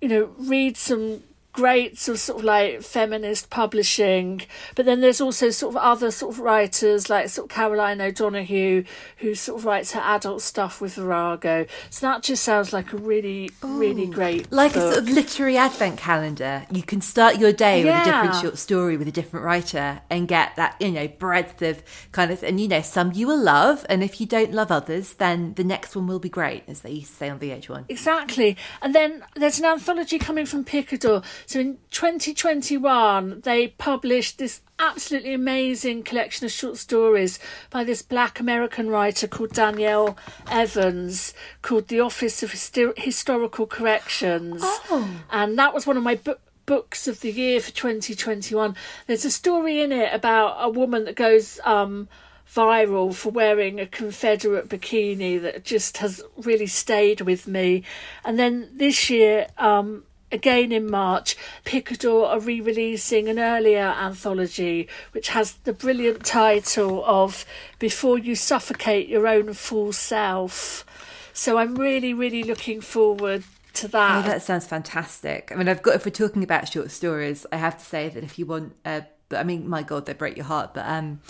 you 0.00 0.08
know, 0.08 0.30
read 0.38 0.76
some 0.76 1.22
greats 1.52 2.08
of 2.08 2.18
sort 2.18 2.38
of 2.38 2.44
like 2.44 2.82
feminist 2.82 3.50
publishing, 3.50 4.42
but 4.74 4.86
then 4.86 5.00
there's 5.00 5.20
also 5.20 5.50
sort 5.50 5.74
of 5.74 5.82
other 5.82 6.10
sort 6.10 6.34
of 6.34 6.40
writers 6.40 7.10
like 7.10 7.28
sort 7.28 7.50
of 7.50 7.54
Caroline 7.54 8.00
O'Donoghue 8.00 8.84
who 9.18 9.34
sort 9.34 9.58
of 9.58 9.64
writes 9.64 9.92
her 9.92 10.00
adult 10.00 10.42
stuff 10.42 10.80
with 10.80 10.94
Virago. 10.94 11.66
So 11.90 12.06
that 12.06 12.22
just 12.22 12.44
sounds 12.44 12.72
like 12.72 12.92
a 12.92 12.96
really, 12.96 13.50
really 13.62 14.06
great 14.06 14.50
Like 14.52 14.74
book. 14.74 14.82
a 14.82 14.94
sort 14.94 14.98
of 14.98 15.10
literary 15.10 15.56
advent 15.56 15.98
calendar. 15.98 16.64
You 16.70 16.82
can 16.82 17.00
start 17.00 17.38
your 17.38 17.52
day 17.52 17.84
with 17.84 17.94
a 17.94 18.04
different 18.04 18.36
short 18.36 18.58
story 18.58 18.96
with 18.96 19.08
a 19.08 19.12
different 19.12 19.44
writer 19.44 20.00
and 20.08 20.28
get 20.28 20.54
that, 20.56 20.76
you 20.80 20.90
know, 20.90 21.08
breadth 21.08 21.62
of 21.62 21.82
kind 22.12 22.30
of, 22.30 22.42
and 22.42 22.60
you 22.60 22.68
know, 22.68 22.82
some 22.82 23.12
you 23.12 23.26
will 23.26 23.42
love. 23.42 23.84
And 23.88 24.02
if 24.04 24.20
you 24.20 24.26
don't 24.26 24.52
love 24.52 24.70
others, 24.70 25.14
then 25.14 25.54
the 25.54 25.64
next 25.64 25.96
one 25.96 26.06
will 26.06 26.18
be 26.18 26.28
great, 26.28 26.62
as 26.68 26.80
they 26.80 26.92
used 26.92 27.10
to 27.10 27.16
say 27.16 27.28
on 27.28 27.38
VH1. 27.38 27.86
Exactly. 27.88 28.56
And 28.82 28.94
then 28.94 29.24
there's 29.34 29.58
an 29.58 29.64
anthology 29.64 30.18
coming 30.18 30.46
from 30.46 30.64
Picador. 30.64 31.22
So 31.46 31.60
in 31.60 31.78
2021, 31.90 33.40
they 33.42 33.68
published 33.68 34.38
this 34.38 34.60
absolutely 34.78 35.34
amazing 35.34 36.02
collection 36.02 36.46
of 36.46 36.52
short 36.52 36.76
stories 36.76 37.38
by 37.70 37.84
this 37.84 38.02
black 38.02 38.40
American 38.40 38.88
writer 38.88 39.26
called 39.26 39.52
Danielle 39.52 40.16
Evans 40.50 41.34
called 41.62 41.88
The 41.88 42.00
Office 42.00 42.42
of 42.42 42.52
Histo- 42.52 42.98
Historical 42.98 43.66
Corrections. 43.66 44.62
Oh. 44.64 45.08
And 45.30 45.58
that 45.58 45.74
was 45.74 45.86
one 45.86 45.96
of 45.96 46.02
my 46.02 46.14
bo- 46.16 46.38
books 46.66 47.08
of 47.08 47.20
the 47.20 47.30
year 47.32 47.60
for 47.60 47.72
2021. 47.72 48.74
There's 49.06 49.24
a 49.24 49.30
story 49.30 49.82
in 49.82 49.92
it 49.92 50.14
about 50.14 50.56
a 50.60 50.70
woman 50.70 51.04
that 51.04 51.16
goes 51.16 51.60
um, 51.64 52.08
viral 52.48 53.14
for 53.14 53.30
wearing 53.30 53.78
a 53.78 53.86
Confederate 53.86 54.68
bikini 54.68 55.40
that 55.42 55.64
just 55.64 55.98
has 55.98 56.22
really 56.36 56.66
stayed 56.66 57.20
with 57.20 57.46
me. 57.46 57.84
And 58.24 58.38
then 58.38 58.70
this 58.72 59.10
year, 59.10 59.48
um, 59.58 60.04
again 60.32 60.72
in 60.72 60.90
March, 60.90 61.36
Picador 61.64 62.28
are 62.28 62.40
re 62.40 62.60
releasing 62.60 63.28
an 63.28 63.38
earlier 63.38 63.94
anthology 63.98 64.88
which 65.12 65.28
has 65.28 65.52
the 65.64 65.72
brilliant 65.72 66.24
title 66.24 67.04
of 67.04 67.44
Before 67.78 68.18
You 68.18 68.34
Suffocate 68.34 69.08
Your 69.08 69.26
Own 69.26 69.52
Fool 69.54 69.92
Self. 69.92 70.84
So 71.32 71.58
I'm 71.58 71.76
really, 71.76 72.12
really 72.12 72.42
looking 72.42 72.80
forward 72.80 73.44
to 73.74 73.88
that. 73.88 74.24
Oh, 74.24 74.28
that. 74.28 74.42
sounds 74.42 74.66
fantastic. 74.66 75.50
I 75.52 75.54
mean, 75.54 75.68
I've 75.68 75.82
got, 75.82 75.94
if 75.94 76.04
we're 76.04 76.10
talking 76.10 76.42
about 76.42 76.68
short 76.68 76.90
stories, 76.90 77.46
I 77.52 77.56
have 77.56 77.78
to 77.78 77.84
say 77.84 78.08
that 78.08 78.24
if 78.24 78.38
you 78.38 78.46
want, 78.46 78.74
uh, 78.84 79.02
I 79.30 79.44
mean, 79.44 79.68
my 79.68 79.82
God, 79.82 80.06
they 80.06 80.12
break 80.12 80.36
your 80.36 80.46
heart, 80.46 80.74
but, 80.74 80.86
um, 80.86 81.20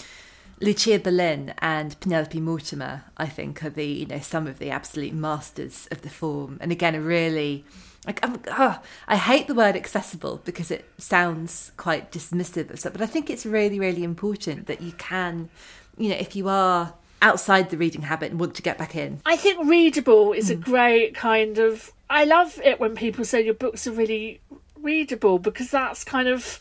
Lucia 0.63 0.99
Berlin 0.99 1.55
and 1.61 1.99
Penelope 2.01 2.39
Mortimer, 2.39 3.05
I 3.17 3.27
think, 3.27 3.65
are 3.65 3.71
the 3.71 3.87
you 3.87 4.05
know 4.05 4.19
some 4.19 4.47
of 4.47 4.59
the 4.59 4.69
absolute 4.69 5.15
masters 5.15 5.89
of 5.91 6.03
the 6.03 6.11
form. 6.11 6.59
And 6.61 6.71
again, 6.71 6.95
a 6.95 7.01
really 7.01 7.65
like 8.07 8.21
oh, 8.23 8.81
I 9.09 9.17
hate 9.17 9.47
the 9.47 9.55
word 9.55 9.77
accessible 9.77 10.41
because 10.45 10.71
it 10.71 10.89
sounds 10.99 11.73
quite 11.77 12.11
dismissive 12.11 12.71
of 12.71 12.81
stuff, 12.81 12.93
but 12.93 13.03
I 13.03 13.07
think 13.07 13.29
it's 13.31 13.45
really 13.45 13.79
really 13.79 14.03
important 14.05 14.67
that 14.67 14.81
you 14.81 14.93
can, 14.93 15.51
you 15.99 16.09
know, 16.09 16.17
if 16.17 16.35
you 16.35 16.49
are 16.49 16.95
outside 17.23 17.69
the 17.69 17.77
reading 17.77 18.03
habit 18.03 18.31
and 18.31 18.41
want 18.41 18.55
to 18.55 18.63
get 18.63 18.79
back 18.79 18.97
in. 18.97 19.21
I 19.27 19.37
think 19.37 19.69
readable 19.69 20.33
is 20.33 20.51
a 20.51 20.55
Hmm. 20.55 20.63
great 20.63 21.15
kind 21.15 21.59
of. 21.59 21.93
I 22.09 22.25
love 22.25 22.59
it 22.65 22.81
when 22.81 22.95
people 22.97 23.25
say 23.25 23.45
your 23.45 23.55
books 23.55 23.87
are 23.87 23.93
really 23.93 24.41
readable 24.81 25.39
because 25.39 25.71
that's 25.71 26.03
kind 26.03 26.29
of. 26.29 26.59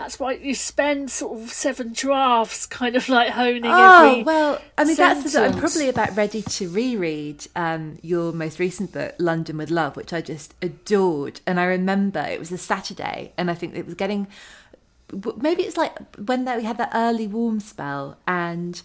That's 0.00 0.18
why 0.18 0.32
you 0.32 0.54
spend 0.54 1.10
sort 1.10 1.38
of 1.38 1.50
seven 1.50 1.92
drafts, 1.92 2.64
kind 2.64 2.96
of 2.96 3.06
like 3.10 3.28
honing 3.32 3.66
Oh 3.66 4.08
every. 4.12 4.22
well, 4.22 4.58
I 4.78 4.84
mean 4.84 4.96
that's 4.96 5.30
the, 5.34 5.44
I'm 5.44 5.58
probably 5.58 5.90
about 5.90 6.16
ready 6.16 6.40
to 6.40 6.70
reread 6.70 7.46
um, 7.54 7.98
your 8.00 8.32
most 8.32 8.58
recent 8.58 8.92
book, 8.92 9.14
London 9.18 9.58
with 9.58 9.68
Love, 9.70 9.96
which 9.96 10.14
I 10.14 10.22
just 10.22 10.54
adored. 10.62 11.42
And 11.46 11.60
I 11.60 11.64
remember 11.64 12.20
it 12.20 12.38
was 12.38 12.50
a 12.50 12.56
Saturday, 12.56 13.34
and 13.36 13.50
I 13.50 13.54
think 13.54 13.76
it 13.76 13.84
was 13.84 13.94
getting 13.94 14.26
maybe 15.36 15.64
it's 15.64 15.76
like 15.76 15.92
when 16.16 16.46
we 16.46 16.64
had 16.64 16.78
that 16.78 16.92
early 16.94 17.26
warm 17.26 17.60
spell, 17.60 18.16
and 18.26 18.80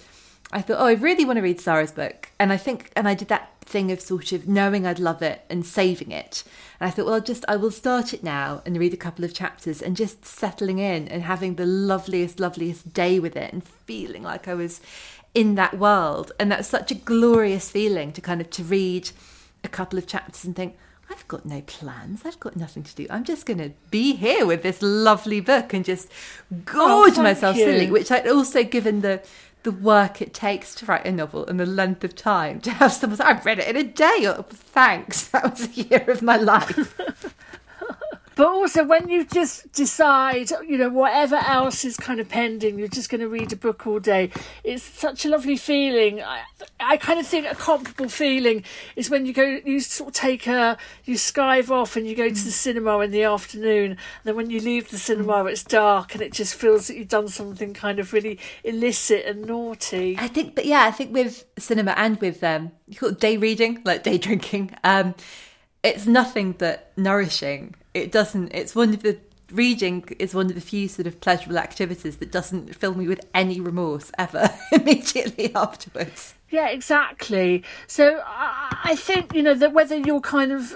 I 0.51 0.61
thought, 0.61 0.79
oh, 0.79 0.85
I 0.85 0.93
really 0.93 1.25
want 1.25 1.37
to 1.37 1.41
read 1.41 1.59
Sarah's 1.59 1.91
book, 1.91 2.29
and 2.39 2.53
I 2.53 2.57
think, 2.57 2.91
and 2.95 3.07
I 3.07 3.13
did 3.13 3.27
that 3.29 3.51
thing 3.65 3.91
of 3.91 3.99
sort 3.99 4.31
of 4.31 4.47
knowing 4.47 4.85
I'd 4.85 4.99
love 4.99 5.21
it 5.21 5.41
and 5.49 5.65
saving 5.65 6.11
it. 6.11 6.43
And 6.79 6.87
I 6.87 6.91
thought, 6.91 7.05
well, 7.05 7.15
I'll 7.15 7.21
just 7.21 7.43
I 7.47 7.55
will 7.55 7.71
start 7.71 8.13
it 8.13 8.23
now 8.23 8.61
and 8.65 8.77
read 8.77 8.93
a 8.93 8.97
couple 8.97 9.25
of 9.25 9.33
chapters 9.33 9.81
and 9.81 9.97
just 9.97 10.25
settling 10.25 10.79
in 10.79 11.07
and 11.07 11.23
having 11.23 11.55
the 11.55 11.65
loveliest, 11.65 12.39
loveliest 12.39 12.93
day 12.93 13.19
with 13.19 13.35
it 13.35 13.51
and 13.51 13.63
feeling 13.63 14.23
like 14.23 14.47
I 14.47 14.53
was 14.53 14.81
in 15.33 15.55
that 15.55 15.77
world. 15.77 16.31
And 16.39 16.51
that 16.51 16.59
was 16.59 16.67
such 16.67 16.91
a 16.91 16.95
glorious 16.95 17.71
feeling 17.71 18.13
to 18.13 18.21
kind 18.21 18.39
of 18.39 18.49
to 18.51 18.63
read 18.63 19.09
a 19.63 19.67
couple 19.67 19.97
of 19.97 20.05
chapters 20.05 20.45
and 20.45 20.55
think, 20.55 20.77
I've 21.09 21.27
got 21.27 21.45
no 21.45 21.61
plans. 21.61 22.21
I've 22.25 22.39
got 22.39 22.55
nothing 22.55 22.83
to 22.83 22.95
do. 22.95 23.05
I'm 23.09 23.23
just 23.23 23.45
going 23.45 23.59
to 23.59 23.71
be 23.91 24.15
here 24.15 24.45
with 24.45 24.63
this 24.63 24.81
lovely 24.81 25.39
book 25.39 25.71
and 25.73 25.85
just 25.85 26.09
gorge 26.65 26.77
oh, 26.77 27.11
thank 27.11 27.17
myself 27.23 27.55
you. 27.57 27.65
silly. 27.65 27.91
Which 27.91 28.11
I'd 28.11 28.27
also 28.27 28.63
given 28.63 29.01
the 29.01 29.21
the 29.65 29.71
work 29.71 30.21
it 30.21 30.31
takes 30.31 30.75
to 30.75 30.85
write 30.85 31.05
a 31.05 31.11
novel 31.11 31.43
and 31.47 31.59
the 31.59 31.65
length 31.65 32.03
of 32.03 32.15
time 32.15 32.61
to 32.61 32.69
have 32.69 32.93
someone 32.93 33.17
say, 33.17 33.23
I've 33.23 33.43
read 33.45 33.57
it 33.57 33.67
in 33.67 33.75
a 33.75 33.83
day. 33.83 34.27
Oh, 34.27 34.45
thanks. 34.47 35.27
That 35.35 35.51
was 35.51 35.65
a 35.67 35.81
year 35.81 36.05
of 36.07 36.21
my 36.21 36.37
life. 36.37 36.95
But 38.35 38.47
also, 38.47 38.83
when 38.83 39.07
you 39.07 39.25
just 39.25 39.71
decide, 39.71 40.51
you 40.67 40.77
know, 40.77 40.89
whatever 40.89 41.37
else 41.37 41.85
is 41.85 41.95
kind 41.95 42.19
of 42.19 42.27
pending, 42.27 42.77
you're 42.77 42.89
just 42.89 43.09
going 43.09 43.21
to 43.21 43.29
read 43.29 43.53
a 43.53 43.55
book 43.55 43.87
all 43.87 43.99
day. 43.99 44.29
It's 44.63 44.83
such 44.83 45.25
a 45.25 45.29
lovely 45.29 45.55
feeling. 45.55 46.21
I, 46.21 46.41
I 46.79 46.97
kind 46.97 47.17
of 47.17 47.25
think 47.25 47.49
a 47.49 47.55
comparable 47.55 48.09
feeling 48.09 48.63
is 48.97 49.09
when 49.09 49.25
you 49.25 49.31
go, 49.31 49.59
you 49.63 49.79
sort 49.79 50.09
of 50.09 50.13
take 50.15 50.47
a, 50.47 50.77
you 51.05 51.15
skive 51.15 51.69
off 51.71 51.95
and 51.95 52.05
you 52.05 52.13
go 52.13 52.27
to 52.27 52.33
the 52.33 52.51
cinema 52.51 52.99
in 52.99 53.11
the 53.11 53.23
afternoon. 53.23 53.91
And 53.91 53.99
then 54.25 54.35
when 54.35 54.49
you 54.49 54.59
leave 54.59 54.89
the 54.89 54.97
cinema, 54.97 55.45
it's 55.45 55.63
dark 55.63 56.13
and 56.13 56.21
it 56.21 56.33
just 56.33 56.55
feels 56.55 56.87
that 56.87 56.97
you've 56.97 57.07
done 57.07 57.29
something 57.29 57.73
kind 57.73 57.99
of 57.99 58.11
really 58.11 58.37
illicit 58.65 59.25
and 59.25 59.45
naughty. 59.45 60.17
I 60.19 60.27
think, 60.27 60.55
but 60.55 60.65
yeah, 60.65 60.83
I 60.83 60.91
think 60.91 61.13
with 61.13 61.45
cinema 61.57 61.91
and 61.91 62.19
with 62.19 62.43
um, 62.43 62.71
you 62.87 62.97
call 62.97 63.09
it 63.09 63.19
day 63.19 63.37
reading, 63.37 63.81
like 63.85 64.03
day 64.03 64.17
drinking, 64.17 64.75
um, 64.83 65.15
it's 65.85 66.07
nothing 66.07 66.53
but 66.53 66.91
nourishing. 66.97 67.75
It 67.93 68.11
doesn't. 68.11 68.51
It's 68.53 68.75
one 68.75 68.93
of 68.93 69.03
the 69.03 69.17
reading 69.51 70.03
is 70.17 70.33
one 70.33 70.47
of 70.47 70.55
the 70.55 70.61
few 70.61 70.87
sort 70.87 71.07
of 71.07 71.21
pleasurable 71.21 71.59
activities 71.59 72.17
that 72.17 72.31
doesn't 72.31 72.75
fill 72.75 72.95
me 72.95 73.07
with 73.07 73.23
any 73.33 73.59
remorse 73.59 74.11
ever 74.17 74.49
immediately 74.71 75.53
afterwards. 75.53 76.33
Yeah, 76.49 76.69
exactly. 76.69 77.63
So 77.87 78.21
I 78.25 78.95
think 78.97 79.33
you 79.33 79.43
know 79.43 79.53
that 79.53 79.73
whether 79.73 79.95
you're 79.95 80.21
kind 80.21 80.51
of 80.51 80.73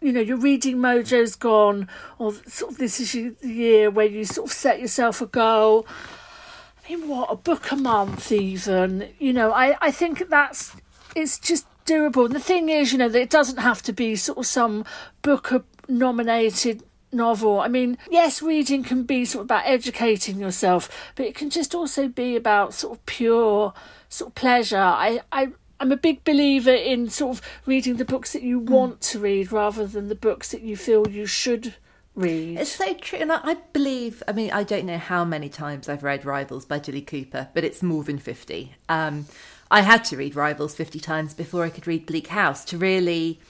you 0.00 0.12
know 0.12 0.20
your 0.20 0.38
reading 0.38 0.78
mojo's 0.78 1.36
gone, 1.36 1.88
or 2.18 2.32
sort 2.46 2.72
of 2.72 2.78
this 2.78 3.00
is 3.00 3.12
the 3.12 3.48
year 3.48 3.90
where 3.90 4.06
you 4.06 4.24
sort 4.24 4.50
of 4.50 4.56
set 4.56 4.80
yourself 4.80 5.20
a 5.20 5.26
goal. 5.26 5.86
I 6.86 6.96
mean, 6.96 7.08
what 7.08 7.30
a 7.30 7.36
book 7.36 7.72
a 7.72 7.76
month, 7.76 8.30
even. 8.30 9.10
You 9.18 9.32
know, 9.32 9.52
I 9.52 9.76
I 9.80 9.90
think 9.90 10.28
that's 10.28 10.74
it's 11.14 11.38
just 11.38 11.66
doable. 11.84 12.26
And 12.26 12.34
the 12.34 12.40
thing 12.40 12.68
is, 12.68 12.92
you 12.92 12.98
know, 12.98 13.08
that 13.08 13.20
it 13.20 13.30
doesn't 13.30 13.58
have 13.58 13.82
to 13.82 13.92
be 13.92 14.16
sort 14.16 14.38
of 14.38 14.46
some 14.46 14.84
Booker 15.22 15.64
nominated 15.88 16.82
novel. 17.12 17.60
I 17.60 17.68
mean, 17.68 17.96
yes, 18.10 18.42
reading 18.42 18.82
can 18.82 19.04
be 19.04 19.24
sort 19.24 19.42
of 19.42 19.46
about 19.46 19.66
educating 19.66 20.38
yourself, 20.38 21.12
but 21.14 21.26
it 21.26 21.34
can 21.34 21.50
just 21.50 21.74
also 21.74 22.08
be 22.08 22.36
about 22.36 22.74
sort 22.74 22.98
of 22.98 23.06
pure 23.06 23.72
sort 24.08 24.30
of 24.30 24.34
pleasure. 24.34 24.78
I, 24.78 25.20
I 25.30 25.52
I'm 25.80 25.92
a 25.92 25.96
big 25.96 26.24
believer 26.24 26.72
in 26.72 27.08
sort 27.10 27.38
of 27.38 27.44
reading 27.66 27.96
the 27.96 28.04
books 28.04 28.32
that 28.32 28.42
you 28.42 28.58
want 28.58 29.00
to 29.02 29.18
read 29.18 29.52
rather 29.52 29.86
than 29.86 30.08
the 30.08 30.14
books 30.14 30.50
that 30.50 30.62
you 30.62 30.76
feel 30.76 31.08
you 31.08 31.26
should 31.26 31.74
read. 32.14 32.58
It's 32.58 32.72
so 32.72 32.94
true, 32.94 33.18
and 33.18 33.32
I, 33.32 33.40
I 33.42 33.54
believe. 33.72 34.22
I 34.26 34.32
mean, 34.32 34.50
I 34.50 34.62
don't 34.62 34.86
know 34.86 34.98
how 34.98 35.24
many 35.24 35.48
times 35.48 35.88
I've 35.88 36.04
read 36.04 36.24
Rivals 36.24 36.64
by 36.64 36.78
Jilly 36.78 37.02
Cooper, 37.02 37.48
but 37.54 37.64
it's 37.64 37.82
more 37.82 38.04
than 38.04 38.18
fifty. 38.18 38.76
Um, 38.88 39.26
I 39.70 39.80
had 39.80 40.04
to 40.06 40.16
read 40.16 40.36
Rivals 40.36 40.74
fifty 40.74 41.00
times 41.00 41.34
before 41.34 41.64
I 41.64 41.70
could 41.70 41.86
read 41.86 42.06
Bleak 42.06 42.28
House 42.28 42.64
to 42.66 42.78
really. 42.78 43.40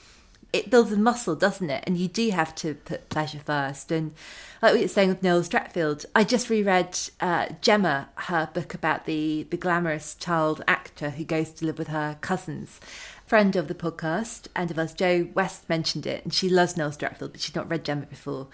It 0.53 0.69
builds 0.69 0.93
a 0.93 0.97
muscle, 0.97 1.35
doesn't 1.35 1.69
it? 1.69 1.83
And 1.85 1.97
you 1.97 2.07
do 2.07 2.29
have 2.29 2.55
to 2.55 2.75
put 2.75 3.09
pleasure 3.09 3.41
first. 3.43 3.91
And 3.91 4.13
like 4.61 4.73
we 4.73 4.83
were 4.83 4.87
saying 4.87 5.09
with 5.09 5.21
Noel 5.21 5.41
Streatfeild, 5.41 6.05
I 6.15 6.23
just 6.23 6.49
reread 6.49 6.97
uh, 7.19 7.47
Gemma, 7.59 8.07
her 8.15 8.49
book 8.53 8.73
about 8.73 9.05
the 9.05 9.45
the 9.49 9.57
glamorous 9.57 10.15
child 10.15 10.63
actor 10.65 11.09
who 11.09 11.25
goes 11.25 11.49
to 11.51 11.65
live 11.65 11.77
with 11.77 11.89
her 11.89 12.17
cousins 12.21 12.79
friend 13.25 13.55
of 13.55 13.67
the 13.67 13.75
podcast 13.75 14.47
and 14.55 14.69
of 14.69 14.77
us, 14.77 14.93
Joe 14.93 15.27
West, 15.33 15.67
mentioned 15.67 16.05
it, 16.05 16.23
and 16.23 16.33
she 16.33 16.47
loves 16.47 16.77
Noel 16.77 16.91
Streatfeild, 16.91 17.31
but 17.31 17.41
she'd 17.41 17.55
not 17.55 17.69
read 17.69 17.83
Gemma 17.83 18.05
before. 18.05 18.47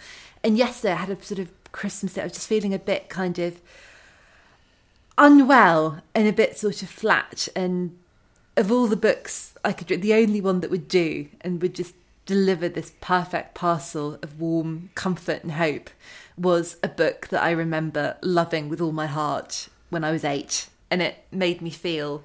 And 0.43 0.58
yesterday 0.58 0.93
I 0.93 0.97
had 0.97 1.10
a 1.10 1.21
sort 1.21 1.39
of 1.39 1.50
Christmas 1.71 2.13
day, 2.13 2.21
I 2.21 2.26
was 2.26 2.34
just 2.34 2.47
feeling 2.47 2.74
a 2.74 2.80
bit 2.80 3.10
kind 3.10 3.38
of 3.39 3.62
unwell 5.22 6.02
and 6.16 6.28
a 6.28 6.34
bit 6.34 6.58
sort 6.58 6.82
of 6.82 6.90
flat. 6.90 7.48
And 7.56 7.98
of 8.58 8.72
all 8.72 8.88
the 8.88 8.98
books 8.98 9.54
I 9.64 9.72
could 9.72 9.90
read, 9.90 10.02
the 10.02 10.16
only 10.16 10.42
one 10.42 10.60
that 10.60 10.72
would 10.72 10.88
do 10.88 11.28
and 11.42 11.62
would 11.62 11.76
just 11.76 11.94
deliver 12.26 12.68
this 12.68 12.94
perfect 13.02 13.54
parcel 13.54 14.18
of 14.22 14.40
warm 14.40 14.90
comfort 14.96 15.44
and 15.44 15.54
hope 15.54 15.90
was 16.38 16.78
a 16.84 16.88
book 16.88 17.28
that 17.28 17.44
I 17.44 17.52
remember 17.52 18.18
loving 18.22 18.68
with 18.68 18.82
all 18.82 18.92
my 18.92 19.08
heart 19.08 19.70
when 19.90 20.04
I 20.04 20.12
was 20.12 20.24
eight. 20.24 20.68
And 20.90 21.02
it 21.02 21.24
made 21.32 21.62
me 21.62 21.70
feel 21.70 22.24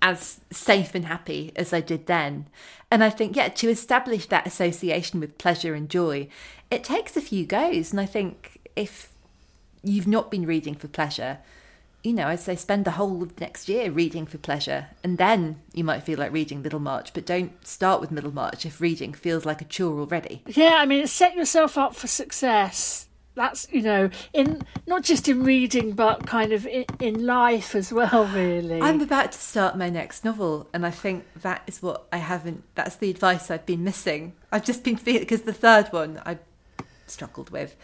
as 0.00 0.40
safe 0.50 0.94
and 0.94 1.06
happy 1.06 1.52
as 1.56 1.72
I 1.72 1.80
did 1.80 2.06
then. 2.06 2.46
And 2.90 3.02
I 3.02 3.10
think, 3.10 3.36
yeah, 3.36 3.48
to 3.48 3.68
establish 3.68 4.26
that 4.26 4.46
association 4.46 5.18
with 5.18 5.38
pleasure 5.38 5.74
and 5.74 5.88
joy, 5.88 6.28
it 6.70 6.84
takes 6.84 7.16
a 7.16 7.20
few 7.20 7.46
goes. 7.46 7.90
And 7.90 8.00
I 8.00 8.06
think 8.06 8.60
if 8.76 9.10
you've 9.82 10.06
not 10.06 10.30
been 10.30 10.46
reading 10.46 10.74
for 10.74 10.88
pleasure, 10.88 11.38
you 12.02 12.12
know, 12.12 12.26
I'd 12.26 12.40
say 12.40 12.56
spend 12.56 12.84
the 12.84 12.92
whole 12.92 13.22
of 13.22 13.40
next 13.40 13.68
year 13.68 13.90
reading 13.90 14.26
for 14.26 14.38
pleasure. 14.38 14.88
And 15.04 15.18
then 15.18 15.60
you 15.72 15.84
might 15.84 16.02
feel 16.02 16.18
like 16.18 16.32
reading 16.32 16.62
Middlemarch, 16.62 17.12
but 17.12 17.26
don't 17.26 17.64
start 17.66 18.00
with 18.00 18.10
Middlemarch 18.10 18.66
if 18.66 18.80
reading 18.80 19.12
feels 19.12 19.44
like 19.44 19.60
a 19.60 19.66
chore 19.66 20.00
already. 20.00 20.42
Yeah, 20.46 20.76
I 20.78 20.86
mean, 20.86 21.06
set 21.06 21.34
yourself 21.34 21.78
up 21.78 21.94
for 21.94 22.08
success 22.08 23.06
that's 23.34 23.66
you 23.70 23.80
know 23.80 24.10
in 24.32 24.62
not 24.86 25.02
just 25.02 25.28
in 25.28 25.42
reading 25.42 25.92
but 25.92 26.26
kind 26.26 26.52
of 26.52 26.66
in, 26.66 26.84
in, 27.00 27.24
life 27.24 27.74
as 27.74 27.92
well 27.92 28.26
really 28.34 28.80
i'm 28.82 29.00
about 29.00 29.32
to 29.32 29.38
start 29.38 29.76
my 29.76 29.88
next 29.88 30.24
novel 30.24 30.68
and 30.72 30.84
i 30.84 30.90
think 30.90 31.24
that 31.40 31.62
is 31.66 31.82
what 31.82 32.06
i 32.12 32.18
haven't 32.18 32.62
that's 32.74 32.96
the 32.96 33.10
advice 33.10 33.50
i've 33.50 33.64
been 33.64 33.82
missing 33.82 34.34
i've 34.50 34.64
just 34.64 34.84
been 34.84 34.96
feeling 34.96 35.22
because 35.22 35.42
the 35.42 35.52
third 35.52 35.90
one 35.92 36.20
i 36.26 36.38
struggled 37.06 37.50
with 37.50 37.74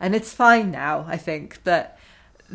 and 0.00 0.14
it's 0.14 0.32
fine 0.32 0.70
now 0.70 1.04
i 1.06 1.16
think 1.16 1.58
but 1.64 1.98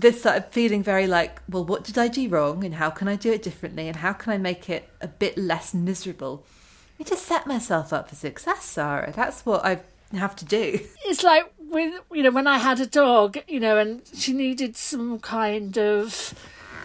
this 0.01 0.21
sort 0.23 0.37
of 0.37 0.49
feeling 0.49 0.83
very 0.83 1.07
like 1.07 1.41
well 1.49 1.65
what 1.65 1.83
did 1.83 1.97
i 1.97 2.07
do 2.07 2.27
wrong 2.29 2.63
and 2.63 2.75
how 2.75 2.89
can 2.89 3.07
i 3.07 3.15
do 3.15 3.31
it 3.31 3.43
differently 3.43 3.87
and 3.87 3.97
how 3.97 4.13
can 4.13 4.31
i 4.31 4.37
make 4.37 4.69
it 4.69 4.89
a 5.01 5.07
bit 5.07 5.37
less 5.37 5.73
miserable? 5.73 6.45
I 6.99 7.03
just 7.03 7.25
set 7.25 7.47
myself 7.47 7.93
up 7.93 8.09
for 8.09 8.15
success 8.15 8.63
sarah. 8.65 9.13
That's 9.15 9.45
what 9.45 9.65
i 9.65 9.79
have 10.17 10.35
to 10.37 10.45
do. 10.45 10.79
It's 11.05 11.23
like 11.23 11.51
with 11.59 12.01
you 12.11 12.23
know 12.23 12.31
when 12.31 12.47
I 12.47 12.57
had 12.57 12.79
a 12.79 12.85
dog, 12.85 13.37
you 13.47 13.59
know, 13.59 13.77
and 13.77 14.01
she 14.13 14.33
needed 14.33 14.75
some 14.75 15.19
kind 15.19 15.77
of 15.77 16.33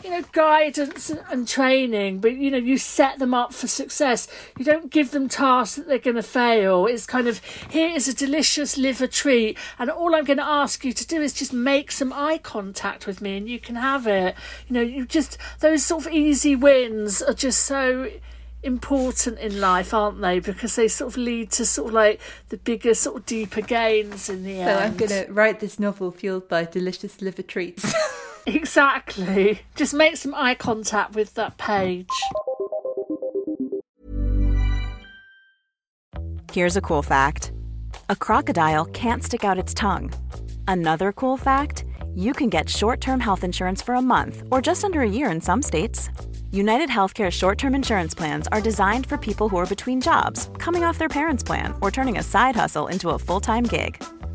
you 0.05 0.11
know 0.11 0.23
guidance 0.33 1.11
and 1.31 1.49
training, 1.49 2.21
but 2.21 2.37
you 2.37 2.51
know 2.51 2.59
you 2.59 2.77
set 2.77 3.19
them 3.19 3.33
up 3.33 3.55
for 3.55 3.67
success. 3.67 4.29
You 4.59 4.65
don't 4.65 4.91
give 4.91 5.13
them 5.13 5.29
tasks 5.29 5.77
that 5.77 5.89
they're 5.89 5.99
going 5.99 6.17
to 6.17 6.23
fail. 6.23 6.87
It's 6.87 7.07
kind 7.07 7.27
of 7.27 7.43
here 7.71 7.89
is 7.89 8.07
a 8.07 8.15
delicious 8.15 8.77
liver 8.77 9.07
treat, 9.07 9.57
and 9.79 9.91
all 9.91 10.15
I'm 10.15 10.25
going 10.25 10.37
to 10.39 10.45
ask 10.45 10.85
you 10.85 10.93
to 10.93 11.07
do 11.07 11.23
is 11.23 11.33
just 11.33 11.55
make 11.55 11.91
some 11.91 12.13
eye 12.13 12.39
contact 12.39 13.07
with 13.07 13.23
me, 13.23 13.39
and 13.39 13.49
you 13.49 13.59
can 13.59 13.77
have 13.77 14.07
it. 14.07 14.35
You 14.69 14.75
know, 14.75 14.83
you 14.83 15.07
just 15.07 15.39
those 15.61 15.83
sort 15.83 16.07
of 16.07 16.13
easy 16.13 16.55
wins 16.55 17.23
are 17.23 17.35
just 17.35 17.61
so 17.61 18.11
important 18.63 19.39
in 19.39 19.59
life, 19.59 19.95
aren't 19.95 20.21
they? 20.21 20.39
Because 20.39 20.77
they 20.77 20.89
sort 20.89 21.13
of 21.13 21.17
lead 21.17 21.51
to 21.53 21.65
sort 21.65 21.89
of 21.89 21.95
like 21.95 22.21
the 22.51 22.59
bigger, 22.59 22.95
sort 22.95 23.17
of 23.17 23.27
deeper 23.27 23.63
gains 23.63 24.29
in 24.29 24.45
the 24.45 24.57
so 24.57 24.61
end. 24.61 24.79
So 24.79 24.85
I'm 24.85 24.97
going 24.97 25.27
to 25.27 25.33
write 25.33 25.61
this 25.61 25.79
novel 25.79 26.11
fueled 26.11 26.49
by 26.49 26.65
delicious 26.65 27.23
liver 27.23 27.43
treats. 27.43 27.95
exactly. 28.47 29.61
Just 29.75 29.95
make 29.95 30.17
some 30.17 30.35
eye 30.35 30.55
contact 30.55 31.15
with 31.15 31.35
that 31.35 31.59
page. 31.59 32.09
Here's 36.53 36.77
a 36.77 36.81
cool 36.81 37.03
fact 37.03 37.53
a 38.09 38.17
crocodile 38.17 38.85
can't 38.87 39.25
stick 39.25 39.45
out 39.45 39.59
its 39.59 39.75
tongue. 39.75 40.13
Another 40.69 41.11
cool 41.13 41.37
fact 41.37 41.85
you 42.15 42.33
can 42.33 42.49
get 42.49 42.69
short 42.69 43.01
term 43.01 43.19
health 43.19 43.45
insurance 43.45 43.83
for 43.83 43.95
a 43.95 44.03
month 44.03 44.45
or 44.51 44.63
just 44.63 44.85
under 44.85 45.01
a 45.01 45.09
year 45.09 45.31
in 45.31 45.41
some 45.41 45.63
states. 45.63 46.11
United 46.53 46.89
Healthcare 46.89 47.33
short 47.33 47.59
term 47.59 47.75
insurance 47.75 48.15
plans 48.15 48.47
are 48.53 48.61
designed 48.61 49.07
for 49.07 49.19
people 49.19 49.49
who 49.49 49.57
are 49.57 49.67
between 49.67 50.01
jobs, 50.01 50.49
coming 50.59 50.85
off 50.85 50.99
their 50.99 51.09
parents' 51.09 51.43
plan, 51.43 51.75
or 51.83 51.91
turning 51.91 52.19
a 52.19 52.23
side 52.23 52.55
hustle 52.55 52.87
into 52.87 53.11
a 53.11 53.19
full 53.19 53.41
time 53.41 53.65
gig. 53.65 54.01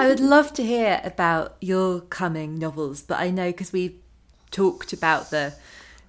I 0.00 0.08
would 0.08 0.18
love 0.18 0.54
to 0.54 0.64
hear 0.64 0.98
about 1.04 1.56
your 1.60 2.00
coming 2.00 2.58
novels, 2.58 3.02
but 3.02 3.20
I 3.20 3.28
know 3.28 3.50
because 3.50 3.70
we've 3.70 3.98
talked 4.50 4.94
about 4.94 5.28
the 5.28 5.52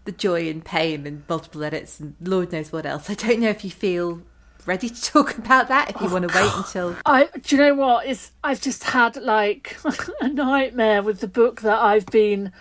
the 0.05 0.13
joy 0.13 0.49
and 0.49 0.63
pain 0.63 1.05
and 1.05 1.23
multiple 1.27 1.61
edits 1.61 1.99
and 1.99 2.15
Lord 2.21 2.53
knows 2.53 2.71
what 2.71 2.85
else. 2.85 3.09
I 3.09 3.15
don't 3.15 3.39
know 3.39 3.49
if 3.49 3.65
you 3.65 3.69
feel 3.69 4.21
ready 4.65 4.87
to 4.87 5.01
talk 5.01 5.37
about 5.37 5.67
that. 5.67 5.89
If 5.89 5.99
you 5.99 6.07
oh, 6.07 6.13
want 6.13 6.29
to 6.29 6.33
wait 6.33 6.51
until 6.55 6.95
I, 7.05 7.27
do 7.41 7.57
you 7.57 7.61
know 7.61 7.75
what? 7.75 8.05
It's 8.07 8.31
I've 8.41 8.61
just 8.61 8.85
had 8.85 9.17
like 9.17 9.77
a 10.21 10.29
nightmare 10.29 11.03
with 11.03 11.19
the 11.19 11.27
book 11.27 11.59
that 11.59 11.77
I've 11.77 12.05
been 12.05 12.53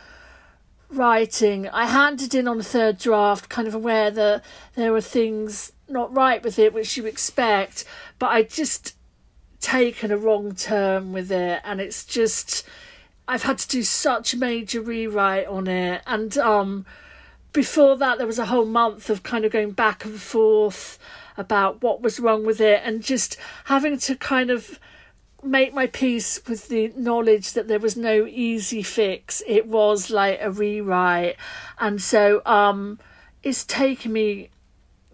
writing. 0.88 1.68
I 1.68 1.86
handed 1.86 2.34
in 2.34 2.48
on 2.48 2.58
a 2.58 2.64
third 2.64 2.98
draft, 2.98 3.48
kind 3.48 3.68
of 3.68 3.74
aware 3.76 4.10
that 4.10 4.44
there 4.74 4.90
were 4.92 5.00
things 5.00 5.70
not 5.88 6.12
right 6.12 6.42
with 6.42 6.58
it, 6.58 6.74
which 6.74 6.96
you 6.96 7.06
expect, 7.06 7.84
but 8.18 8.30
I 8.30 8.42
just 8.42 8.96
taken 9.60 10.10
a 10.10 10.16
wrong 10.16 10.54
turn 10.54 11.12
with 11.12 11.30
it 11.30 11.60
and 11.64 11.80
it's 11.80 12.04
just 12.04 12.64
I've 13.28 13.42
had 13.44 13.58
to 13.58 13.68
do 13.68 13.82
such 13.82 14.34
a 14.34 14.36
major 14.36 14.80
rewrite 14.80 15.46
on 15.46 15.68
it. 15.68 16.02
And 16.06 16.36
um 16.38 16.86
before 17.52 17.96
that 17.98 18.18
there 18.18 18.26
was 18.26 18.38
a 18.38 18.46
whole 18.46 18.64
month 18.64 19.10
of 19.10 19.22
kind 19.22 19.44
of 19.44 19.52
going 19.52 19.72
back 19.72 20.04
and 20.04 20.20
forth 20.20 20.98
about 21.36 21.82
what 21.82 22.00
was 22.00 22.20
wrong 22.20 22.44
with 22.44 22.60
it 22.60 22.80
and 22.84 23.02
just 23.02 23.36
having 23.64 23.98
to 23.98 24.16
kind 24.16 24.50
of 24.50 24.78
make 25.42 25.72
my 25.72 25.86
peace 25.86 26.40
with 26.46 26.68
the 26.68 26.92
knowledge 26.96 27.54
that 27.54 27.66
there 27.66 27.78
was 27.78 27.96
no 27.96 28.26
easy 28.26 28.82
fix. 28.82 29.42
It 29.46 29.66
was 29.66 30.10
like 30.10 30.38
a 30.40 30.50
rewrite. 30.50 31.36
And 31.78 32.00
so 32.00 32.42
um 32.46 32.98
it's 33.42 33.64
taken 33.64 34.12
me 34.12 34.50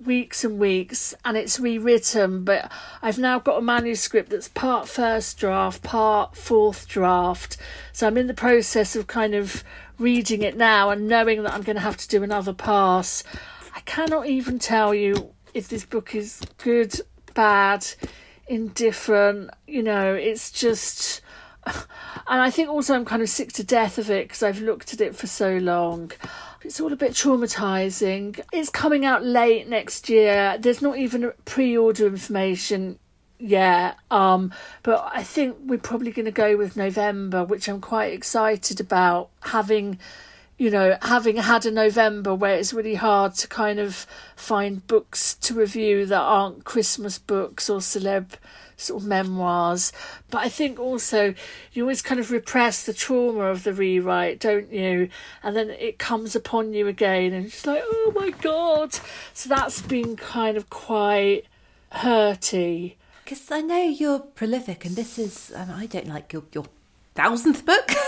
weeks 0.05 0.45
and 0.45 0.59
weeks 0.59 1.15
and 1.25 1.37
it's 1.37 1.59
rewritten 1.59 2.45
but 2.45 2.71
i've 3.01 3.19
now 3.19 3.39
got 3.39 3.59
a 3.59 3.63
manuscript 3.63 4.29
that's 4.29 4.49
part 4.49 4.87
first 4.87 5.39
draft 5.39 5.83
part 5.83 6.37
fourth 6.37 6.87
draft. 6.87 7.57
So 7.93 8.07
i'm 8.07 8.19
in 8.19 8.27
the 8.27 8.35
process 8.35 8.95
of 8.95 9.07
kind 9.07 9.35
of 9.35 9.65
reading 9.99 10.43
it 10.43 10.57
now 10.57 10.91
and 10.91 11.09
knowing 11.09 11.43
that 11.43 11.55
i'm 11.55 11.63
going 11.63 11.77
to 11.77 11.83
have 11.83 11.97
to 11.97 12.09
do 12.09 12.23
another 12.23 12.53
pass. 12.53 13.25
I 13.75 13.81
cannot 13.81 14.27
even 14.27 14.59
tell 14.59 14.95
you 14.95 15.33
if 15.55 15.69
this 15.69 15.87
book 15.87 16.15
is 16.15 16.43
good 16.59 17.01
bad 17.33 17.87
indifferent 18.47 19.51
you 19.67 19.83
know 19.83 20.15
it's 20.15 20.51
just 20.51 21.23
and 21.67 21.77
i 22.29 22.51
think 22.51 22.69
also 22.69 22.95
i'm 22.95 23.05
kind 23.05 23.23
of 23.23 23.29
sick 23.29 23.53
to 23.53 23.65
death 23.65 23.99
of 23.99 24.11
it 24.11 24.29
because 24.29 24.43
i've 24.43 24.61
looked 24.61 24.93
at 24.93 25.01
it 25.01 25.17
for 25.17 25.27
so 25.27 25.57
long 25.57 26.13
it's 26.67 26.81
all 26.81 26.93
a 26.93 26.97
bit 26.97 27.13
traumatizing. 27.13 28.41
It's 28.53 28.71
coming 28.71 29.05
out 29.05 29.25
late 29.25 29.69
next 29.69 30.09
year. 30.09 30.59
There's 30.59 30.83
not 30.83 30.99
even 30.99 31.33
pre-order 31.45 32.07
information 32.07 32.99
yet. 33.39 33.97
Um, 34.11 34.53
but 34.83 35.09
I 35.15 35.23
think 35.23 35.57
we're 35.61 35.79
probably 35.79 36.11
going 36.11 36.27
to 36.27 36.33
go 36.33 36.57
with 36.57 36.77
November, 36.77 37.45
which 37.45 37.69
I'm 37.69 37.81
quite 37.81 38.13
excited 38.13 38.81
about 38.81 39.31
having 39.43 39.99
you 40.59 40.71
know, 40.71 40.97
having 41.03 41.37
had 41.37 41.67
a 41.67 41.71
November 41.71 42.35
where 42.35 42.57
it's 42.57 42.73
really 42.73 42.95
hard 42.95 43.35
to 43.35 43.47
kind 43.47 43.79
of 43.79 44.07
find 44.37 44.87
books 44.87 45.35
to 45.35 45.53
review 45.53 46.07
that 46.07 46.19
aren't 46.19 46.65
Christmas 46.65 47.19
books 47.19 47.69
or 47.69 47.81
celeb 47.81 48.31
sort 48.77 49.03
of 49.03 49.09
memoirs. 49.09 49.93
But 50.31 50.39
I 50.39 50.49
think 50.49 50.79
also 50.79 51.35
you 51.73 51.83
always 51.83 52.03
kind 52.03 52.21
of 52.21 52.31
repress 52.31 52.85
the 52.85 52.93
trauma 52.93 53.45
of 53.45 53.65
the 53.65 53.73
rewrite, 53.73 54.41
don't 54.41 54.73
you? 54.73 55.09
And 55.43 55.57
then 55.57 55.71
it 55.71 55.99
comes 55.99 56.37
upon 56.37 56.73
you 56.73 56.87
again 56.87 57.33
and 57.33 57.47
it's 57.47 57.67
like, 57.67 57.83
oh 57.85 58.13
my 58.15 58.31
God. 58.31 58.99
So 59.33 59.49
that's 59.49 59.83
been 59.83 60.17
kind 60.17 60.57
of 60.57 60.71
quite 60.71 61.45
hurty. 61.93 62.95
Because 63.25 63.51
I 63.51 63.61
know 63.61 63.83
you're 63.83 64.21
prolific 64.21 64.85
and 64.85 64.95
this 64.95 65.19
is, 65.19 65.53
um, 65.57 65.71
I 65.71 65.87
don't 65.87 66.07
like 66.07 66.33
your, 66.33 66.45
your 66.53 66.67
thousandth 67.15 67.65
book. 67.67 67.91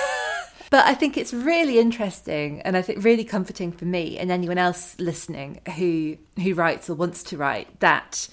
But 0.70 0.86
I 0.86 0.94
think 0.94 1.16
it's 1.16 1.32
really 1.32 1.78
interesting 1.78 2.60
and 2.60 2.76
I 2.76 2.82
think 2.82 3.02
really 3.02 3.24
comforting 3.24 3.72
for 3.72 3.86
me 3.86 4.18
and 4.18 4.30
anyone 4.30 4.58
else 4.58 4.96
listening 4.98 5.60
who 5.76 6.18
who 6.42 6.54
writes 6.54 6.90
or 6.90 6.94
wants 6.94 7.22
to 7.24 7.38
write 7.38 7.80
that 7.80 8.28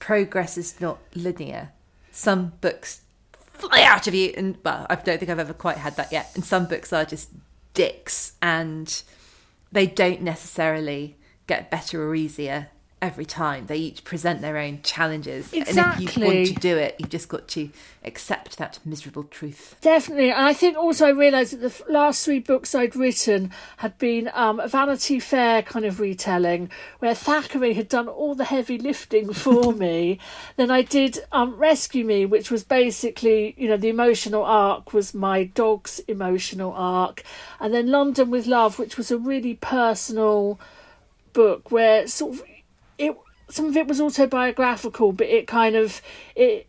progress 0.00 0.58
is 0.58 0.80
not 0.80 0.98
linear. 1.14 1.70
Some 2.10 2.54
books 2.60 3.02
fly 3.52 3.82
out 3.82 4.08
of 4.08 4.14
you 4.14 4.34
and 4.36 4.58
well, 4.64 4.86
I 4.90 4.96
don't 4.96 5.18
think 5.18 5.30
I've 5.30 5.38
ever 5.38 5.52
quite 5.52 5.76
had 5.76 5.94
that 5.96 6.10
yet. 6.10 6.32
And 6.34 6.44
some 6.44 6.66
books 6.66 6.92
are 6.92 7.04
just 7.04 7.30
dicks 7.74 8.32
and 8.42 9.02
they 9.70 9.86
don't 9.86 10.22
necessarily 10.22 11.16
get 11.46 11.70
better 11.70 12.02
or 12.08 12.14
easier 12.16 12.68
every 13.02 13.24
time. 13.24 13.66
They 13.66 13.76
each 13.76 14.04
present 14.04 14.40
their 14.40 14.58
own 14.58 14.80
challenges. 14.82 15.52
Exactly. 15.52 16.06
And 16.06 16.08
if 16.08 16.16
you 16.16 16.24
want 16.24 16.46
to 16.48 16.54
do 16.54 16.76
it, 16.76 16.96
you've 16.98 17.08
just 17.08 17.28
got 17.28 17.48
to 17.48 17.70
accept 18.04 18.58
that 18.58 18.78
miserable 18.84 19.24
truth. 19.24 19.76
Definitely. 19.80 20.30
And 20.30 20.44
I 20.44 20.52
think 20.52 20.76
also 20.76 21.06
I 21.06 21.10
realised 21.10 21.58
that 21.58 21.72
the 21.72 21.92
last 21.92 22.24
three 22.24 22.38
books 22.38 22.74
I'd 22.74 22.96
written 22.96 23.52
had 23.78 23.96
been 23.98 24.30
um, 24.34 24.60
a 24.60 24.68
Vanity 24.68 25.18
Fair 25.20 25.62
kind 25.62 25.84
of 25.84 26.00
retelling, 26.00 26.70
where 26.98 27.14
Thackeray 27.14 27.74
had 27.74 27.88
done 27.88 28.08
all 28.08 28.34
the 28.34 28.44
heavy 28.44 28.78
lifting 28.78 29.32
for 29.32 29.72
me. 29.72 30.18
then 30.56 30.70
I 30.70 30.82
did 30.82 31.18
um, 31.32 31.56
Rescue 31.56 32.04
Me, 32.04 32.26
which 32.26 32.50
was 32.50 32.64
basically, 32.64 33.54
you 33.56 33.68
know, 33.68 33.76
the 33.76 33.88
emotional 33.88 34.44
arc 34.44 34.92
was 34.92 35.14
my 35.14 35.44
dog's 35.44 36.00
emotional 36.00 36.72
arc. 36.72 37.22
And 37.58 37.72
then 37.74 37.88
London 37.88 38.30
with 38.30 38.46
Love, 38.46 38.78
which 38.78 38.96
was 38.96 39.10
a 39.10 39.18
really 39.18 39.54
personal 39.54 40.58
book 41.32 41.70
where 41.70 42.06
sort 42.06 42.34
of 42.34 42.42
it 43.00 43.16
some 43.48 43.66
of 43.66 43.76
it 43.76 43.88
was 43.88 44.00
autobiographical, 44.00 45.12
but 45.12 45.26
it 45.26 45.46
kind 45.46 45.74
of 45.74 46.00
it 46.36 46.68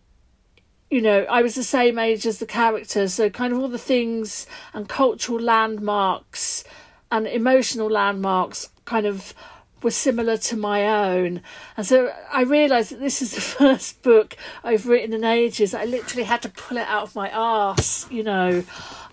you 0.90 1.02
know, 1.02 1.24
I 1.24 1.42
was 1.42 1.56
the 1.56 1.64
same 1.64 1.98
age 1.98 2.28
as 2.28 2.40
the 2.40 2.46
character, 2.46 3.08
so 3.08 3.30
kind 3.30 3.54
of 3.54 3.60
all 3.60 3.70
the 3.70 3.78
things 3.78 4.46
and 4.74 4.90
cultural 4.90 5.40
landmarks 5.40 6.66
and 7.10 7.26
emotional 7.28 7.90
landmarks 7.90 8.70
kind 8.84 9.06
of 9.06 9.34
were 9.82 9.92
similar 9.92 10.38
to 10.38 10.58
my 10.58 10.86
own. 10.86 11.42
And 11.78 11.88
so 11.88 12.12
I 12.32 12.44
realised 12.44 12.92
that 12.92 13.00
this 13.00 13.22
is 13.22 13.32
the 13.32 13.42
first 13.60 14.02
book 14.02 14.36
I've 14.66 14.86
written 14.86 15.14
in 15.14 15.24
ages. 15.24 15.74
I 15.74 15.86
literally 15.86 16.26
had 16.26 16.42
to 16.42 16.50
pull 16.50 16.78
it 16.78 16.88
out 16.88 17.04
of 17.04 17.16
my 17.16 17.32
arse, 17.32 18.10
you 18.12 18.24
know. 18.24 18.64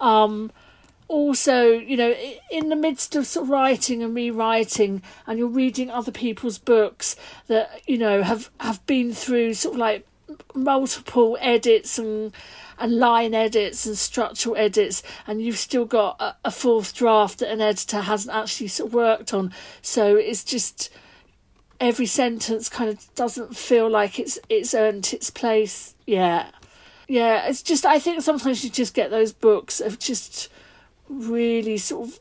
Um, 0.00 0.50
also, 1.08 1.70
you 1.70 1.96
know, 1.96 2.14
in 2.50 2.68
the 2.68 2.76
midst 2.76 3.16
of 3.16 3.26
sort 3.26 3.44
of 3.44 3.50
writing 3.50 4.02
and 4.02 4.14
rewriting, 4.14 5.02
and 5.26 5.38
you're 5.38 5.48
reading 5.48 5.90
other 5.90 6.12
people's 6.12 6.58
books 6.58 7.16
that 7.46 7.80
you 7.86 7.98
know 7.98 8.22
have 8.22 8.50
have 8.60 8.84
been 8.86 9.12
through 9.12 9.54
sort 9.54 9.74
of 9.74 9.78
like 9.80 10.06
multiple 10.54 11.38
edits 11.40 11.98
and 11.98 12.32
and 12.78 12.98
line 12.98 13.34
edits 13.34 13.86
and 13.86 13.96
structural 13.96 14.56
edits, 14.56 15.02
and 15.26 15.42
you've 15.42 15.58
still 15.58 15.86
got 15.86 16.20
a, 16.20 16.36
a 16.44 16.50
fourth 16.50 16.94
draft 16.94 17.38
that 17.38 17.50
an 17.50 17.60
editor 17.60 18.02
hasn't 18.02 18.36
actually 18.36 18.68
sort 18.68 18.88
of 18.88 18.94
worked 18.94 19.34
on. 19.34 19.52
So 19.82 20.16
it's 20.16 20.44
just 20.44 20.90
every 21.80 22.06
sentence 22.06 22.68
kind 22.68 22.90
of 22.90 23.14
doesn't 23.14 23.56
feel 23.56 23.88
like 23.88 24.18
it's 24.18 24.38
it's 24.48 24.74
earned 24.74 25.12
its 25.12 25.30
place 25.30 25.94
yet. 26.06 26.52
Yeah, 27.08 27.46
it's 27.48 27.62
just 27.62 27.86
I 27.86 27.98
think 27.98 28.20
sometimes 28.20 28.62
you 28.62 28.68
just 28.68 28.92
get 28.92 29.10
those 29.10 29.32
books 29.32 29.80
of 29.80 29.98
just 29.98 30.50
really 31.08 31.78
sort 31.78 32.08
of 32.08 32.20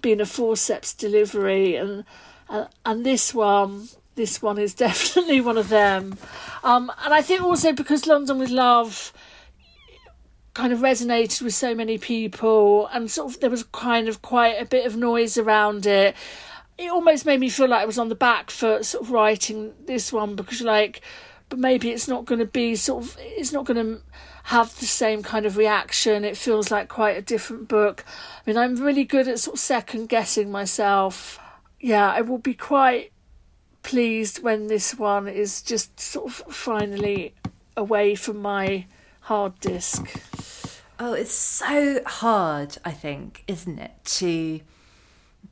been 0.00 0.20
a 0.20 0.26
forceps 0.26 0.92
delivery 0.92 1.76
and 1.76 2.04
uh, 2.48 2.66
and 2.84 3.04
this 3.04 3.32
one 3.34 3.88
this 4.16 4.42
one 4.42 4.58
is 4.58 4.74
definitely 4.86 5.40
one 5.40 5.58
of 5.58 5.68
them. 5.68 6.16
Um, 6.62 6.90
and 7.04 7.14
i 7.14 7.22
think 7.22 7.42
also 7.42 7.72
because 7.72 8.06
london 8.06 8.38
with 8.38 8.50
love 8.50 9.12
kind 10.54 10.72
of 10.72 10.78
resonated 10.78 11.42
with 11.42 11.52
so 11.52 11.74
many 11.74 11.98
people 11.98 12.86
and 12.88 13.10
sort 13.10 13.32
of 13.32 13.40
there 13.40 13.50
was 13.50 13.64
kind 13.64 14.08
of 14.08 14.22
quite 14.22 14.54
a 14.60 14.64
bit 14.64 14.86
of 14.86 14.96
noise 14.96 15.36
around 15.36 15.84
it 15.84 16.14
it 16.78 16.90
almost 16.90 17.26
made 17.26 17.40
me 17.40 17.48
feel 17.48 17.68
like 17.68 17.82
i 17.82 17.86
was 17.86 17.98
on 17.98 18.08
the 18.08 18.14
back 18.14 18.50
foot 18.50 18.84
sort 18.84 19.02
of 19.02 19.10
writing 19.10 19.74
this 19.86 20.12
one 20.12 20.36
because 20.36 20.62
like 20.62 21.00
but 21.48 21.58
maybe 21.58 21.90
it's 21.90 22.06
not 22.06 22.24
going 22.24 22.38
to 22.38 22.46
be 22.46 22.76
sort 22.76 23.02
of 23.02 23.16
it's 23.20 23.52
not 23.52 23.64
going 23.64 23.76
to 23.76 24.00
have 24.44 24.78
the 24.78 24.86
same 24.86 25.22
kind 25.22 25.46
of 25.46 25.56
reaction. 25.56 26.24
It 26.24 26.36
feels 26.36 26.70
like 26.70 26.88
quite 26.88 27.16
a 27.16 27.22
different 27.22 27.66
book. 27.66 28.04
I 28.06 28.50
mean, 28.50 28.58
I'm 28.58 28.76
really 28.76 29.04
good 29.04 29.26
at 29.26 29.38
sort 29.38 29.56
of 29.56 29.60
second 29.60 30.10
guessing 30.10 30.50
myself. 30.50 31.38
Yeah, 31.80 32.12
I 32.12 32.20
will 32.20 32.38
be 32.38 32.52
quite 32.52 33.12
pleased 33.82 34.42
when 34.42 34.66
this 34.66 34.98
one 34.98 35.28
is 35.28 35.62
just 35.62 35.98
sort 35.98 36.26
of 36.26 36.54
finally 36.54 37.34
away 37.74 38.14
from 38.14 38.42
my 38.42 38.86
hard 39.20 39.58
disk. 39.60 40.06
Oh, 40.98 41.14
it's 41.14 41.34
so 41.34 42.02
hard, 42.04 42.76
I 42.84 42.90
think, 42.90 43.44
isn't 43.48 43.78
it, 43.78 43.92
to 44.04 44.60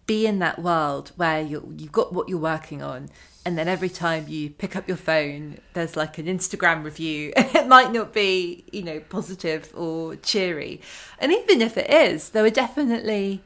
be 0.06 0.26
in 0.26 0.38
that 0.40 0.58
world 0.58 1.12
where 1.16 1.40
you 1.40 1.74
you've 1.78 1.92
got 1.92 2.12
what 2.12 2.28
you're 2.28 2.38
working 2.38 2.82
on 2.82 3.08
and 3.44 3.58
then 3.58 3.68
every 3.68 3.88
time 3.88 4.26
you 4.28 4.50
pick 4.50 4.76
up 4.76 4.86
your 4.86 4.96
phone 4.96 5.58
there's 5.72 5.96
like 5.96 6.18
an 6.18 6.26
instagram 6.26 6.84
review. 6.84 7.32
It 7.62 7.68
might 7.68 7.92
not 7.92 8.12
be 8.12 8.64
you 8.72 8.82
know 8.82 9.00
positive 9.00 9.72
or 9.74 10.16
cheery. 10.16 10.80
And 11.18 11.32
even 11.32 11.60
if 11.60 11.76
it 11.76 11.90
is 11.90 12.30
there 12.30 12.44
are 12.44 12.50
definitely 12.50 13.42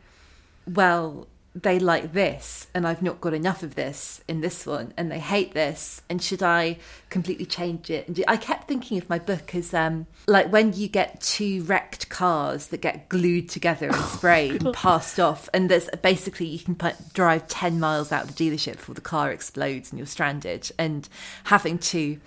well 0.67 1.27
they 1.63 1.79
like 1.79 2.13
this 2.13 2.67
and 2.75 2.87
I've 2.87 3.01
not 3.01 3.21
got 3.21 3.33
enough 3.33 3.63
of 3.63 3.77
this 3.77 4.23
in 4.29 4.43
this 4.43 4.67
one 4.67 4.93
and 4.97 5.11
they 5.11 5.19
hate 5.19 5.55
this 5.55 6.03
and 6.09 6.23
should 6.23 6.43
I 6.43 6.77
completely 7.09 7.47
change 7.47 7.89
it? 7.89 8.07
And 8.07 8.25
I 8.29 8.37
kept 8.37 8.69
thinking 8.69 8.99
of 8.99 9.09
my 9.09 9.19
book 9.19 9.55
as 9.55 9.73
um, 9.73 10.07
like 10.27 10.53
when 10.53 10.75
you 10.75 10.87
get 10.87 11.23
two 11.23 11.63
wrecked 11.63 12.11
cars 12.11 12.67
that 12.69 12.83
get 12.83 13.09
glued 13.09 13.49
together 13.49 13.87
and 13.87 13.97
sprayed 14.05 14.63
and 14.63 14.75
passed 14.75 15.19
off 15.19 15.49
and 15.55 15.71
there's 15.71 15.89
basically 16.03 16.47
you 16.47 16.59
can 16.59 16.75
put, 16.75 17.15
drive 17.15 17.49
10 17.49 17.81
miles 17.81 18.13
out 18.13 18.25
of 18.25 18.37
the 18.37 18.51
dealership 18.51 18.73
before 18.73 18.95
the 18.95 19.01
car 19.01 19.31
explodes 19.31 19.91
and 19.91 19.99
you're 19.99 20.07
stranded 20.07 20.71
and 20.79 21.09
having 21.45 21.79
to 21.79 22.21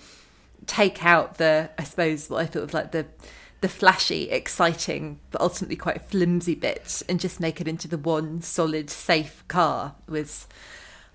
take 0.66 1.06
out 1.06 1.38
the 1.38 1.70
I 1.78 1.84
suppose 1.84 2.30
what 2.30 2.42
I 2.42 2.46
thought 2.48 2.64
of 2.64 2.74
like 2.74 2.92
the 2.92 3.06
the 3.62 3.70
flashy, 3.70 4.30
exciting, 4.30 5.20
but 5.32 5.42
ultimately 5.42 5.76
quite 5.76 6.02
flimsy 6.04 6.56
bits 6.56 7.02
and 7.04 7.20
just 7.20 7.40
make 7.40 7.60
it 7.60 7.68
into 7.68 7.88
the 7.88 7.98
one 7.98 8.42
solid, 8.42 8.90
safe 8.90 9.44
car 9.48 9.96
was 10.08 10.48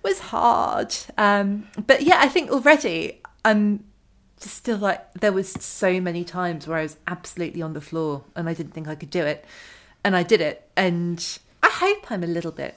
was 0.03 0.19
hard. 0.19 0.95
Um, 1.17 1.67
but 1.87 2.03
yeah, 2.03 2.19
I 2.19 2.27
think 2.27 2.51
already 2.51 3.21
I'm 3.43 3.83
just 4.39 4.55
still 4.55 4.77
like 4.77 5.13
there 5.13 5.33
was 5.33 5.51
so 5.51 5.99
many 5.99 6.23
times 6.23 6.67
where 6.67 6.77
I 6.77 6.83
was 6.83 6.97
absolutely 7.07 7.61
on 7.61 7.73
the 7.73 7.81
floor 7.81 8.23
and 8.35 8.47
I 8.47 8.53
didn't 8.53 8.73
think 8.73 8.87
I 8.87 8.95
could 8.95 9.09
do 9.09 9.23
it, 9.23 9.43
and 10.03 10.15
I 10.15 10.23
did 10.23 10.41
it. 10.41 10.69
And 10.77 11.39
I 11.63 11.69
hope 11.69 12.11
I'm 12.11 12.23
a 12.23 12.27
little 12.27 12.51
bit 12.51 12.75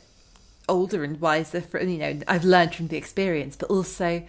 older 0.68 1.02
and 1.02 1.20
wiser 1.20 1.60
for 1.60 1.82
you 1.82 1.98
know 1.98 2.20
I've 2.26 2.44
learned 2.44 2.74
from 2.74 2.88
the 2.88 2.96
experience, 2.96 3.56
but 3.56 3.68
also 3.68 4.22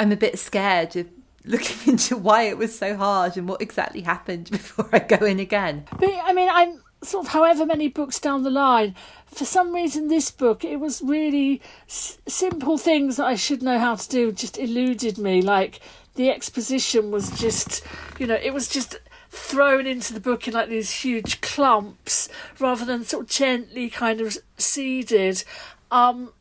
I'm 0.00 0.10
a 0.10 0.16
bit 0.16 0.38
scared 0.38 0.96
of 0.96 1.08
looking 1.44 1.92
into 1.92 2.16
why 2.16 2.42
it 2.42 2.58
was 2.58 2.76
so 2.76 2.96
hard 2.96 3.36
and 3.36 3.48
what 3.48 3.62
exactly 3.62 4.02
happened 4.02 4.50
before 4.50 4.88
I 4.92 4.98
go 5.00 5.24
in 5.24 5.40
again. 5.40 5.84
But 5.98 6.10
I 6.24 6.32
mean, 6.32 6.48
I'm 6.50 6.82
sort 7.02 7.26
of 7.26 7.32
however 7.32 7.66
many 7.66 7.88
books 7.88 8.18
down 8.18 8.42
the 8.42 8.50
line. 8.50 8.94
For 9.26 9.44
some 9.44 9.74
reason, 9.74 10.08
this 10.08 10.30
book 10.30 10.64
it 10.64 10.76
was 10.76 11.02
really 11.02 11.60
s- 11.88 12.18
simple 12.26 12.78
things 12.78 13.16
that 13.16 13.26
I 13.26 13.34
should 13.36 13.62
know 13.62 13.78
how 13.78 13.96
to 13.96 14.08
do 14.08 14.32
just 14.32 14.58
eluded 14.58 15.18
me. 15.18 15.42
Like 15.42 15.80
the 16.14 16.30
exposition 16.30 17.10
was 17.10 17.30
just, 17.38 17.84
you 18.18 18.26
know, 18.26 18.38
it 18.40 18.54
was 18.54 18.68
just 18.68 18.98
thrown 19.30 19.86
into 19.86 20.14
the 20.14 20.20
book 20.20 20.46
in 20.46 20.54
like 20.54 20.68
these 20.68 20.90
huge 20.90 21.40
clumps 21.40 22.28
rather 22.60 22.84
than 22.84 23.04
sort 23.04 23.24
of 23.24 23.28
gently 23.30 23.90
kind 23.90 24.20
of 24.20 24.38
seeded. 24.56 25.44
Um, 25.90 26.32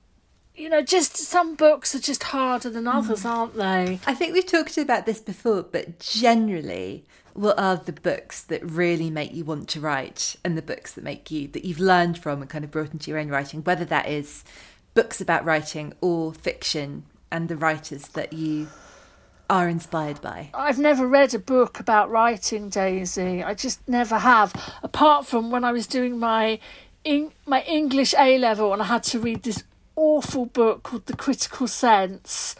you 0.56 0.70
know, 0.70 0.82
just 0.82 1.18
some 1.18 1.56
books 1.56 1.96
are 1.96 2.00
just 2.00 2.24
harder 2.24 2.70
than 2.70 2.88
others, 2.88 3.24
mm. 3.24 3.30
aren't 3.30 3.56
they? 3.56 4.00
I 4.06 4.14
think 4.14 4.34
we've 4.34 4.46
talked 4.46 4.78
about 4.78 5.06
this 5.06 5.20
before, 5.20 5.64
but 5.64 6.00
generally, 6.00 7.06
what 7.34 7.58
are 7.58 7.78
the 7.78 7.94
books 7.94 8.44
that 8.44 8.64
really 8.64 9.10
make 9.10 9.34
you 9.34 9.44
want 9.44 9.68
to 9.70 9.80
write 9.80 10.36
and 10.44 10.58
the 10.58 10.62
books 10.62 10.94
that 10.94 11.04
make 11.04 11.32
you, 11.32 11.48
that 11.50 11.66
you've 11.66 11.80
learned 11.80 12.18
from 12.18 12.42
and 12.42 12.50
kind 12.50 12.64
of 12.64 12.72
brought 12.72 12.94
into 12.94 13.10
your 13.10 13.20
own 13.20 13.30
writing, 13.30 13.64
whether 13.64 13.86
that 13.86 14.08
is 14.08 14.44
books 14.94 15.20
about 15.20 15.44
writing 15.44 15.94
or 16.02 16.34
fiction 16.34 17.04
and 17.32 17.50
the 17.50 17.58
writers 17.58 18.10
that 18.10 18.34
you 18.34 18.68
are 19.50 19.68
inspired 19.68 20.22
by? 20.22 20.50
I've 20.54 20.78
never 20.78 21.08
read 21.08 21.34
a 21.34 21.40
book 21.40 21.80
about 21.80 22.12
writing, 22.12 22.70
Daisy. 22.70 23.44
I 23.44 23.56
just 23.56 23.88
never 23.88 24.20
have. 24.20 24.54
Apart 24.84 25.26
from 25.26 25.50
when 25.50 25.64
I 25.64 25.72
was 25.72 25.88
doing 25.88 26.20
my 26.20 26.60
in, 27.04 27.32
my 27.46 27.64
English 27.64 28.14
A 28.18 28.38
level 28.38 28.72
and 28.72 28.82
I 28.82 28.86
had 28.86 29.04
to 29.06 29.20
read 29.20 29.44
this 29.44 29.64
awful 29.96 30.46
book 30.46 30.84
called 30.84 31.06
The 31.06 31.16
Critical 31.16 31.68
Sense 31.68 32.56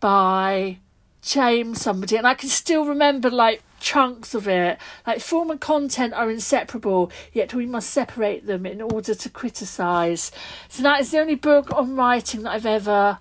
by 0.00 0.78
James 1.22 1.80
somebody 1.80 2.16
and 2.16 2.26
I 2.26 2.34
can 2.34 2.48
still 2.48 2.84
remember 2.86 3.30
like 3.30 3.62
chunks 3.80 4.34
of 4.34 4.48
it. 4.48 4.78
Like 5.06 5.20
form 5.20 5.50
and 5.50 5.60
content 5.60 6.14
are 6.14 6.30
inseparable, 6.30 7.10
yet 7.32 7.54
we 7.54 7.66
must 7.66 7.90
separate 7.90 8.46
them 8.46 8.66
in 8.66 8.80
order 8.80 9.14
to 9.14 9.30
criticise. 9.30 10.32
So 10.68 10.82
that 10.82 11.00
is 11.00 11.10
the 11.10 11.20
only 11.20 11.34
book 11.34 11.72
on 11.72 11.96
writing 11.96 12.42
that 12.42 12.52
I've 12.52 12.66
ever 12.66 13.18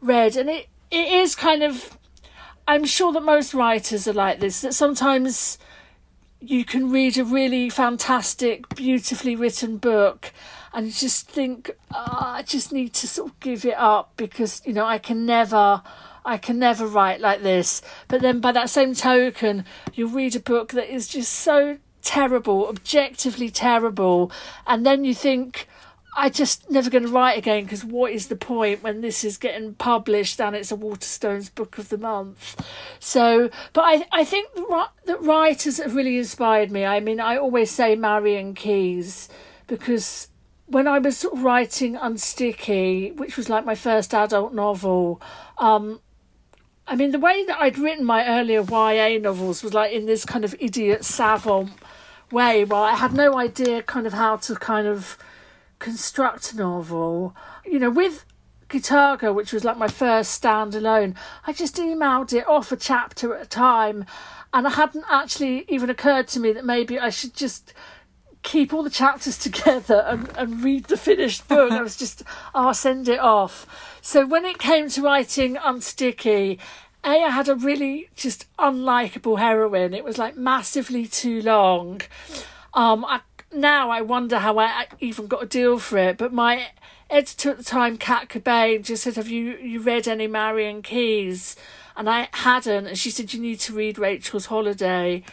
read. 0.00 0.36
And 0.36 0.48
it, 0.48 0.68
it 0.90 1.12
is 1.12 1.34
kind 1.34 1.62
of 1.62 1.98
I'm 2.66 2.84
sure 2.84 3.12
that 3.12 3.22
most 3.22 3.54
writers 3.54 4.06
are 4.06 4.12
like 4.12 4.40
this, 4.40 4.60
that 4.60 4.74
sometimes 4.74 5.56
you 6.38 6.66
can 6.66 6.90
read 6.90 7.16
a 7.16 7.24
really 7.24 7.70
fantastic, 7.70 8.68
beautifully 8.74 9.34
written 9.34 9.78
book 9.78 10.32
and 10.78 10.92
just 10.92 11.28
think, 11.28 11.72
oh, 11.92 12.18
I 12.20 12.42
just 12.42 12.72
need 12.72 12.92
to 12.94 13.08
sort 13.08 13.32
of 13.32 13.40
give 13.40 13.64
it 13.64 13.76
up 13.76 14.12
because, 14.16 14.62
you 14.64 14.72
know, 14.72 14.86
I 14.86 14.98
can 14.98 15.26
never 15.26 15.82
I 16.24 16.38
can 16.38 16.60
never 16.60 16.86
write 16.86 17.20
like 17.20 17.42
this. 17.42 17.82
But 18.06 18.20
then 18.22 18.38
by 18.38 18.52
that 18.52 18.70
same 18.70 18.94
token, 18.94 19.64
you 19.94 20.06
read 20.06 20.36
a 20.36 20.40
book 20.40 20.70
that 20.74 20.88
is 20.88 21.08
just 21.08 21.32
so 21.32 21.78
terrible, 22.02 22.68
objectively 22.68 23.50
terrible, 23.50 24.30
and 24.68 24.86
then 24.86 25.02
you 25.02 25.16
think, 25.16 25.66
I 26.16 26.28
just 26.28 26.70
never 26.70 26.90
going 26.90 27.06
to 27.06 27.10
write 27.10 27.38
again 27.38 27.64
because 27.64 27.84
what 27.84 28.12
is 28.12 28.28
the 28.28 28.36
point 28.36 28.80
when 28.80 29.00
this 29.00 29.24
is 29.24 29.36
getting 29.36 29.74
published 29.74 30.40
and 30.40 30.54
it's 30.54 30.70
a 30.70 30.76
Waterstones 30.76 31.52
Book 31.52 31.78
of 31.78 31.88
the 31.88 31.98
Month? 31.98 32.64
So, 33.00 33.50
but 33.72 33.82
I 33.82 34.06
I 34.12 34.22
think 34.22 34.48
that 35.06 35.22
writers 35.22 35.78
have 35.78 35.96
really 35.96 36.18
inspired 36.18 36.70
me. 36.70 36.84
I 36.84 37.00
mean, 37.00 37.18
I 37.18 37.36
always 37.36 37.72
say 37.72 37.96
Marian 37.96 38.54
Keyes 38.54 39.28
because 39.66 40.28
when 40.68 40.86
I 40.86 40.98
was 40.98 41.24
writing 41.32 41.96
Unsticky, 41.96 43.14
which 43.16 43.36
was 43.36 43.48
like 43.48 43.64
my 43.64 43.74
first 43.74 44.12
adult 44.12 44.52
novel, 44.52 45.20
um, 45.56 46.00
I 46.86 46.94
mean, 46.94 47.10
the 47.10 47.18
way 47.18 47.44
that 47.44 47.58
I'd 47.60 47.78
written 47.78 48.04
my 48.04 48.26
earlier 48.26 48.62
YA 48.62 49.18
novels 49.18 49.62
was 49.62 49.74
like 49.74 49.92
in 49.92 50.06
this 50.06 50.24
kind 50.24 50.44
of 50.44 50.54
idiot 50.60 51.04
savant 51.04 51.72
way, 52.30 52.64
where 52.64 52.80
I 52.80 52.94
had 52.94 53.14
no 53.14 53.36
idea 53.38 53.82
kind 53.82 54.06
of 54.06 54.12
how 54.12 54.36
to 54.36 54.54
kind 54.56 54.86
of 54.86 55.18
construct 55.78 56.52
a 56.52 56.56
novel. 56.56 57.34
You 57.64 57.78
know, 57.78 57.90
with 57.90 58.24
Guitar 58.68 59.16
Girl, 59.16 59.32
which 59.34 59.52
was 59.52 59.64
like 59.64 59.78
my 59.78 59.88
first 59.88 60.42
standalone, 60.42 61.16
I 61.46 61.52
just 61.54 61.76
emailed 61.76 62.32
it 62.34 62.46
off 62.46 62.72
a 62.72 62.76
chapter 62.76 63.34
at 63.34 63.42
a 63.42 63.48
time, 63.48 64.04
and 64.52 64.66
it 64.66 64.70
hadn't 64.74 65.04
actually 65.10 65.64
even 65.68 65.88
occurred 65.88 66.28
to 66.28 66.40
me 66.40 66.52
that 66.52 66.64
maybe 66.64 66.98
I 66.98 67.08
should 67.08 67.34
just 67.34 67.72
keep 68.42 68.72
all 68.72 68.82
the 68.82 68.90
chapters 68.90 69.38
together 69.38 70.04
and, 70.06 70.30
and 70.36 70.62
read 70.62 70.84
the 70.84 70.96
finished 70.96 71.48
book. 71.48 71.72
I 71.72 71.82
was 71.82 71.96
just, 71.98 72.22
oh, 72.54 72.68
I'll 72.68 72.74
send 72.74 73.08
it 73.08 73.20
off. 73.20 73.98
So 74.00 74.26
when 74.26 74.44
it 74.44 74.58
came 74.58 74.88
to 74.90 75.02
writing 75.02 75.56
Unsticky, 75.56 76.58
A, 77.04 77.24
I 77.24 77.30
had 77.30 77.48
a 77.48 77.54
really 77.54 78.08
just 78.16 78.46
unlikable 78.56 79.38
heroine. 79.38 79.94
It 79.94 80.04
was 80.04 80.18
like 80.18 80.36
massively 80.36 81.06
too 81.06 81.42
long. 81.42 82.02
Um, 82.74 83.04
I, 83.04 83.20
now 83.52 83.90
I 83.90 84.00
wonder 84.00 84.38
how 84.38 84.58
I 84.58 84.86
even 85.00 85.26
got 85.26 85.42
a 85.42 85.46
deal 85.46 85.78
for 85.78 85.98
it, 85.98 86.18
but 86.18 86.32
my 86.32 86.68
editor 87.10 87.50
at 87.50 87.58
the 87.58 87.64
time, 87.64 87.96
Kat 87.96 88.28
Cobain, 88.28 88.84
just 88.84 89.04
said, 89.04 89.16
Have 89.16 89.28
you, 89.28 89.56
you 89.56 89.80
read 89.80 90.06
any 90.06 90.26
Marian 90.26 90.82
Keyes? 90.82 91.56
And 91.96 92.08
I 92.08 92.28
hadn't, 92.32 92.86
and 92.86 92.98
she 92.98 93.10
said, 93.10 93.32
You 93.32 93.40
need 93.40 93.58
to 93.60 93.74
read 93.74 93.98
Rachel's 93.98 94.46
Holiday 94.46 95.24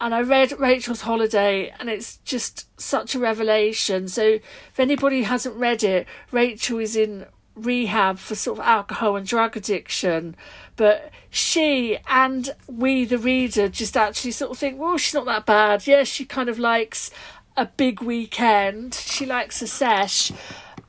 and 0.00 0.14
I 0.14 0.22
read 0.22 0.58
Rachel's 0.58 1.02
Holiday, 1.02 1.74
and 1.78 1.90
it's 1.90 2.16
just 2.18 2.66
such 2.80 3.14
a 3.14 3.18
revelation. 3.18 4.08
So, 4.08 4.22
if 4.22 4.78
anybody 4.80 5.22
hasn't 5.22 5.56
read 5.56 5.84
it, 5.84 6.06
Rachel 6.32 6.78
is 6.78 6.96
in 6.96 7.26
rehab 7.54 8.18
for 8.18 8.34
sort 8.34 8.58
of 8.58 8.64
alcohol 8.64 9.16
and 9.16 9.26
drug 9.26 9.56
addiction, 9.56 10.36
but 10.76 11.10
she 11.28 11.98
and 12.08 12.54
we, 12.66 13.04
the 13.04 13.18
reader, 13.18 13.68
just 13.68 13.96
actually 13.96 14.30
sort 14.30 14.52
of 14.52 14.58
think, 14.58 14.78
well, 14.78 14.96
she's 14.96 15.14
not 15.14 15.26
that 15.26 15.44
bad. 15.44 15.86
Yes, 15.86 16.08
she 16.08 16.24
kind 16.24 16.48
of 16.48 16.58
likes 16.58 17.10
a 17.56 17.66
big 17.66 18.00
weekend, 18.00 18.94
she 18.94 19.26
likes 19.26 19.60
a 19.60 19.66
sesh, 19.66 20.32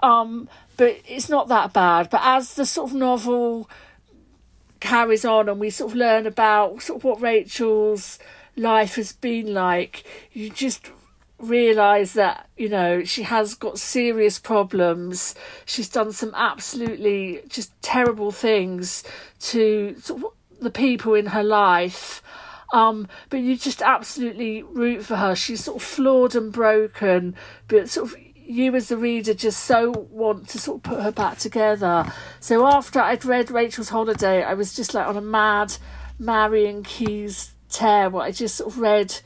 um, 0.02 0.48
but 0.78 0.98
it's 1.06 1.28
not 1.28 1.50
that 1.50 1.74
bad. 1.74 2.10
But 2.10 2.22
as 2.24 2.54
the 2.54 2.66
sort 2.66 2.92
of 2.92 2.96
novel 2.96 3.70
carries 4.80 5.26
on, 5.26 5.50
and 5.50 5.60
we 5.60 5.70
sort 5.70 5.92
of 5.92 5.98
learn 5.98 6.26
about 6.26 6.82
sort 6.82 7.00
of 7.00 7.04
what 7.04 7.22
Rachel's 7.22 8.18
life 8.56 8.96
has 8.96 9.14
been 9.14 9.54
like, 9.54 10.04
you 10.32 10.50
just 10.50 10.92
realize 11.40 12.14
that 12.14 12.48
you 12.56 12.70
know 12.70 13.04
she 13.04 13.24
has 13.24 13.56
got 13.56 13.80
serious 13.80 14.40
problems. 14.40 15.36
She's 15.66 15.90
done 15.90 16.12
some 16.12 16.34
absolutely 16.36 17.42
just 17.48 17.72
terrible 17.82 18.32
things 18.32 19.04
to 19.40 19.96
sort 20.00 20.24
of 20.24 20.32
the 20.60 20.72
people 20.72 21.16
in 21.16 21.28
her 21.28 21.44
life. 21.44 22.22
Um, 22.74 23.10
but 23.30 23.42
you 23.42 23.58
just 23.58 23.82
absolutely 23.82 24.64
root 24.64 25.04
for 25.04 25.18
her. 25.18 25.36
She's 25.36 25.66
sort 25.66 25.78
of 25.78 25.84
flawed 25.84 26.36
and 26.36 26.54
broken 26.54 27.36
but 27.68 27.90
sort 27.90 28.12
of 28.12 28.18
you 28.36 28.76
as 28.76 28.90
the 28.90 28.98
reader 28.98 29.34
just 29.34 29.64
so 29.64 29.92
want 30.10 30.50
to 30.50 30.60
sort 30.60 30.78
of 30.78 30.84
put 30.84 31.02
her 31.02 31.12
back 31.12 31.38
together. 31.38 32.12
So 32.40 32.66
after 32.66 33.00
i'd 33.00 33.24
read 33.24 33.50
rachel's 33.50 33.90
holiday 33.90 34.44
i 34.44 34.54
was 34.54 34.74
just 34.74 34.94
like 34.94 35.08
on 35.08 35.16
a 35.16 35.22
mad 35.22 35.74
Marian 36.22 36.84
Keyes 36.84 37.54
tear 37.72 38.10
what 38.10 38.26
I 38.26 38.32
just 38.32 38.56
sort 38.56 38.72
of 38.72 38.80
read 38.80 39.20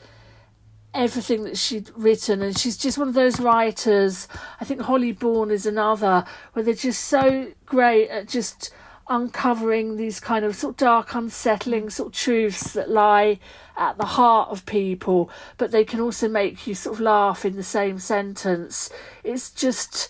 everything 0.94 1.44
that 1.44 1.58
she'd 1.58 1.90
written 1.94 2.40
and 2.40 2.56
she's 2.58 2.76
just 2.76 2.96
one 2.96 3.08
of 3.08 3.14
those 3.14 3.38
writers 3.38 4.28
I 4.60 4.64
think 4.64 4.80
Holly 4.80 5.12
Bourne 5.12 5.50
is 5.50 5.66
another 5.66 6.24
where 6.52 6.64
they're 6.64 6.74
just 6.74 7.04
so 7.04 7.52
great 7.66 8.08
at 8.08 8.28
just 8.28 8.72
uncovering 9.08 9.96
these 9.96 10.18
kind 10.18 10.44
of 10.44 10.56
sort 10.56 10.72
of 10.72 10.76
dark 10.78 11.14
unsettling 11.14 11.90
sort 11.90 12.08
of 12.08 12.12
truths 12.14 12.72
that 12.72 12.90
lie 12.90 13.38
at 13.76 13.98
the 13.98 14.06
heart 14.06 14.48
of 14.48 14.64
people 14.64 15.30
but 15.58 15.70
they 15.70 15.84
can 15.84 16.00
also 16.00 16.28
make 16.28 16.66
you 16.66 16.74
sort 16.74 16.96
of 16.96 17.00
laugh 17.00 17.44
in 17.44 17.56
the 17.56 17.62
same 17.62 17.98
sentence. 17.98 18.90
It's 19.22 19.50
just 19.50 20.08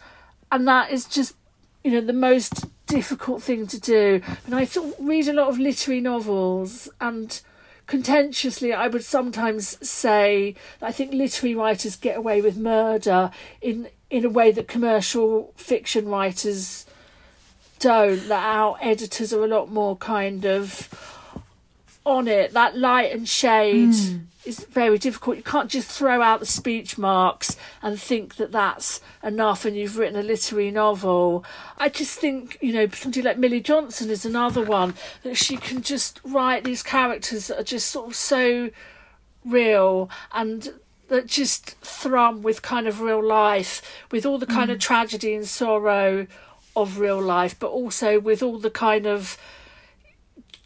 and 0.53 0.69
that 0.69 0.93
is 0.93 1.05
just 1.05 1.35
you 1.83 1.93
know 1.93 2.01
the 2.01 2.13
most 2.13 2.67
difficult 2.87 3.43
thing 3.43 3.67
to 3.67 3.81
do. 3.81 4.21
And 4.45 4.55
I 4.55 4.65
sort 4.65 4.89
of 4.89 5.07
read 5.07 5.29
a 5.29 5.33
lot 5.33 5.49
of 5.49 5.59
literary 5.59 6.01
novels 6.01 6.89
and 7.01 7.41
contentiously, 7.87 8.73
I 8.73 8.89
would 8.89 9.05
sometimes 9.05 9.79
say 9.89 10.55
I 10.83 10.93
think 10.93 11.13
literary 11.13 11.55
writers 11.55 11.97
get 11.97 12.17
away 12.17 12.41
with 12.41 12.57
murder 12.57 13.31
in 13.61 13.89
in 14.11 14.25
a 14.25 14.31
way 14.31 14.53
that 14.53 14.69
commercial 14.69 15.53
fiction 15.57 16.09
writers 16.09 16.87
don't. 17.79 18.29
That 18.29 18.45
our 18.45 18.77
editors 18.81 19.33
are 19.33 19.45
a 19.45 19.49
lot 19.49 19.71
more 19.71 19.97
kind 19.97 20.45
of 20.45 20.89
on 22.05 22.29
it. 22.29 22.53
That 22.53 22.77
light 22.77 23.13
and 23.13 23.29
shade. 23.29 23.91
Mm 23.91 24.27
is 24.47 24.65
very 24.65 24.99
difficult. 24.99 25.37
You 25.37 25.43
can't 25.43 25.71
just 25.71 25.91
throw 25.91 26.23
out 26.23 26.41
the 26.41 26.47
speech 26.47 26.97
marks 26.97 27.57
and 27.83 28.01
think 28.01 28.37
that 28.37 28.53
that's 28.53 29.01
enough 29.23 29.65
and 29.65 29.77
you've 29.77 29.99
written 29.99 30.19
a 30.19 30.23
literary 30.23 30.71
novel. 30.71 31.45
I 31.79 31.89
just 31.89 32.19
think, 32.19 32.59
you 32.61 32.73
know, 32.73 32.89
somebody 32.89 33.23
like 33.23 33.39
Milly 33.39 33.61
Johnson 33.61 34.11
is 34.11 34.25
another 34.25 34.63
one 34.63 34.95
that 35.23 35.37
she 35.37 35.57
can 35.57 35.83
just 35.83 36.21
write 36.25 36.65
these 36.65 36.83
characters 36.83 37.49
that 37.49 37.59
are 37.61 37.65
just 37.65 37.89
sort 37.89 38.09
of 38.09 38.15
so 38.15 38.71
real 39.45 40.11
and 40.33 40.75
that 41.09 41.27
just 41.27 41.77
thrum 41.81 42.43
with 42.43 42.63
kind 42.63 42.87
of 42.87 43.01
real 43.01 43.25
life, 43.25 43.83
with 44.11 44.27
all 44.27 44.39
the 44.39 44.47
kind 44.47 44.71
mm. 44.71 44.75
of 44.75 44.79
tragedy 44.81 45.35
and 45.35 45.47
sorrow 45.47 46.27
of 46.75 46.99
real 46.99 47.21
life, 47.21 47.59
but 47.59 47.69
also 47.69 48.19
with 48.21 48.43
all 48.43 48.59
the 48.59 48.71
kind 48.71 49.07
of 49.07 49.39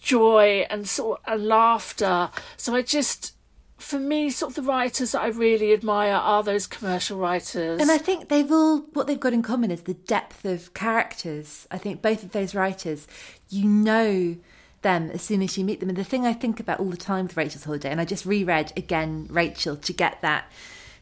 joy 0.00 0.66
and 0.70 0.88
sort 0.88 1.20
of 1.26 1.34
and 1.34 1.46
laughter. 1.46 2.30
So 2.56 2.74
I 2.74 2.82
just 2.82 3.34
for 3.80 3.98
me, 3.98 4.30
sort 4.30 4.50
of 4.50 4.56
the 4.56 4.70
writers 4.70 5.12
that 5.12 5.22
I 5.22 5.28
really 5.28 5.72
admire 5.72 6.14
are 6.14 6.42
those 6.42 6.66
commercial 6.66 7.18
writers. 7.18 7.80
And 7.80 7.90
I 7.90 7.98
think 7.98 8.28
they've 8.28 8.50
all, 8.50 8.80
what 8.92 9.06
they've 9.06 9.18
got 9.18 9.32
in 9.32 9.42
common 9.42 9.70
is 9.70 9.82
the 9.82 9.94
depth 9.94 10.44
of 10.44 10.74
characters. 10.74 11.66
I 11.70 11.78
think 11.78 12.02
both 12.02 12.22
of 12.22 12.32
those 12.32 12.54
writers, 12.54 13.06
you 13.48 13.66
know 13.68 14.36
them 14.82 15.10
as 15.10 15.22
soon 15.22 15.42
as 15.42 15.56
you 15.58 15.64
meet 15.64 15.80
them. 15.80 15.88
And 15.88 15.98
the 15.98 16.04
thing 16.04 16.26
I 16.26 16.32
think 16.32 16.60
about 16.60 16.80
all 16.80 16.90
the 16.90 16.96
time 16.96 17.26
with 17.26 17.36
Rachel's 17.36 17.64
Holiday, 17.64 17.90
and 17.90 18.00
I 18.00 18.04
just 18.04 18.26
reread 18.26 18.72
again 18.76 19.26
Rachel 19.30 19.76
to 19.76 19.92
get 19.92 20.20
that 20.22 20.50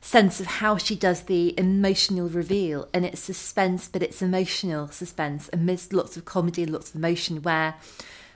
sense 0.01 0.41
of 0.41 0.47
how 0.47 0.77
she 0.77 0.95
does 0.95 1.23
the 1.23 1.59
emotional 1.59 2.29
reveal. 2.29 2.89
And 2.95 3.05
it's 3.05 3.21
suspense, 3.21 3.89
but 3.89 4.03
it's 4.03 4.23
emotional 4.23 4.89
suspense 4.89 5.51
amidst 5.53 5.93
lots 5.93 6.17
of 6.17 6.25
comedy, 6.25 6.63
and 6.63 6.73
lots 6.73 6.91
of 6.91 6.97
emotion, 6.97 7.43
where 7.43 7.75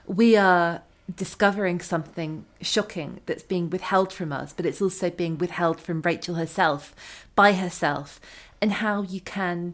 we 0.05 0.35
are 0.35 0.81
discovering 1.13 1.79
something 1.79 2.45
shocking 2.61 3.19
that's 3.25 3.43
being 3.43 3.69
withheld 3.69 4.13
from 4.13 4.31
us, 4.31 4.53
but 4.53 4.65
it's 4.65 4.81
also 4.81 5.09
being 5.09 5.37
withheld 5.37 5.79
from 5.79 6.01
Rachel 6.01 6.35
herself, 6.35 6.95
by 7.35 7.53
herself, 7.53 8.19
and 8.61 8.73
how 8.73 9.01
you 9.01 9.19
can 9.19 9.73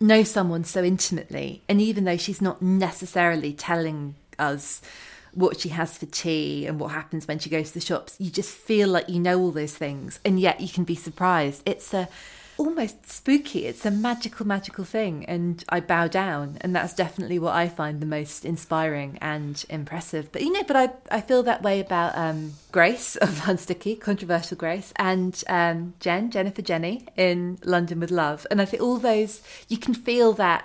know 0.00 0.22
someone 0.22 0.64
so 0.64 0.82
intimately, 0.82 1.62
and 1.68 1.80
even 1.80 2.04
though 2.04 2.16
she's 2.16 2.42
not 2.42 2.60
necessarily 2.60 3.52
telling 3.52 4.14
us 4.38 4.82
what 5.32 5.60
she 5.60 5.70
has 5.70 5.98
for 5.98 6.06
tea 6.06 6.66
and 6.66 6.78
what 6.78 6.92
happens 6.92 7.26
when 7.26 7.38
she 7.38 7.50
goes 7.50 7.68
to 7.68 7.74
the 7.74 7.84
shops. 7.84 8.16
You 8.18 8.30
just 8.30 8.50
feel 8.50 8.88
like 8.88 9.08
you 9.08 9.18
know 9.18 9.40
all 9.40 9.50
those 9.50 9.74
things, 9.74 10.20
and 10.24 10.38
yet 10.38 10.60
you 10.60 10.68
can 10.68 10.84
be 10.84 10.94
surprised. 10.94 11.62
It's 11.66 11.92
a 11.92 12.08
almost 12.56 13.10
spooky. 13.10 13.66
It's 13.66 13.84
a 13.84 13.90
magical, 13.90 14.46
magical 14.46 14.84
thing, 14.84 15.24
and 15.26 15.64
I 15.68 15.80
bow 15.80 16.08
down, 16.08 16.58
and 16.60 16.74
that's 16.74 16.94
definitely 16.94 17.38
what 17.38 17.54
I 17.54 17.68
find 17.68 18.00
the 18.00 18.06
most 18.06 18.44
inspiring 18.44 19.18
and 19.20 19.64
impressive. 19.68 20.30
But 20.32 20.42
you 20.42 20.52
know, 20.52 20.62
but 20.64 20.76
I 20.76 20.90
I 21.10 21.20
feel 21.20 21.42
that 21.44 21.62
way 21.62 21.80
about 21.80 22.16
um, 22.16 22.52
Grace 22.72 23.16
of 23.24 23.40
Unsticky, 23.40 24.00
controversial 24.00 24.56
Grace, 24.56 24.92
and 24.96 25.42
um, 25.48 25.94
Jen, 26.00 26.30
Jennifer 26.30 26.62
Jenny 26.62 27.06
in 27.16 27.58
London 27.64 28.00
with 28.00 28.10
Love, 28.10 28.46
and 28.50 28.60
I 28.60 28.64
think 28.64 28.82
all 28.82 28.98
those 28.98 29.42
you 29.68 29.78
can 29.78 29.94
feel 29.94 30.32
that 30.34 30.64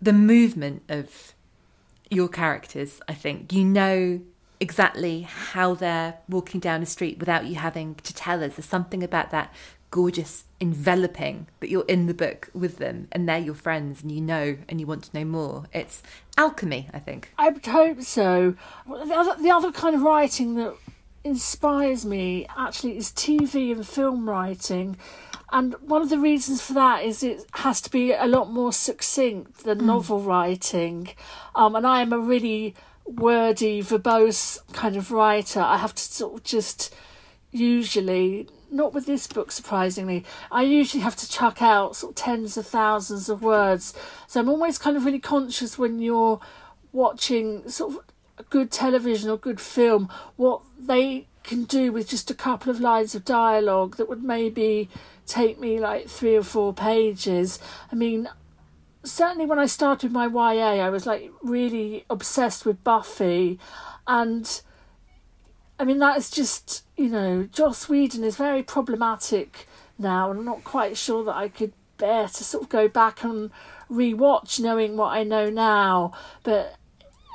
the 0.00 0.12
movement 0.12 0.82
of 0.88 1.34
your 2.10 2.28
characters. 2.28 3.00
I 3.08 3.14
think 3.14 3.52
you 3.52 3.64
know 3.64 4.20
exactly 4.60 5.22
how 5.22 5.74
they're 5.74 6.14
walking 6.28 6.60
down 6.60 6.82
a 6.82 6.86
street 6.86 7.18
without 7.18 7.46
you 7.46 7.56
having 7.56 7.96
to 7.96 8.14
tell 8.14 8.42
us. 8.42 8.56
There's 8.56 8.66
something 8.66 9.02
about 9.02 9.30
that 9.30 9.52
gorgeous 9.94 10.42
enveloping 10.58 11.46
that 11.60 11.70
you're 11.70 11.84
in 11.86 12.06
the 12.06 12.14
book 12.14 12.50
with 12.52 12.78
them 12.78 13.06
and 13.12 13.28
they're 13.28 13.38
your 13.38 13.54
friends 13.54 14.02
and 14.02 14.10
you 14.10 14.20
know 14.20 14.56
and 14.68 14.80
you 14.80 14.88
want 14.88 15.04
to 15.04 15.16
know 15.16 15.24
more. 15.24 15.66
It's 15.72 16.02
alchemy, 16.36 16.88
I 16.92 16.98
think. 16.98 17.32
I 17.38 17.50
would 17.50 17.64
hope 17.64 18.02
so. 18.02 18.56
The 18.88 19.14
other, 19.14 19.40
the 19.40 19.52
other 19.52 19.70
kind 19.70 19.94
of 19.94 20.02
writing 20.02 20.56
that 20.56 20.74
inspires 21.22 22.04
me 22.04 22.44
actually 22.56 22.96
is 22.96 23.12
TV 23.12 23.70
and 23.70 23.86
film 23.86 24.28
writing. 24.28 24.96
And 25.52 25.74
one 25.74 26.02
of 26.02 26.10
the 26.10 26.18
reasons 26.18 26.60
for 26.60 26.72
that 26.72 27.04
is 27.04 27.22
it 27.22 27.44
has 27.52 27.80
to 27.82 27.90
be 27.90 28.12
a 28.12 28.26
lot 28.26 28.50
more 28.50 28.72
succinct 28.72 29.62
than 29.62 29.78
mm. 29.78 29.84
novel 29.84 30.20
writing. 30.20 31.10
Um, 31.54 31.76
and 31.76 31.86
I 31.86 32.02
am 32.02 32.12
a 32.12 32.18
really 32.18 32.74
wordy, 33.04 33.80
verbose 33.80 34.58
kind 34.72 34.96
of 34.96 35.12
writer. 35.12 35.60
I 35.60 35.76
have 35.76 35.94
to 35.94 36.02
sort 36.02 36.34
of 36.34 36.42
just 36.42 36.92
usually 37.52 38.48
not 38.74 38.92
with 38.92 39.06
this 39.06 39.26
book 39.26 39.52
surprisingly. 39.52 40.24
I 40.50 40.62
usually 40.62 41.02
have 41.02 41.16
to 41.16 41.30
chuck 41.30 41.62
out 41.62 41.96
sort 41.96 42.10
of 42.10 42.16
tens 42.16 42.56
of 42.56 42.66
thousands 42.66 43.28
of 43.28 43.42
words. 43.42 43.94
So 44.26 44.40
i'm 44.40 44.48
always 44.48 44.78
kind 44.78 44.96
of 44.96 45.04
really 45.04 45.20
conscious 45.20 45.78
when 45.78 46.00
you're 46.00 46.40
watching 46.92 47.68
sort 47.68 47.94
of 47.94 48.50
good 48.50 48.70
television 48.72 49.30
or 49.30 49.36
good 49.36 49.60
film 49.60 50.08
what 50.36 50.60
they 50.78 51.28
can 51.44 51.64
do 51.64 51.92
with 51.92 52.08
just 52.08 52.30
a 52.30 52.34
couple 52.34 52.70
of 52.70 52.80
lines 52.80 53.14
of 53.14 53.24
dialogue 53.24 53.96
that 53.96 54.08
would 54.08 54.24
maybe 54.24 54.88
take 55.26 55.60
me 55.60 55.78
like 55.78 56.08
three 56.08 56.34
or 56.34 56.42
four 56.42 56.74
pages. 56.74 57.60
I 57.92 57.94
mean 57.94 58.28
certainly 59.04 59.44
when 59.44 59.58
i 59.58 59.66
started 59.66 60.10
my 60.10 60.24
ya 60.54 60.82
i 60.82 60.88
was 60.88 61.04
like 61.04 61.30
really 61.42 62.04
obsessed 62.10 62.66
with 62.66 62.82
buffy. 62.82 63.58
And 64.06 64.60
I 65.78 65.84
mean, 65.84 65.98
that 65.98 66.16
is 66.16 66.30
just, 66.30 66.84
you 66.96 67.08
know, 67.08 67.48
Joss 67.52 67.88
Whedon 67.88 68.22
is 68.24 68.36
very 68.36 68.62
problematic 68.62 69.66
now, 69.98 70.30
and 70.30 70.40
I'm 70.40 70.44
not 70.44 70.64
quite 70.64 70.96
sure 70.96 71.24
that 71.24 71.34
I 71.34 71.48
could 71.48 71.72
bear 71.98 72.28
to 72.28 72.44
sort 72.44 72.64
of 72.64 72.68
go 72.68 72.88
back 72.88 73.24
and 73.24 73.50
rewatch 73.90 74.60
knowing 74.60 74.96
what 74.96 75.12
I 75.12 75.24
know 75.24 75.50
now. 75.50 76.12
But 76.42 76.76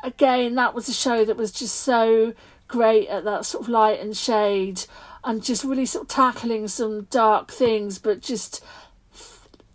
again, 0.04 0.56
that 0.56 0.74
was 0.74 0.88
a 0.88 0.94
show 0.94 1.26
that 1.26 1.38
was 1.38 1.52
just 1.52 1.76
so 1.76 2.34
great 2.68 3.08
at 3.10 3.24
that 3.26 3.46
sort 3.46 3.64
of 3.64 3.70
light 3.70 4.00
and 4.00 4.16
shade 4.16 4.84
and 5.24 5.44
just 5.44 5.64
really 5.64 5.86
sort 5.86 6.04
of 6.04 6.08
tackling 6.08 6.68
some 6.68 7.04
dark 7.10 7.52
things, 7.52 8.00
but 8.00 8.22
just 8.22 8.64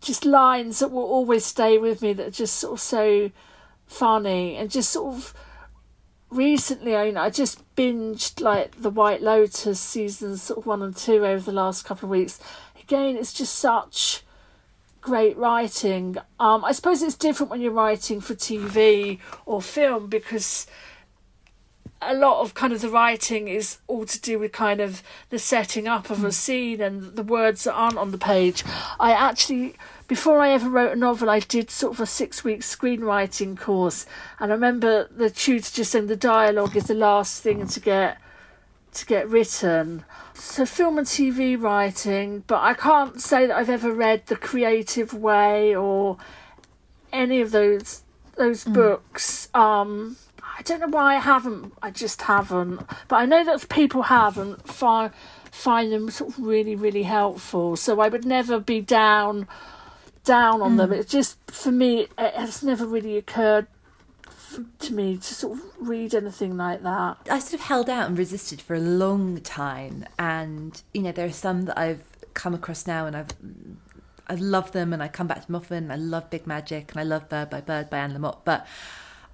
just 0.01 0.27
lines 0.27 0.81
that 0.81 0.91
will 0.91 1.03
always 1.03 1.47
stay 1.47 1.79
with 1.79 2.03
me 2.03 2.13
that 2.13 2.27
are 2.27 2.31
just 2.31 2.57
sort 2.57 2.75
of 2.75 2.81
so 2.81 3.31
funny 3.87 4.55
and 4.55 4.71
just 4.71 4.91
sort 4.91 5.15
of 5.15 5.35
recently, 6.35 6.95
I, 6.95 7.05
I 7.25 7.31
just 7.31 7.63
binged 7.77 8.41
like 8.41 8.81
the 8.81 8.91
White 8.91 9.23
Lotus 9.23 9.81
seasons 9.81 10.43
sort 10.43 10.61
of 10.61 10.67
one 10.67 10.83
and 10.83 10.97
two 10.97 11.25
over 11.25 11.45
the 11.45 11.53
last 11.53 11.85
couple 11.85 12.07
of 12.07 12.11
weeks. 12.11 12.41
Again, 12.83 13.17
it's 13.17 13.33
just 13.33 13.55
such 13.55 14.23
great 15.01 15.37
writing. 15.37 16.17
Um, 16.41 16.65
I 16.65 16.73
suppose 16.73 17.03
it's 17.03 17.15
different 17.15 17.51
when 17.51 17.61
you're 17.61 17.73
writing 17.73 18.21
for 18.21 18.35
TV 18.35 19.19
or 19.47 19.61
film 19.61 20.09
because 20.09 20.67
a 22.01 22.15
lot 22.15 22.41
of 22.41 22.55
kind 22.55 22.73
of 22.73 22.81
the 22.81 22.89
writing 22.89 23.49
is 23.49 23.79
all 23.87 24.05
to 24.05 24.21
do 24.21 24.39
with 24.39 24.53
kind 24.53 24.81
of 24.81 25.03
the 25.31 25.39
setting 25.39 25.89
up 25.89 26.11
of 26.11 26.25
a 26.25 26.33
scene 26.33 26.81
and 26.81 27.17
the 27.17 27.23
words 27.23 27.65
that 27.65 27.75
aren't 27.75 27.99
on 27.99 28.11
the 28.11 28.19
page. 28.19 28.65
I 29.01 29.13
actually 29.13 29.75
before 30.07 30.39
I 30.41 30.51
ever 30.51 30.69
wrote 30.69 30.93
a 30.93 30.97
novel, 30.97 31.31
I 31.31 31.41
did 31.41 31.71
sort 31.71 31.95
of 31.95 32.01
a 32.01 32.07
six 32.07 32.45
week 32.45 32.61
screenwriting 32.61 33.59
course, 33.59 34.07
and 34.39 34.53
I 34.53 34.55
remember 34.55 35.09
the 35.11 35.31
tutor 35.31 35.71
just 35.73 35.93
saying 35.93 36.07
the 36.07 36.17
dialogue 36.17 36.77
is 36.77 36.85
the 36.85 36.95
last 36.95 37.43
thing 37.43 37.67
to 37.67 37.81
get 37.81 38.19
to 38.93 39.07
get 39.07 39.29
written. 39.29 40.05
So 40.35 40.67
film 40.67 40.99
and 40.99 41.07
TV 41.07 41.61
writing, 41.61 42.45
but 42.47 42.61
I 42.61 42.75
can't 42.75 43.21
say 43.21 43.47
that 43.47 43.57
I've 43.57 43.71
ever 43.71 43.93
read 43.93 44.27
The 44.27 44.37
Creative 44.37 45.13
Way 45.13 45.75
or 45.75 46.19
any 47.13 47.41
of 47.41 47.51
those 47.51 48.03
those 48.37 48.65
mm. 48.65 48.75
books. 48.75 49.49
Um, 49.55 50.17
I 50.59 50.63
don't 50.63 50.81
know 50.81 50.89
why 50.89 51.17
I 51.17 51.19
haven't. 51.19 51.73
I 51.83 51.91
just 51.91 52.23
haven't. 52.23 52.87
But 53.09 53.17
I 53.17 53.27
know 53.27 53.45
that 53.45 53.69
people 53.69 54.03
have 54.03 54.39
and 54.39 54.61
find 54.63 55.13
find 55.51 55.93
them 55.93 56.11
sort 56.11 56.31
of 56.31 56.45
really 56.45 56.75
really 56.75 57.05
helpful. 57.05 57.77
So 57.77 58.01
I 58.01 58.09
would 58.09 58.25
never 58.25 58.59
be 58.61 58.81
down 58.81 59.49
down 60.25 60.63
on 60.63 60.75
mm. 60.75 60.79
them. 60.79 60.93
It's 60.93 61.11
just 61.11 61.39
for 61.51 61.71
me, 61.71 62.09
it 62.19 62.35
has 62.35 62.63
never 62.63 62.87
really 62.87 63.17
occurred 63.17 63.67
to 64.79 64.95
me 64.95 65.17
to 65.17 65.35
sort 65.35 65.59
of 65.59 65.65
read 65.81 66.15
anything 66.15 66.57
like 66.57 66.83
that. 66.83 67.19
I 67.31 67.39
sort 67.39 67.55
of 67.55 67.61
held 67.61 67.91
out 67.91 68.09
and 68.09 68.19
resisted 68.19 68.61
for 68.61 68.75
a 68.75 68.81
long 68.81 69.41
time, 69.41 70.05
and 70.19 70.83
you 70.93 71.03
know 71.03 71.13
there 71.13 71.27
are 71.27 71.33
some 71.33 71.63
that 71.63 71.79
I've 71.79 72.05
come 72.35 72.55
across 72.55 72.87
now, 72.87 73.07
and 73.07 73.17
I've 73.17 73.29
I 74.27 74.35
love 74.35 74.73
them, 74.73 74.93
and 74.93 75.03
I 75.03 75.09
come 75.09 75.27
back 75.27 75.43
to 75.43 75.47
them 75.47 75.57
often. 75.57 75.91
I 75.91 75.97
love 75.97 76.31
Big 76.31 76.47
Magic, 76.47 76.93
and 76.93 77.01
I 77.01 77.05
love 77.05 77.29
Bird 77.29 77.51
by 77.51 77.61
Bird 77.61 77.91
by 77.91 77.99
Anne 77.99 78.13
Lamott, 78.15 78.39
but 78.45 78.67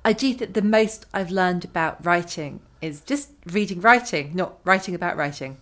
I 0.04 0.12
do 0.12 0.32
think 0.34 0.54
the 0.54 0.62
most 0.62 1.06
I've 1.12 1.30
learned 1.30 1.64
about 1.64 2.04
writing 2.04 2.60
is 2.80 3.00
just 3.02 3.30
reading 3.46 3.80
writing, 3.80 4.32
not 4.34 4.58
writing 4.64 4.94
about 4.94 5.16
writing 5.16 5.58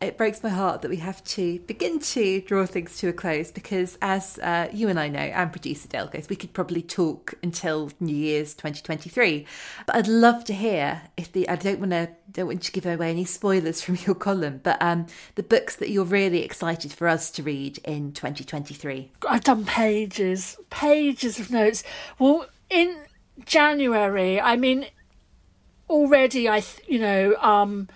it 0.00 0.16
breaks 0.16 0.42
my 0.42 0.48
heart 0.48 0.80
that 0.80 0.88
we 0.88 0.96
have 0.96 1.22
to 1.24 1.58
begin 1.60 1.98
to 1.98 2.40
draw 2.42 2.64
things 2.64 2.96
to 2.98 3.08
a 3.08 3.12
close 3.12 3.50
because, 3.50 3.98
as 4.00 4.38
uh, 4.38 4.68
you 4.72 4.88
and 4.88 4.98
I 4.98 5.08
know, 5.08 5.20
and 5.20 5.52
producer 5.52 5.88
Dale 5.88 6.06
goes, 6.06 6.28
we 6.28 6.36
could 6.36 6.54
probably 6.54 6.80
talk 6.80 7.34
until 7.42 7.90
New 8.00 8.16
Year's 8.16 8.54
2023. 8.54 9.46
But 9.86 9.96
I'd 9.96 10.08
love 10.08 10.44
to 10.44 10.54
hear 10.54 11.02
if 11.18 11.30
the 11.32 11.48
I 11.48 11.56
don't 11.56 11.80
want 11.80 11.92
to 11.92 12.08
don't 12.32 12.46
want 12.46 12.62
to 12.62 12.72
give 12.72 12.86
away 12.86 13.10
any 13.10 13.24
spoilers 13.24 13.82
from 13.82 13.96
your 14.06 14.14
column, 14.14 14.60
but 14.62 14.80
um, 14.80 15.06
the 15.34 15.42
books 15.42 15.76
that 15.76 15.90
you're 15.90 16.04
really 16.04 16.42
excited 16.44 16.92
for 16.92 17.06
us 17.06 17.30
to 17.32 17.42
read 17.42 17.78
in 17.78 18.12
2023. 18.12 19.10
I've 19.28 19.44
done 19.44 19.64
pages, 19.64 20.56
pages 20.70 21.38
of 21.38 21.50
notes. 21.50 21.84
Well, 22.18 22.46
in 22.70 22.96
January, 23.44 24.40
I 24.40 24.56
mean, 24.56 24.86
already 25.90 26.48
I, 26.48 26.62
you 26.86 27.00
know, 27.00 27.34
um 27.40 27.88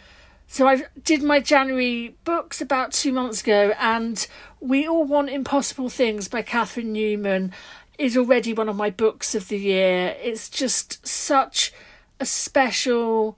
so 0.55 0.69
I 0.69 0.85
did 1.03 1.21
my 1.21 1.41
January 1.41 2.15
books 2.23 2.61
about 2.61 2.93
two 2.93 3.13
months 3.13 3.41
ago, 3.41 3.73
and 3.77 4.25
We 4.61 4.87
All 4.87 5.03
Want 5.03 5.29
Impossible 5.29 5.89
Things 5.89 6.29
by 6.29 6.43
Catherine 6.43 6.93
Newman 6.93 7.53
is 7.99 8.17
already 8.17 8.53
one 8.53 8.69
of 8.69 8.77
my 8.77 8.89
books 8.89 9.35
of 9.35 9.49
the 9.49 9.59
year. 9.59 10.15
It's 10.23 10.49
just 10.49 11.05
such 11.05 11.73
a 12.21 12.25
special 12.25 13.37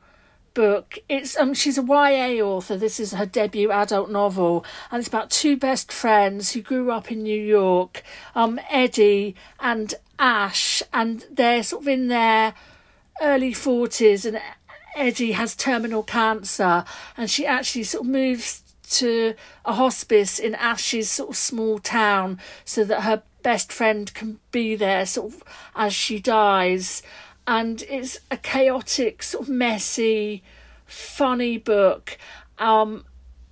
book. 0.52 0.98
It's 1.08 1.38
um 1.38 1.54
she's 1.54 1.78
a 1.78 1.82
YA 1.82 2.44
author. 2.44 2.76
This 2.76 3.00
is 3.00 3.12
her 3.12 3.24
debut 3.24 3.72
adult 3.72 4.10
novel, 4.10 4.66
and 4.90 4.98
it's 4.98 5.08
about 5.08 5.30
two 5.30 5.56
best 5.56 5.90
friends 5.90 6.52
who 6.52 6.60
grew 6.60 6.90
up 6.90 7.10
in 7.10 7.22
New 7.22 7.42
York, 7.42 8.02
um 8.34 8.60
Eddie 8.68 9.34
and 9.58 9.94
Ash, 10.18 10.82
and 10.92 11.24
they're 11.30 11.62
sort 11.62 11.84
of 11.84 11.88
in 11.88 12.08
their 12.08 12.52
early 13.22 13.54
forties, 13.54 14.26
and 14.26 14.38
Eddie 14.96 15.32
has 15.32 15.54
terminal 15.54 16.02
cancer, 16.02 16.84
and 17.16 17.30
she 17.30 17.46
actually 17.46 17.84
sort 17.84 18.04
of 18.04 18.10
moves 18.10 18.62
to 18.88 19.34
a 19.64 19.74
hospice 19.74 20.38
in 20.38 20.54
Ash's 20.54 21.10
sort 21.10 21.30
of 21.30 21.36
small 21.36 21.78
town 21.78 22.38
so 22.64 22.84
that 22.84 23.02
her 23.02 23.22
best 23.42 23.72
friend 23.72 24.12
can 24.14 24.38
be 24.52 24.74
there 24.74 25.06
sort 25.06 25.34
of 25.34 25.42
as 25.74 25.94
she 25.94 26.18
dies. 26.18 27.02
And 27.46 27.82
it's 27.88 28.18
a 28.30 28.36
chaotic, 28.36 29.22
sort 29.22 29.44
of 29.44 29.48
messy, 29.48 30.42
funny 30.86 31.58
book. 31.58 32.18
Um, 32.58 33.04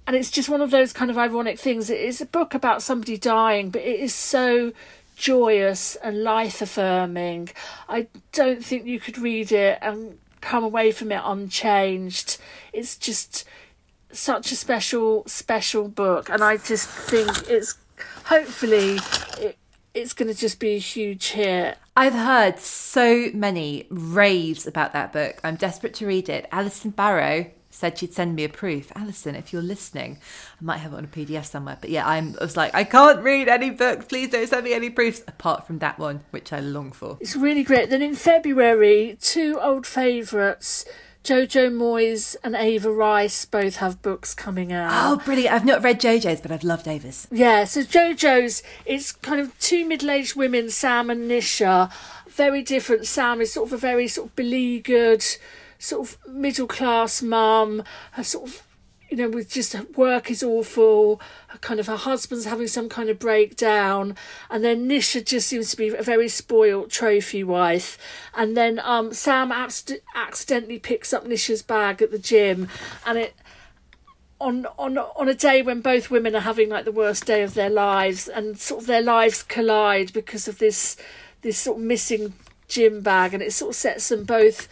and 0.07 0.17
it's 0.17 0.31
just 0.31 0.49
one 0.49 0.61
of 0.61 0.71
those 0.71 0.93
kind 0.93 1.11
of 1.11 1.19
ironic 1.19 1.59
things. 1.59 1.91
It 1.91 2.01
is 2.01 2.21
a 2.21 2.27
book 2.27 2.55
about 2.55 2.83
somebody 2.83 3.17
dying, 3.17 3.71
but 3.71 3.83
it 3.83 4.01
is 4.01 4.15
so 4.15 4.73
joyous 5.17 5.97
and 5.97 6.23
life 6.23 6.61
affirming. 6.61 7.51
I 7.89 8.09
don't 8.33 8.65
think 8.65 8.87
you 8.87 8.99
could 8.99 9.19
read 9.19 9.53
it 9.53 9.79
and 9.81 10.19
come 10.45 10.63
away 10.63 10.93
from 10.93 11.11
it 11.11 11.21
unchanged. 11.25 12.39
It's 12.73 12.97
just 12.97 13.45
such 14.13 14.53
a 14.53 14.57
special, 14.57 15.25
special 15.27 15.89
book, 15.89 16.29
and 16.29 16.45
I 16.45 16.59
just 16.59 16.89
think 16.89 17.49
it's 17.49 17.77
hopefully 18.27 18.99
it 19.39 19.57
it's 19.95 20.13
going 20.13 20.29
to 20.29 20.39
just 20.39 20.59
be 20.59 20.75
a 20.75 20.79
huge 20.79 21.29
hit. 21.31 21.79
I've 21.97 22.15
heard 22.15 22.59
so 22.59 23.31
many 23.33 23.87
raves 23.91 24.67
about 24.67 24.93
that 24.93 25.13
book. 25.13 25.41
I'm 25.45 25.55
desperate 25.55 25.95
to 25.95 26.07
read 26.07 26.29
it. 26.29 26.49
Alison 26.51 26.91
Barrow 26.91 27.47
said 27.75 27.99
she'd 27.99 28.15
send 28.15 28.37
me 28.37 28.45
a 28.45 28.49
proof. 28.49 28.93
Alison, 28.95 29.35
if 29.35 29.53
you're 29.53 29.63
listening, 29.63 30.19
I 30.61 30.65
might 30.65 30.79
have 30.79 30.93
it 30.93 30.97
on 30.97 31.05
a 31.05 31.09
PDF 31.09 31.45
somewhere. 31.45 31.77
But 31.81 31.91
yeah, 31.91 32.07
I'm, 32.07 32.37
I 32.41 32.45
was 32.45 32.57
like, 32.57 32.75
I 32.75 32.85
can't 32.85 33.21
read 33.23 33.49
any 33.49 33.71
books. 33.71 34.07
Please 34.07 34.31
don't 34.31 34.49
send 34.49 34.65
me 34.65 34.73
any 34.75 34.91
proofs 34.91 35.23
apart 35.27 35.67
from 35.67 35.81
that 35.81 35.99
one, 35.99 36.21
which 36.31 36.53
I 36.53 36.61
long 36.61 36.93
for. 36.93 37.19
It's 37.21 37.37
really 37.37 37.65
great. 37.65 37.91
Then 37.91 38.01
in 38.01 38.15
February, 38.15 39.19
two 39.21 39.59
old 39.61 39.87
favourites. 39.87 40.85
Jojo 41.25 41.73
Moyes 41.73 42.37
and 42.45 42.55
Eva 42.55 42.91
Rice 42.91 43.47
both 43.47 43.77
have 43.77 44.03
books 44.03 44.35
coming 44.35 44.75
out. 44.75 44.91
Oh, 44.93 45.25
brilliant. 45.25 45.55
I've 45.55 45.65
not 45.65 45.83
read 45.83 45.99
JoJo's, 45.99 46.43
but 46.43 46.53
I've 46.53 46.65
loved 46.65 46.87
Eva's. 46.87 47.27
Yeah, 47.31 47.65
so 47.65 47.81
JoJo's, 47.81 48.63
it's 48.85 49.13
kind 49.13 49.41
of 49.41 49.59
two 49.59 49.87
middle 49.87 50.11
aged 50.11 50.37
women, 50.37 50.69
Sam 50.69 51.09
and 51.09 51.31
Nisha. 51.31 51.91
Very 52.29 52.63
different. 52.63 53.07
Sam 53.07 53.41
is 53.41 53.55
sort 53.55 53.69
of 53.69 53.73
a 53.73 53.79
very 53.79 54.07
sort 54.07 54.29
of 54.29 54.37
beleaguered, 54.37 55.25
sort 55.85 56.09
of 56.09 56.19
middle 56.27 56.67
class 56.67 57.23
mum. 57.23 57.85
Her 58.13 58.25
sort 58.25 58.49
of, 58.49 58.67
you 59.11 59.19
know, 59.19 59.29
with 59.29 59.51
just 59.51 59.77
work 59.97 60.31
is 60.31 60.43
awful. 60.43 61.21
Her 61.49 61.59
kind 61.59 61.79
of 61.79 61.87
her 61.87 61.97
husband's 61.97 62.47
having 62.47 62.69
some 62.69 62.89
kind 62.89 63.11
of 63.11 63.19
breakdown, 63.19 64.17
and 64.51 64.65
then 64.65 64.89
Nisha 64.89 65.25
just 65.25 65.49
seems 65.49 65.71
to 65.71 65.77
be 65.77 65.89
a 65.89 66.03
very 66.03 66.29
spoilt 66.29 66.91
trophy 66.91 67.45
wife. 67.45 67.99
And 68.35 68.57
then 68.57 68.81
um, 68.83 69.13
Sam 69.13 69.51
abst- 69.51 69.99
accidentally 70.15 70.79
picks 70.79 71.13
up 71.13 71.27
Nisha's 71.27 71.63
bag 71.63 72.01
at 72.01 72.11
the 72.11 72.19
gym, 72.19 72.69
and 73.07 73.19
it 73.19 73.35
on 74.41 74.67
on 74.79 74.99
on 74.99 75.29
a 75.29 75.35
day 75.35 75.63
when 75.63 75.81
both 75.81 76.11
women 76.11 76.35
are 76.35 76.41
having 76.41 76.69
like 76.69 76.85
the 76.85 76.93
worst 76.93 77.27
day 77.27 77.43
of 77.43 77.55
their 77.55 77.71
lives 77.71 78.27
and 78.27 78.59
sort 78.59 78.81
of 78.81 78.87
their 78.87 79.03
lives 79.03 79.43
collide 79.43 80.13
because 80.13 80.49
of 80.49 80.59
this 80.59 80.97
this 81.43 81.59
sort 81.59 81.79
of 81.79 81.85
missing 81.85 82.33
gym 82.69 83.01
bag 83.01 83.35
and 83.35 83.43
it 83.43 83.53
sort 83.53 83.71
of 83.71 83.77
sets 83.77 84.09
them 84.09 84.25
both 84.25 84.69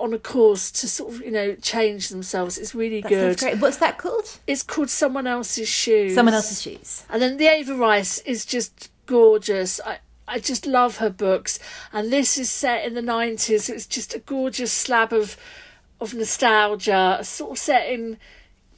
on 0.00 0.12
a 0.14 0.18
course 0.18 0.70
to 0.70 0.88
sort 0.88 1.14
of 1.14 1.20
you 1.20 1.30
know 1.30 1.54
change 1.56 2.08
themselves 2.08 2.58
it's 2.58 2.74
really 2.74 3.00
That 3.02 3.08
good 3.08 3.38
great. 3.38 3.58
What's 3.58 3.76
that 3.78 3.98
called? 3.98 4.38
it's 4.46 4.62
called 4.62 4.90
someone 4.90 5.26
else's 5.26 5.68
shoes 5.68 6.14
Someone 6.14 6.34
else's 6.34 6.62
shoes. 6.62 7.04
and 7.10 7.20
then 7.22 7.36
the 7.36 7.46
Eva 7.46 7.74
Rice 7.74 8.18
is 8.20 8.44
just 8.44 8.90
gorgeous. 9.06 9.80
I, 9.84 9.98
I 10.28 10.38
just 10.38 10.64
love 10.66 10.98
her 10.98 11.10
books. 11.10 11.58
And 11.92 12.12
this 12.12 12.38
is 12.38 12.48
set 12.48 12.84
in 12.86 12.94
the 12.94 13.00
90s. 13.02 13.68
It's 13.68 13.86
just 13.86 14.14
a 14.14 14.20
gorgeous 14.20 14.72
slab 14.72 15.12
of, 15.12 15.36
of 16.00 16.14
nostalgia, 16.14 17.18
sort 17.24 17.50
of 17.50 17.58
set 17.58 17.88
in 17.90 18.16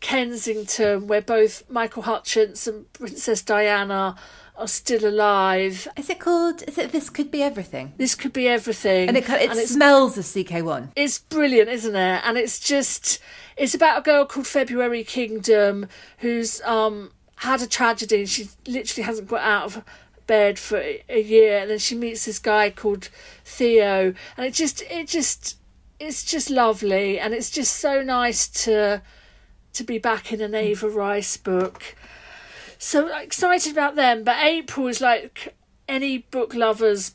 Kensington, 0.01 1.07
where 1.07 1.21
both 1.23 1.69
Michael 1.71 2.03
Hutchence 2.03 2.67
and 2.67 2.91
Princess 2.93 3.43
Diana 3.43 4.17
are 4.57 4.69
still 4.69 5.05
alive. 5.09 5.89
Is 5.97 6.11
it 6.11 6.21
called? 6.21 6.63
Is 6.69 6.79
it 6.79 6.93
This 6.93 7.09
Could 7.11 7.31
Be 7.31 7.43
Everything? 7.43 7.95
This 7.97 8.15
could 8.15 8.33
be 8.33 8.49
everything. 8.49 9.09
And 9.09 9.17
it 9.17 9.29
it 9.29 9.51
And 9.51 9.59
smells 9.61 10.19
of 10.19 10.25
CK1. 10.25 10.91
it's 10.97 11.19
brilliant, 11.19 11.69
isn't 11.71 11.97
it? 11.97 12.23
And 12.25 12.37
it's 12.37 12.61
just 12.61 13.19
it's 13.57 13.75
about 13.75 13.99
a 13.99 14.03
girl 14.03 14.25
called 14.27 14.47
February 14.47 15.05
Kingdom 15.05 15.87
who's 16.19 16.61
um 16.63 17.13
had 17.37 17.61
a 17.63 17.67
tragedy 17.67 18.21
and 18.21 18.29
she 18.29 18.49
literally 18.67 19.05
hasn't 19.05 19.29
got 19.29 19.41
out 19.41 19.65
of 19.65 19.85
bed 20.27 20.59
for 20.59 20.79
a 21.09 21.21
year 21.21 21.59
and 21.59 21.71
then 21.71 21.79
she 21.79 21.97
meets 21.97 22.25
this 22.27 22.39
guy 22.39 22.71
called 22.71 23.09
Theo 23.45 24.15
and 24.37 24.47
it 24.47 24.55
just 24.55 24.83
it 24.83 25.09
just 25.09 25.57
it's 25.99 26.25
just 26.25 26.49
lovely 26.51 27.19
and 27.19 27.35
it's 27.35 27.51
just 27.51 27.77
so 27.77 28.03
nice 28.03 28.47
to 28.65 29.03
to 29.73 29.85
be 29.85 29.99
back 29.99 30.33
in 30.33 30.41
an 30.41 30.55
Eva 30.55 30.89
Rice 30.89 31.37
book. 31.37 31.97
So 32.83 33.07
excited 33.17 33.71
about 33.71 33.95
them, 33.95 34.25
but 34.25 34.43
April 34.43 34.89
is 34.89 35.01
like 35.01 35.55
any 35.87 36.19
book 36.19 36.53
lover's 36.53 37.15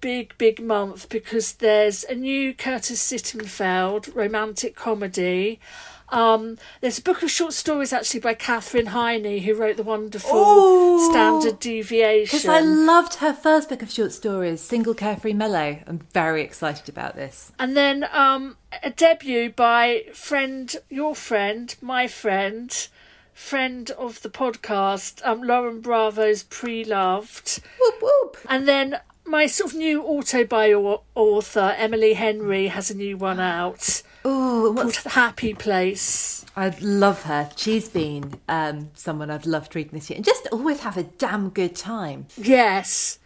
big, 0.00 0.36
big 0.38 0.58
month 0.58 1.10
because 1.10 1.52
there's 1.52 2.02
a 2.04 2.14
new 2.14 2.54
Curtis 2.54 3.12
Sittenfeld 3.12 4.14
romantic 4.14 4.74
comedy. 4.74 5.60
Um, 6.08 6.56
there's 6.80 6.98
a 6.98 7.02
book 7.02 7.22
of 7.22 7.30
short 7.30 7.52
stories 7.52 7.92
actually 7.92 8.20
by 8.20 8.32
Katherine 8.32 8.86
Heiny, 8.86 9.40
who 9.40 9.54
wrote 9.54 9.76
the 9.76 9.82
wonderful 9.82 10.34
Ooh. 10.34 11.10
Standard 11.10 11.60
Deviation. 11.60 12.38
Because 12.38 12.48
I 12.48 12.60
loved 12.60 13.16
her 13.16 13.34
first 13.34 13.68
book 13.68 13.82
of 13.82 13.90
short 13.90 14.12
stories, 14.12 14.62
Single 14.62 14.94
Carefree 14.94 15.34
Mellow. 15.34 15.78
I'm 15.86 15.98
very 16.14 16.40
excited 16.40 16.88
about 16.88 17.16
this. 17.16 17.52
And 17.58 17.76
then 17.76 18.06
um, 18.12 18.56
a 18.82 18.88
debut 18.88 19.50
by 19.50 20.04
friend, 20.14 20.74
your 20.88 21.14
friend, 21.14 21.76
my 21.82 22.08
friend, 22.08 22.88
friend 23.32 23.90
of 23.92 24.22
the 24.22 24.30
podcast, 24.30 25.20
um, 25.24 25.42
Lauren 25.42 25.80
Bravo's 25.80 26.42
Pre 26.44 26.84
Loved. 26.84 27.60
Whoop 27.80 28.02
whoop. 28.02 28.36
And 28.48 28.66
then 28.68 29.00
my 29.24 29.46
sort 29.46 29.72
of 29.72 29.78
new 29.78 30.02
autobio 30.02 31.02
author, 31.14 31.74
Emily 31.76 32.14
Henry, 32.14 32.68
has 32.68 32.90
a 32.90 32.96
new 32.96 33.16
one 33.16 33.40
out 33.40 34.02
Oh, 34.24 34.72
called 34.76 34.96
Happy 34.96 35.54
Place. 35.54 36.44
I 36.54 36.68
love 36.80 37.22
her. 37.22 37.50
She's 37.56 37.88
been 37.88 38.38
um, 38.48 38.90
someone 38.94 39.30
I've 39.30 39.46
loved 39.46 39.74
reading 39.74 39.92
this 39.94 40.10
year, 40.10 40.16
and 40.16 40.24
just 40.24 40.46
always 40.52 40.80
have 40.80 40.96
a 40.96 41.02
damn 41.02 41.48
good 41.50 41.74
time. 41.74 42.26
Yes. 42.36 43.18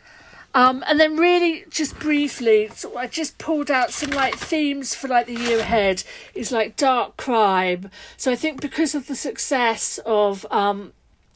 Um, 0.56 0.82
and 0.86 0.98
then 0.98 1.18
really 1.18 1.66
just 1.68 1.98
briefly, 1.98 2.70
so 2.74 2.96
I 2.96 3.08
just 3.08 3.36
pulled 3.36 3.70
out 3.70 3.90
some 3.90 4.08
like 4.08 4.36
themes 4.36 4.94
for 4.94 5.06
like 5.06 5.26
the 5.26 5.34
year 5.34 5.58
ahead 5.58 6.02
is 6.34 6.50
like 6.50 6.76
dark 6.76 7.18
crime. 7.18 7.90
So 8.16 8.32
I 8.32 8.36
think 8.36 8.62
because 8.62 8.94
of 8.94 9.06
the 9.06 9.14
success 9.14 10.00
of 10.06 10.46
um, 10.50 10.94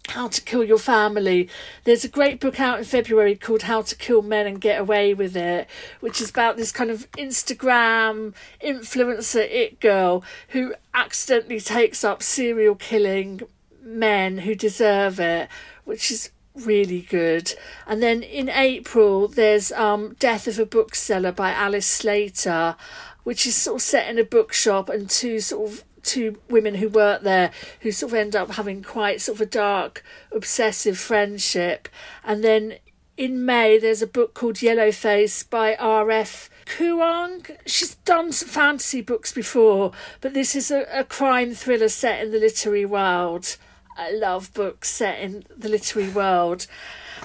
How 0.08 0.28
to 0.28 0.40
Kill 0.40 0.64
Your 0.64 0.78
Family, 0.78 1.50
there's 1.84 2.02
a 2.02 2.08
great 2.08 2.40
book 2.40 2.58
out 2.58 2.78
in 2.78 2.86
February 2.86 3.34
called 3.34 3.64
How 3.64 3.82
to 3.82 3.94
Kill 3.94 4.22
Men 4.22 4.46
and 4.46 4.58
Get 4.58 4.80
Away 4.80 5.12
with 5.12 5.36
It, 5.36 5.68
which 6.00 6.22
is 6.22 6.30
about 6.30 6.56
this 6.56 6.72
kind 6.72 6.90
of 6.90 7.10
Instagram 7.12 8.32
influencer 8.64 9.42
it 9.42 9.80
girl 9.80 10.24
who 10.48 10.74
accidentally 10.94 11.60
takes 11.60 12.04
up 12.04 12.22
serial 12.22 12.74
killing 12.74 13.42
men 13.82 14.38
who 14.38 14.54
deserve 14.54 15.20
it, 15.20 15.50
which 15.84 16.10
is 16.10 16.30
really 16.60 17.00
good. 17.02 17.54
And 17.86 18.02
then 18.02 18.22
in 18.22 18.48
April, 18.48 19.28
there's 19.28 19.72
um, 19.72 20.16
Death 20.18 20.46
of 20.46 20.58
a 20.58 20.66
Bookseller 20.66 21.32
by 21.32 21.52
Alice 21.52 21.86
Slater, 21.86 22.76
which 23.24 23.46
is 23.46 23.56
sort 23.56 23.76
of 23.76 23.82
set 23.82 24.08
in 24.08 24.18
a 24.18 24.24
bookshop 24.24 24.88
and 24.88 25.08
two 25.08 25.40
sort 25.40 25.70
of 25.70 25.84
two 26.02 26.38
women 26.48 26.76
who 26.76 26.88
work 26.88 27.22
there 27.22 27.50
who 27.80 27.92
sort 27.92 28.12
of 28.12 28.18
end 28.18 28.34
up 28.34 28.52
having 28.52 28.82
quite 28.82 29.20
sort 29.20 29.36
of 29.36 29.42
a 29.42 29.50
dark, 29.50 30.02
obsessive 30.32 30.98
friendship. 30.98 31.88
And 32.24 32.42
then 32.42 32.76
in 33.16 33.44
May, 33.44 33.78
there's 33.78 34.00
a 34.00 34.06
book 34.06 34.32
called 34.32 34.62
Yellow 34.62 34.92
Face 34.92 35.42
by 35.42 35.74
R.F. 35.76 36.48
Kuang. 36.64 37.54
She's 37.66 37.96
done 37.96 38.32
some 38.32 38.48
fantasy 38.48 39.02
books 39.02 39.30
before, 39.32 39.92
but 40.20 40.32
this 40.32 40.56
is 40.56 40.70
a, 40.70 40.86
a 40.90 41.04
crime 41.04 41.52
thriller 41.52 41.90
set 41.90 42.22
in 42.24 42.32
the 42.32 42.38
literary 42.38 42.86
world. 42.86 43.56
I 43.96 44.12
love 44.12 44.52
books 44.54 44.88
set 44.88 45.20
in 45.20 45.44
the 45.56 45.68
literary 45.68 46.10
world. 46.10 46.66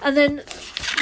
And 0.01 0.17
then, 0.17 0.41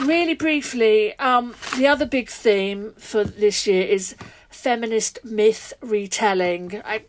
really 0.04 0.36
briefly, 0.36 1.18
um, 1.18 1.56
the 1.78 1.88
other 1.88 2.06
big 2.06 2.30
theme 2.30 2.94
for 2.98 3.24
this 3.24 3.66
year 3.66 3.84
is 3.84 4.16
feminist 4.50 5.24
myth 5.26 5.74
retelling. 5.82 6.82
I, 6.86 7.04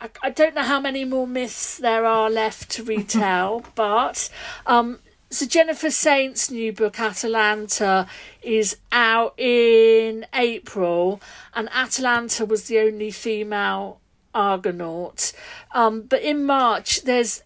I, 0.00 0.10
I 0.22 0.30
don't 0.30 0.54
know 0.54 0.62
how 0.62 0.80
many 0.80 1.04
more 1.04 1.26
myths 1.26 1.78
there 1.78 2.04
are 2.04 2.28
left 2.28 2.70
to 2.72 2.84
retell, 2.84 3.64
but 3.74 4.28
um, 4.66 4.98
so 5.30 5.46
Jennifer 5.46 5.90
Saint's 5.90 6.50
new 6.50 6.72
book 6.72 6.98
Atalanta 6.98 8.06
is 8.42 8.76
out 8.90 9.38
in 9.38 10.26
April, 10.34 11.20
and 11.54 11.68
Atalanta 11.72 12.44
was 12.44 12.64
the 12.64 12.80
only 12.80 13.12
female 13.12 14.00
Argonaut. 14.34 15.32
Um, 15.72 16.02
but 16.02 16.22
in 16.22 16.44
March, 16.44 17.02
there's 17.02 17.42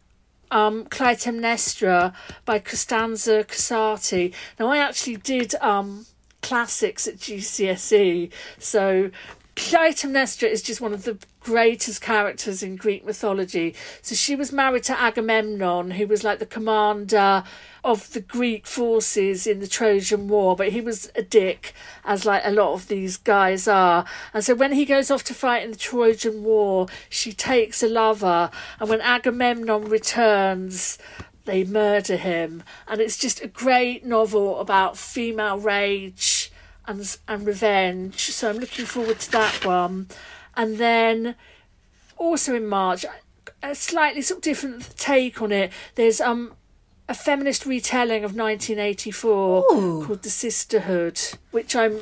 um, 0.55 0.85
Clytemnestra 0.85 2.15
by 2.45 2.61
Costanza 2.61 3.45
Casati. 3.45 4.33
Now, 4.59 4.69
I 4.69 4.79
actually 4.79 5.17
did 5.17 5.55
um, 5.57 6.07
classics 6.41 7.07
at 7.09 7.17
GCSE, 7.17 8.31
so 8.59 9.11
Clytemnestra 9.57 10.49
is 10.49 10.63
just 10.63 10.81
one 10.81 10.93
of 10.93 11.05
the 11.05 11.19
greatest 11.39 12.01
characters 12.01 12.63
in 12.63 12.75
Greek 12.75 13.05
mythology. 13.05 13.75
So 14.03 14.15
she 14.15 14.35
was 14.35 14.51
married 14.51 14.83
to 14.85 15.01
Agamemnon, 15.01 15.93
who 15.93 16.07
was 16.07 16.25
like 16.25 16.41
the 16.41 16.47
commander 16.47 17.45
of 17.85 18.13
the 18.13 18.21
Greek 18.21 18.67
forces 18.67 19.47
in 19.47 19.61
the 19.61 19.69
Trojan 19.69 20.27
War, 20.27 20.57
but 20.57 20.71
he 20.71 20.81
was 20.81 21.11
a 21.15 21.23
dick, 21.23 21.73
as 22.05 22.25
like 22.25 22.43
a 22.45 22.51
lot 22.51 22.73
of 22.73 22.89
these 22.89 23.17
guys 23.17 23.69
are. 23.69 24.05
And 24.33 24.45
so 24.45 24.55
when 24.55 24.73
he 24.73 24.85
goes 24.85 25.11
off 25.11 25.23
to 25.25 25.35
fight 25.35 25.63
in 25.63 25.71
the 25.71 25.77
Trojan 25.77 26.43
War, 26.43 26.89
she 27.09 27.33
takes 27.33 27.83
a 27.83 27.89
lover, 27.89 28.51
and 28.81 28.89
when 28.89 29.01
Agamemnon 29.03 29.85
returns, 29.85 30.99
they 31.45 31.63
murder 31.63 32.17
him. 32.17 32.63
And 32.89 33.01
it's 33.01 33.19
just 33.19 33.43
a 33.43 33.49
great 33.49 34.05
novel 34.05 34.59
about 34.61 34.97
female 34.97 35.59
rage 35.59 36.44
and 36.87 37.17
and 37.29 37.47
revenge. 37.47 38.31
So 38.31 38.51
I'm 38.51 38.59
looking 38.59 38.87
forward 38.87 39.21
to 39.21 39.33
that 39.33 39.65
one. 39.65 40.09
And 40.57 40.79
then 40.79 41.35
also 42.17 42.55
in 42.55 42.67
March, 42.67 43.05
a 43.63 43.75
slightly 43.75 44.23
sort 44.23 44.39
of 44.39 44.43
different 44.43 44.97
take 44.97 45.41
on 45.43 45.53
it. 45.53 45.73
There's 45.95 46.21
um 46.21 46.55
a 47.09 47.15
feminist 47.15 47.67
retelling 47.67 48.25
of 48.25 48.35
1984 48.35 49.65
Ooh. 49.73 50.05
called 50.07 50.23
The 50.23 50.31
Sisterhood, 50.31 51.21
which 51.51 51.77
I'm 51.77 52.01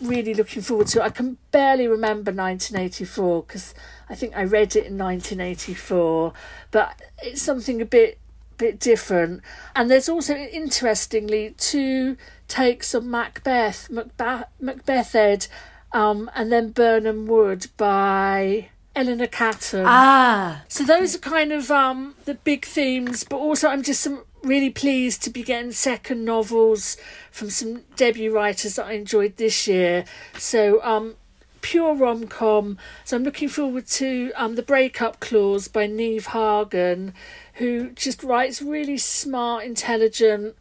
really 0.00 0.32
looking 0.32 0.62
forward 0.62 0.86
to. 0.88 1.02
I 1.02 1.10
can 1.10 1.36
barely 1.50 1.86
remember 1.86 2.30
1984 2.30 3.42
because 3.42 3.74
I 4.08 4.14
think 4.14 4.36
I 4.36 4.44
read 4.44 4.74
it 4.76 4.86
in 4.86 4.96
1984, 4.96 6.32
but 6.70 7.00
it's 7.22 7.42
something 7.42 7.80
a 7.80 7.84
bit 7.84 8.18
bit 8.56 8.80
different. 8.80 9.42
And 9.76 9.90
there's 9.90 10.08
also 10.08 10.34
interestingly 10.34 11.54
two 11.58 12.16
takes 12.48 12.94
on 12.94 13.10
Macbeth, 13.10 13.90
Macbeth, 13.90 14.46
Macbeth 14.60 15.14
Ed, 15.14 15.46
um, 15.92 16.30
and 16.34 16.50
then 16.50 16.70
Birnam 16.70 17.26
Wood 17.26 17.66
by 17.76 18.68
Eleanor 18.96 19.26
Catton. 19.26 19.84
Ah, 19.86 20.64
So 20.68 20.84
those 20.84 21.14
are 21.14 21.18
kind 21.18 21.52
of 21.52 21.70
um, 21.70 22.14
the 22.24 22.34
big 22.34 22.64
themes, 22.64 23.24
but 23.24 23.36
also 23.36 23.68
I'm 23.68 23.82
just 23.82 24.00
some, 24.00 24.24
really 24.42 24.70
pleased 24.70 25.22
to 25.24 25.30
be 25.30 25.42
getting 25.42 25.72
second 25.72 26.24
novels 26.24 26.96
from 27.30 27.50
some 27.50 27.82
debut 27.96 28.34
writers 28.34 28.76
that 28.76 28.86
I 28.86 28.92
enjoyed 28.92 29.36
this 29.36 29.68
year. 29.68 30.04
So 30.36 30.82
um, 30.82 31.14
pure 31.60 31.94
rom 31.94 32.26
com. 32.26 32.78
So 33.04 33.16
I'm 33.16 33.24
looking 33.24 33.48
forward 33.48 33.86
to 33.86 34.32
um, 34.36 34.54
the 34.56 34.62
Breakup 34.62 35.20
Clause 35.20 35.68
by 35.68 35.86
Niamh 35.86 36.24
Hargan, 36.24 37.12
who 37.54 37.90
just 37.90 38.22
writes 38.22 38.62
really 38.62 38.98
smart, 38.98 39.64
intelligent 39.64 40.56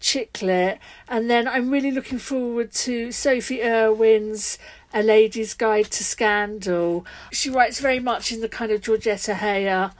chick 0.00 0.40
lit. 0.42 0.78
And 1.08 1.30
then 1.30 1.48
I'm 1.48 1.70
really 1.70 1.90
looking 1.90 2.18
forward 2.18 2.72
to 2.72 3.12
Sophie 3.12 3.62
Irwin's 3.62 4.58
A 4.92 5.02
Lady's 5.02 5.54
Guide 5.54 5.90
to 5.92 6.04
Scandal. 6.04 7.04
She 7.32 7.50
writes 7.50 7.80
very 7.80 8.00
much 8.00 8.32
in 8.32 8.40
the 8.40 8.48
kind 8.48 8.72
of 8.72 8.80
Georgette 8.80 9.20
Heyer 9.20 9.92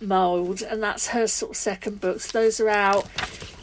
mould, 0.00 0.62
and 0.62 0.82
that's 0.82 1.08
her 1.08 1.26
sort 1.26 1.52
of 1.52 1.56
second 1.56 2.00
book. 2.00 2.20
So 2.20 2.40
those 2.40 2.60
are 2.60 2.68
out 2.68 3.08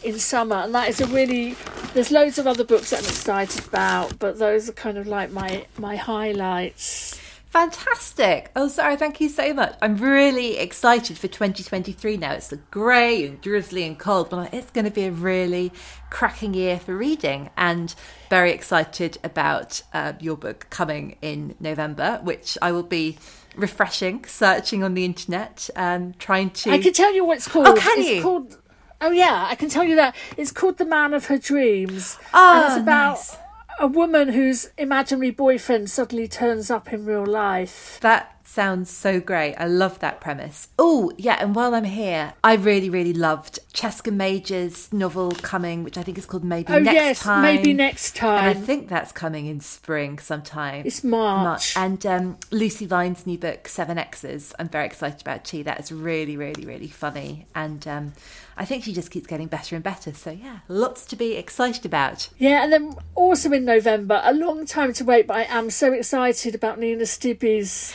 in 0.03 0.19
summer, 0.19 0.57
and 0.57 0.73
that 0.73 0.89
is 0.89 1.01
a 1.01 1.07
really. 1.07 1.55
There's 1.93 2.11
loads 2.11 2.37
of 2.37 2.47
other 2.47 2.63
books 2.63 2.91
that 2.91 2.99
I'm 2.99 3.05
excited 3.05 3.65
about, 3.65 4.19
but 4.19 4.37
those 4.39 4.69
are 4.69 4.73
kind 4.73 4.97
of 4.97 5.07
like 5.07 5.31
my 5.31 5.65
my 5.77 5.95
highlights. 5.95 7.19
Fantastic. 7.49 8.51
Oh, 8.55 8.67
sorry, 8.67 8.95
thank 8.95 9.19
you 9.19 9.29
so 9.29 9.53
much. 9.53 9.75
I'm 9.81 9.97
really 9.97 10.57
excited 10.57 11.17
for 11.17 11.27
2023 11.27 12.17
now. 12.17 12.33
It's 12.33 12.53
grey 12.71 13.25
and 13.25 13.41
drizzly 13.41 13.83
and 13.83 13.97
cold, 13.97 14.29
but 14.29 14.53
it's 14.53 14.71
going 14.71 14.85
to 14.85 14.91
be 14.91 15.05
a 15.05 15.11
really 15.11 15.71
cracking 16.09 16.53
year 16.53 16.79
for 16.79 16.95
reading 16.95 17.49
and 17.57 17.93
very 18.29 18.51
excited 18.51 19.17
about 19.23 19.81
uh, 19.93 20.13
your 20.19 20.37
book 20.37 20.67
coming 20.69 21.17
in 21.21 21.55
November, 21.59 22.19
which 22.23 22.57
I 22.61 22.71
will 22.71 22.83
be 22.83 23.17
refreshing, 23.55 24.25
searching 24.25 24.83
on 24.83 24.93
the 24.93 25.05
internet, 25.05 25.69
um, 25.75 26.13
trying 26.19 26.51
to. 26.51 26.71
I 26.71 26.79
can 26.79 26.93
tell 26.93 27.13
you 27.13 27.25
what 27.25 27.37
it's 27.37 27.47
called. 27.47 27.67
Oh, 27.67 27.75
can 27.75 27.99
it's 27.99 28.09
you? 28.09 28.21
called. 28.21 28.57
Oh 29.01 29.11
yeah, 29.11 29.47
I 29.49 29.55
can 29.55 29.69
tell 29.69 29.83
you 29.83 29.95
that 29.95 30.15
it's 30.37 30.51
called 30.51 30.77
The 30.77 30.85
Man 30.85 31.13
of 31.13 31.25
Her 31.27 31.37
Dreams. 31.37 32.17
Oh, 32.33 32.57
and 32.57 32.73
it's 32.73 32.81
about 32.81 33.15
nice. 33.15 33.37
A 33.79 33.87
woman 33.87 34.29
whose 34.29 34.69
imaginary 34.77 35.31
boyfriend 35.31 35.89
suddenly 35.89 36.27
turns 36.27 36.69
up 36.69 36.91
in 36.91 37.05
real 37.05 37.25
life. 37.25 37.97
That 38.01 38.38
sounds 38.49 38.89
so 38.89 39.19
great. 39.19 39.55
I 39.55 39.67
love 39.67 39.99
that 39.99 40.19
premise. 40.19 40.69
Oh, 40.79 41.11
yeah, 41.17 41.37
and 41.39 41.53
while 41.53 41.75
I'm 41.75 41.83
here, 41.83 42.33
I 42.43 42.55
really, 42.55 42.89
really 42.89 43.13
loved 43.13 43.59
Cesca 43.73 44.11
Major's 44.11 44.91
novel 44.91 45.31
coming, 45.31 45.83
which 45.83 45.97
I 45.97 46.03
think 46.03 46.17
is 46.17 46.25
called 46.25 46.43
Maybe 46.43 46.73
Oh 46.73 46.79
Next 46.79 46.93
yes, 46.93 47.19
Time. 47.21 47.43
maybe 47.43 47.73
next 47.73 48.21
And 48.21 48.31
I 48.31 48.53
think 48.53 48.89
that's 48.89 49.11
coming 49.11 49.45
in 49.45 49.59
spring 49.59 50.17
sometime. 50.19 50.83
It's 50.85 51.03
March. 51.03 51.77
And 51.77 52.03
um, 52.05 52.37
Lucy 52.51 52.85
Vine's 52.85 53.27
new 53.27 53.37
book, 53.37 53.67
Seven 53.67 53.97
X's, 53.97 54.53
I'm 54.57 54.67
very 54.67 54.85
excited 54.85 55.21
about 55.21 55.45
too. 55.45 55.63
That 55.63 55.79
is 55.79 55.91
really, 55.91 56.35
really, 56.35 56.65
really 56.65 56.87
funny. 56.87 57.45
And 57.53 57.87
um, 57.87 58.13
I 58.57 58.65
think 58.65 58.83
she 58.83 58.93
just 58.93 59.11
keeps 59.11 59.27
getting 59.27 59.47
better 59.47 59.75
and 59.75 59.83
better. 59.83 60.13
So, 60.13 60.31
yeah, 60.31 60.59
lots 60.67 61.05
to 61.05 61.15
be 61.15 61.35
excited 61.35 61.85
about. 61.85 62.29
Yeah, 62.37 62.63
and 62.63 62.73
then 62.73 62.95
also 63.13 63.51
in 63.51 63.63
November, 63.63 64.21
a 64.23 64.33
long 64.33 64.65
time 64.65 64.91
to 64.93 65.05
wait, 65.05 65.27
but 65.27 65.37
I 65.37 65.43
am 65.43 65.69
so 65.69 65.93
excited 65.93 66.55
about 66.55 66.79
Nina 66.79 67.05
Stibbe's 67.05 67.93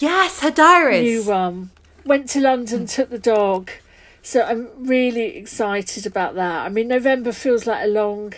Yes, 0.00 0.40
her 0.40 0.50
diaries. 0.50 1.26
new 1.26 1.30
one. 1.30 1.70
went 2.04 2.28
to 2.30 2.40
London, 2.40 2.86
took 2.86 3.10
the 3.10 3.18
dog. 3.18 3.70
So 4.22 4.42
I'm 4.42 4.68
really 4.86 5.36
excited 5.36 6.06
about 6.06 6.34
that. 6.34 6.66
I 6.66 6.68
mean, 6.68 6.88
November 6.88 7.32
feels 7.32 7.66
like 7.66 7.84
a 7.84 7.88
long 7.88 8.34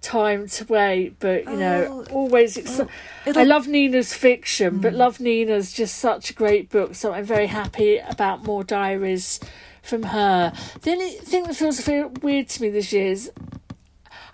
time 0.00 0.48
to 0.48 0.64
wait, 0.66 1.18
but 1.18 1.44
you 1.44 1.56
know, 1.56 2.04
oh, 2.08 2.12
always 2.12 2.56
excited. 2.56 2.90
Oh, 3.26 3.40
I 3.40 3.44
love 3.44 3.66
Nina's 3.66 4.12
fiction, 4.14 4.78
but 4.78 4.92
hmm. 4.92 4.98
Love 4.98 5.20
Nina's 5.20 5.72
just 5.72 5.98
such 5.98 6.30
a 6.30 6.34
great 6.34 6.70
book. 6.70 6.94
So 6.94 7.12
I'm 7.12 7.24
very 7.24 7.46
happy 7.46 7.98
about 7.98 8.44
more 8.44 8.64
diaries 8.64 9.40
from 9.82 10.04
her. 10.04 10.52
The 10.82 10.90
only 10.92 11.10
thing 11.10 11.44
that 11.44 11.56
feels 11.56 11.80
a 11.80 11.90
bit 11.90 12.22
weird 12.22 12.48
to 12.50 12.62
me 12.62 12.70
this 12.70 12.92
year 12.92 13.06
is 13.06 13.30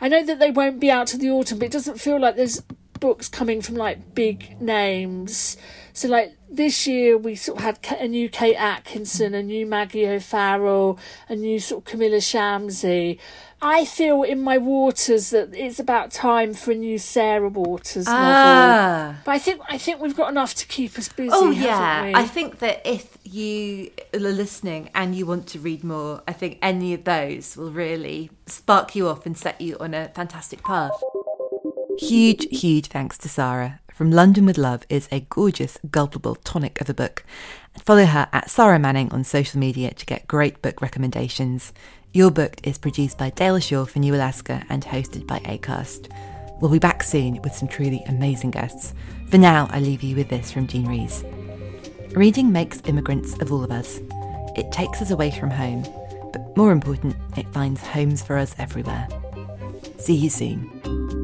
I 0.00 0.08
know 0.08 0.24
that 0.24 0.38
they 0.38 0.50
won't 0.50 0.80
be 0.80 0.90
out 0.90 1.06
to 1.08 1.16
the 1.16 1.30
autumn, 1.30 1.58
but 1.58 1.66
it 1.66 1.72
doesn't 1.72 2.00
feel 2.00 2.20
like 2.20 2.36
there's 2.36 2.62
books 3.00 3.28
coming 3.28 3.60
from 3.60 3.74
like 3.76 4.14
big 4.14 4.60
names. 4.60 5.56
So 5.94 6.08
like 6.08 6.36
this 6.50 6.88
year 6.88 7.16
we 7.16 7.36
sort 7.36 7.58
of 7.58 7.64
had 7.64 8.00
a 8.00 8.08
new 8.08 8.28
Kate 8.28 8.56
Atkinson, 8.56 9.32
a 9.32 9.44
new 9.44 9.64
Maggie 9.64 10.08
O'Farrell, 10.08 10.98
a 11.28 11.36
new 11.36 11.60
sort 11.60 11.86
of 11.86 11.92
Kamila 11.92 12.18
Shamsie. 12.18 13.18
I 13.62 13.84
feel 13.84 14.24
in 14.24 14.42
my 14.42 14.58
waters 14.58 15.30
that 15.30 15.54
it's 15.54 15.78
about 15.78 16.10
time 16.10 16.52
for 16.52 16.72
a 16.72 16.74
new 16.74 16.98
Sarah 16.98 17.48
Waters 17.48 18.06
novel. 18.06 18.24
Ah. 18.26 19.20
But 19.24 19.30
I 19.30 19.38
think 19.38 19.60
I 19.68 19.78
think 19.78 20.00
we've 20.00 20.16
got 20.16 20.30
enough 20.30 20.54
to 20.56 20.66
keep 20.66 20.98
us 20.98 21.08
busy. 21.08 21.30
Oh 21.32 21.52
yeah, 21.52 22.06
we? 22.06 22.14
I 22.14 22.26
think 22.26 22.58
that 22.58 22.82
if 22.84 23.16
you 23.22 23.92
are 24.12 24.18
listening 24.18 24.90
and 24.96 25.14
you 25.14 25.26
want 25.26 25.46
to 25.48 25.60
read 25.60 25.84
more, 25.84 26.22
I 26.26 26.32
think 26.32 26.58
any 26.60 26.92
of 26.92 27.04
those 27.04 27.56
will 27.56 27.70
really 27.70 28.30
spark 28.46 28.96
you 28.96 29.06
off 29.06 29.26
and 29.26 29.38
set 29.38 29.60
you 29.60 29.76
on 29.78 29.94
a 29.94 30.08
fantastic 30.08 30.64
path. 30.64 30.92
Huge, 32.00 32.48
huge 32.50 32.88
thanks 32.88 33.16
to 33.18 33.28
Sarah. 33.28 33.78
From 33.94 34.10
London 34.10 34.44
with 34.44 34.58
Love 34.58 34.84
is 34.88 35.06
a 35.12 35.20
gorgeous, 35.20 35.78
gulpable 35.88 36.34
tonic 36.42 36.80
of 36.80 36.90
a 36.90 36.94
book. 36.94 37.22
Follow 37.78 38.06
her 38.06 38.26
at 38.32 38.50
Sarah 38.50 38.80
Manning 38.80 39.12
on 39.12 39.22
social 39.22 39.60
media 39.60 39.94
to 39.94 40.04
get 40.04 40.26
great 40.26 40.60
book 40.60 40.82
recommendations. 40.82 41.72
You're 42.12 42.32
Booked 42.32 42.66
is 42.66 42.76
produced 42.76 43.18
by 43.18 43.30
Dale 43.30 43.60
Shaw 43.60 43.84
for 43.84 44.00
New 44.00 44.12
Alaska 44.16 44.64
and 44.68 44.84
hosted 44.84 45.28
by 45.28 45.38
ACAST. 45.38 46.10
We'll 46.60 46.72
be 46.72 46.80
back 46.80 47.04
soon 47.04 47.40
with 47.42 47.54
some 47.54 47.68
truly 47.68 48.02
amazing 48.08 48.50
guests. 48.50 48.94
For 49.30 49.38
now, 49.38 49.68
I 49.70 49.78
leave 49.78 50.02
you 50.02 50.16
with 50.16 50.28
this 50.28 50.50
from 50.50 50.66
Jean 50.66 50.88
Rhys. 50.88 51.22
Reading 52.16 52.50
makes 52.50 52.82
immigrants 52.86 53.38
of 53.38 53.52
all 53.52 53.62
of 53.62 53.70
us. 53.70 54.00
It 54.56 54.72
takes 54.72 55.02
us 55.02 55.12
away 55.12 55.30
from 55.30 55.52
home, 55.52 55.84
but 56.32 56.56
more 56.56 56.72
important, 56.72 57.14
it 57.36 57.46
finds 57.50 57.80
homes 57.80 58.24
for 58.24 58.38
us 58.38 58.56
everywhere. 58.58 59.06
See 59.98 60.16
you 60.16 60.30
soon. 60.30 61.23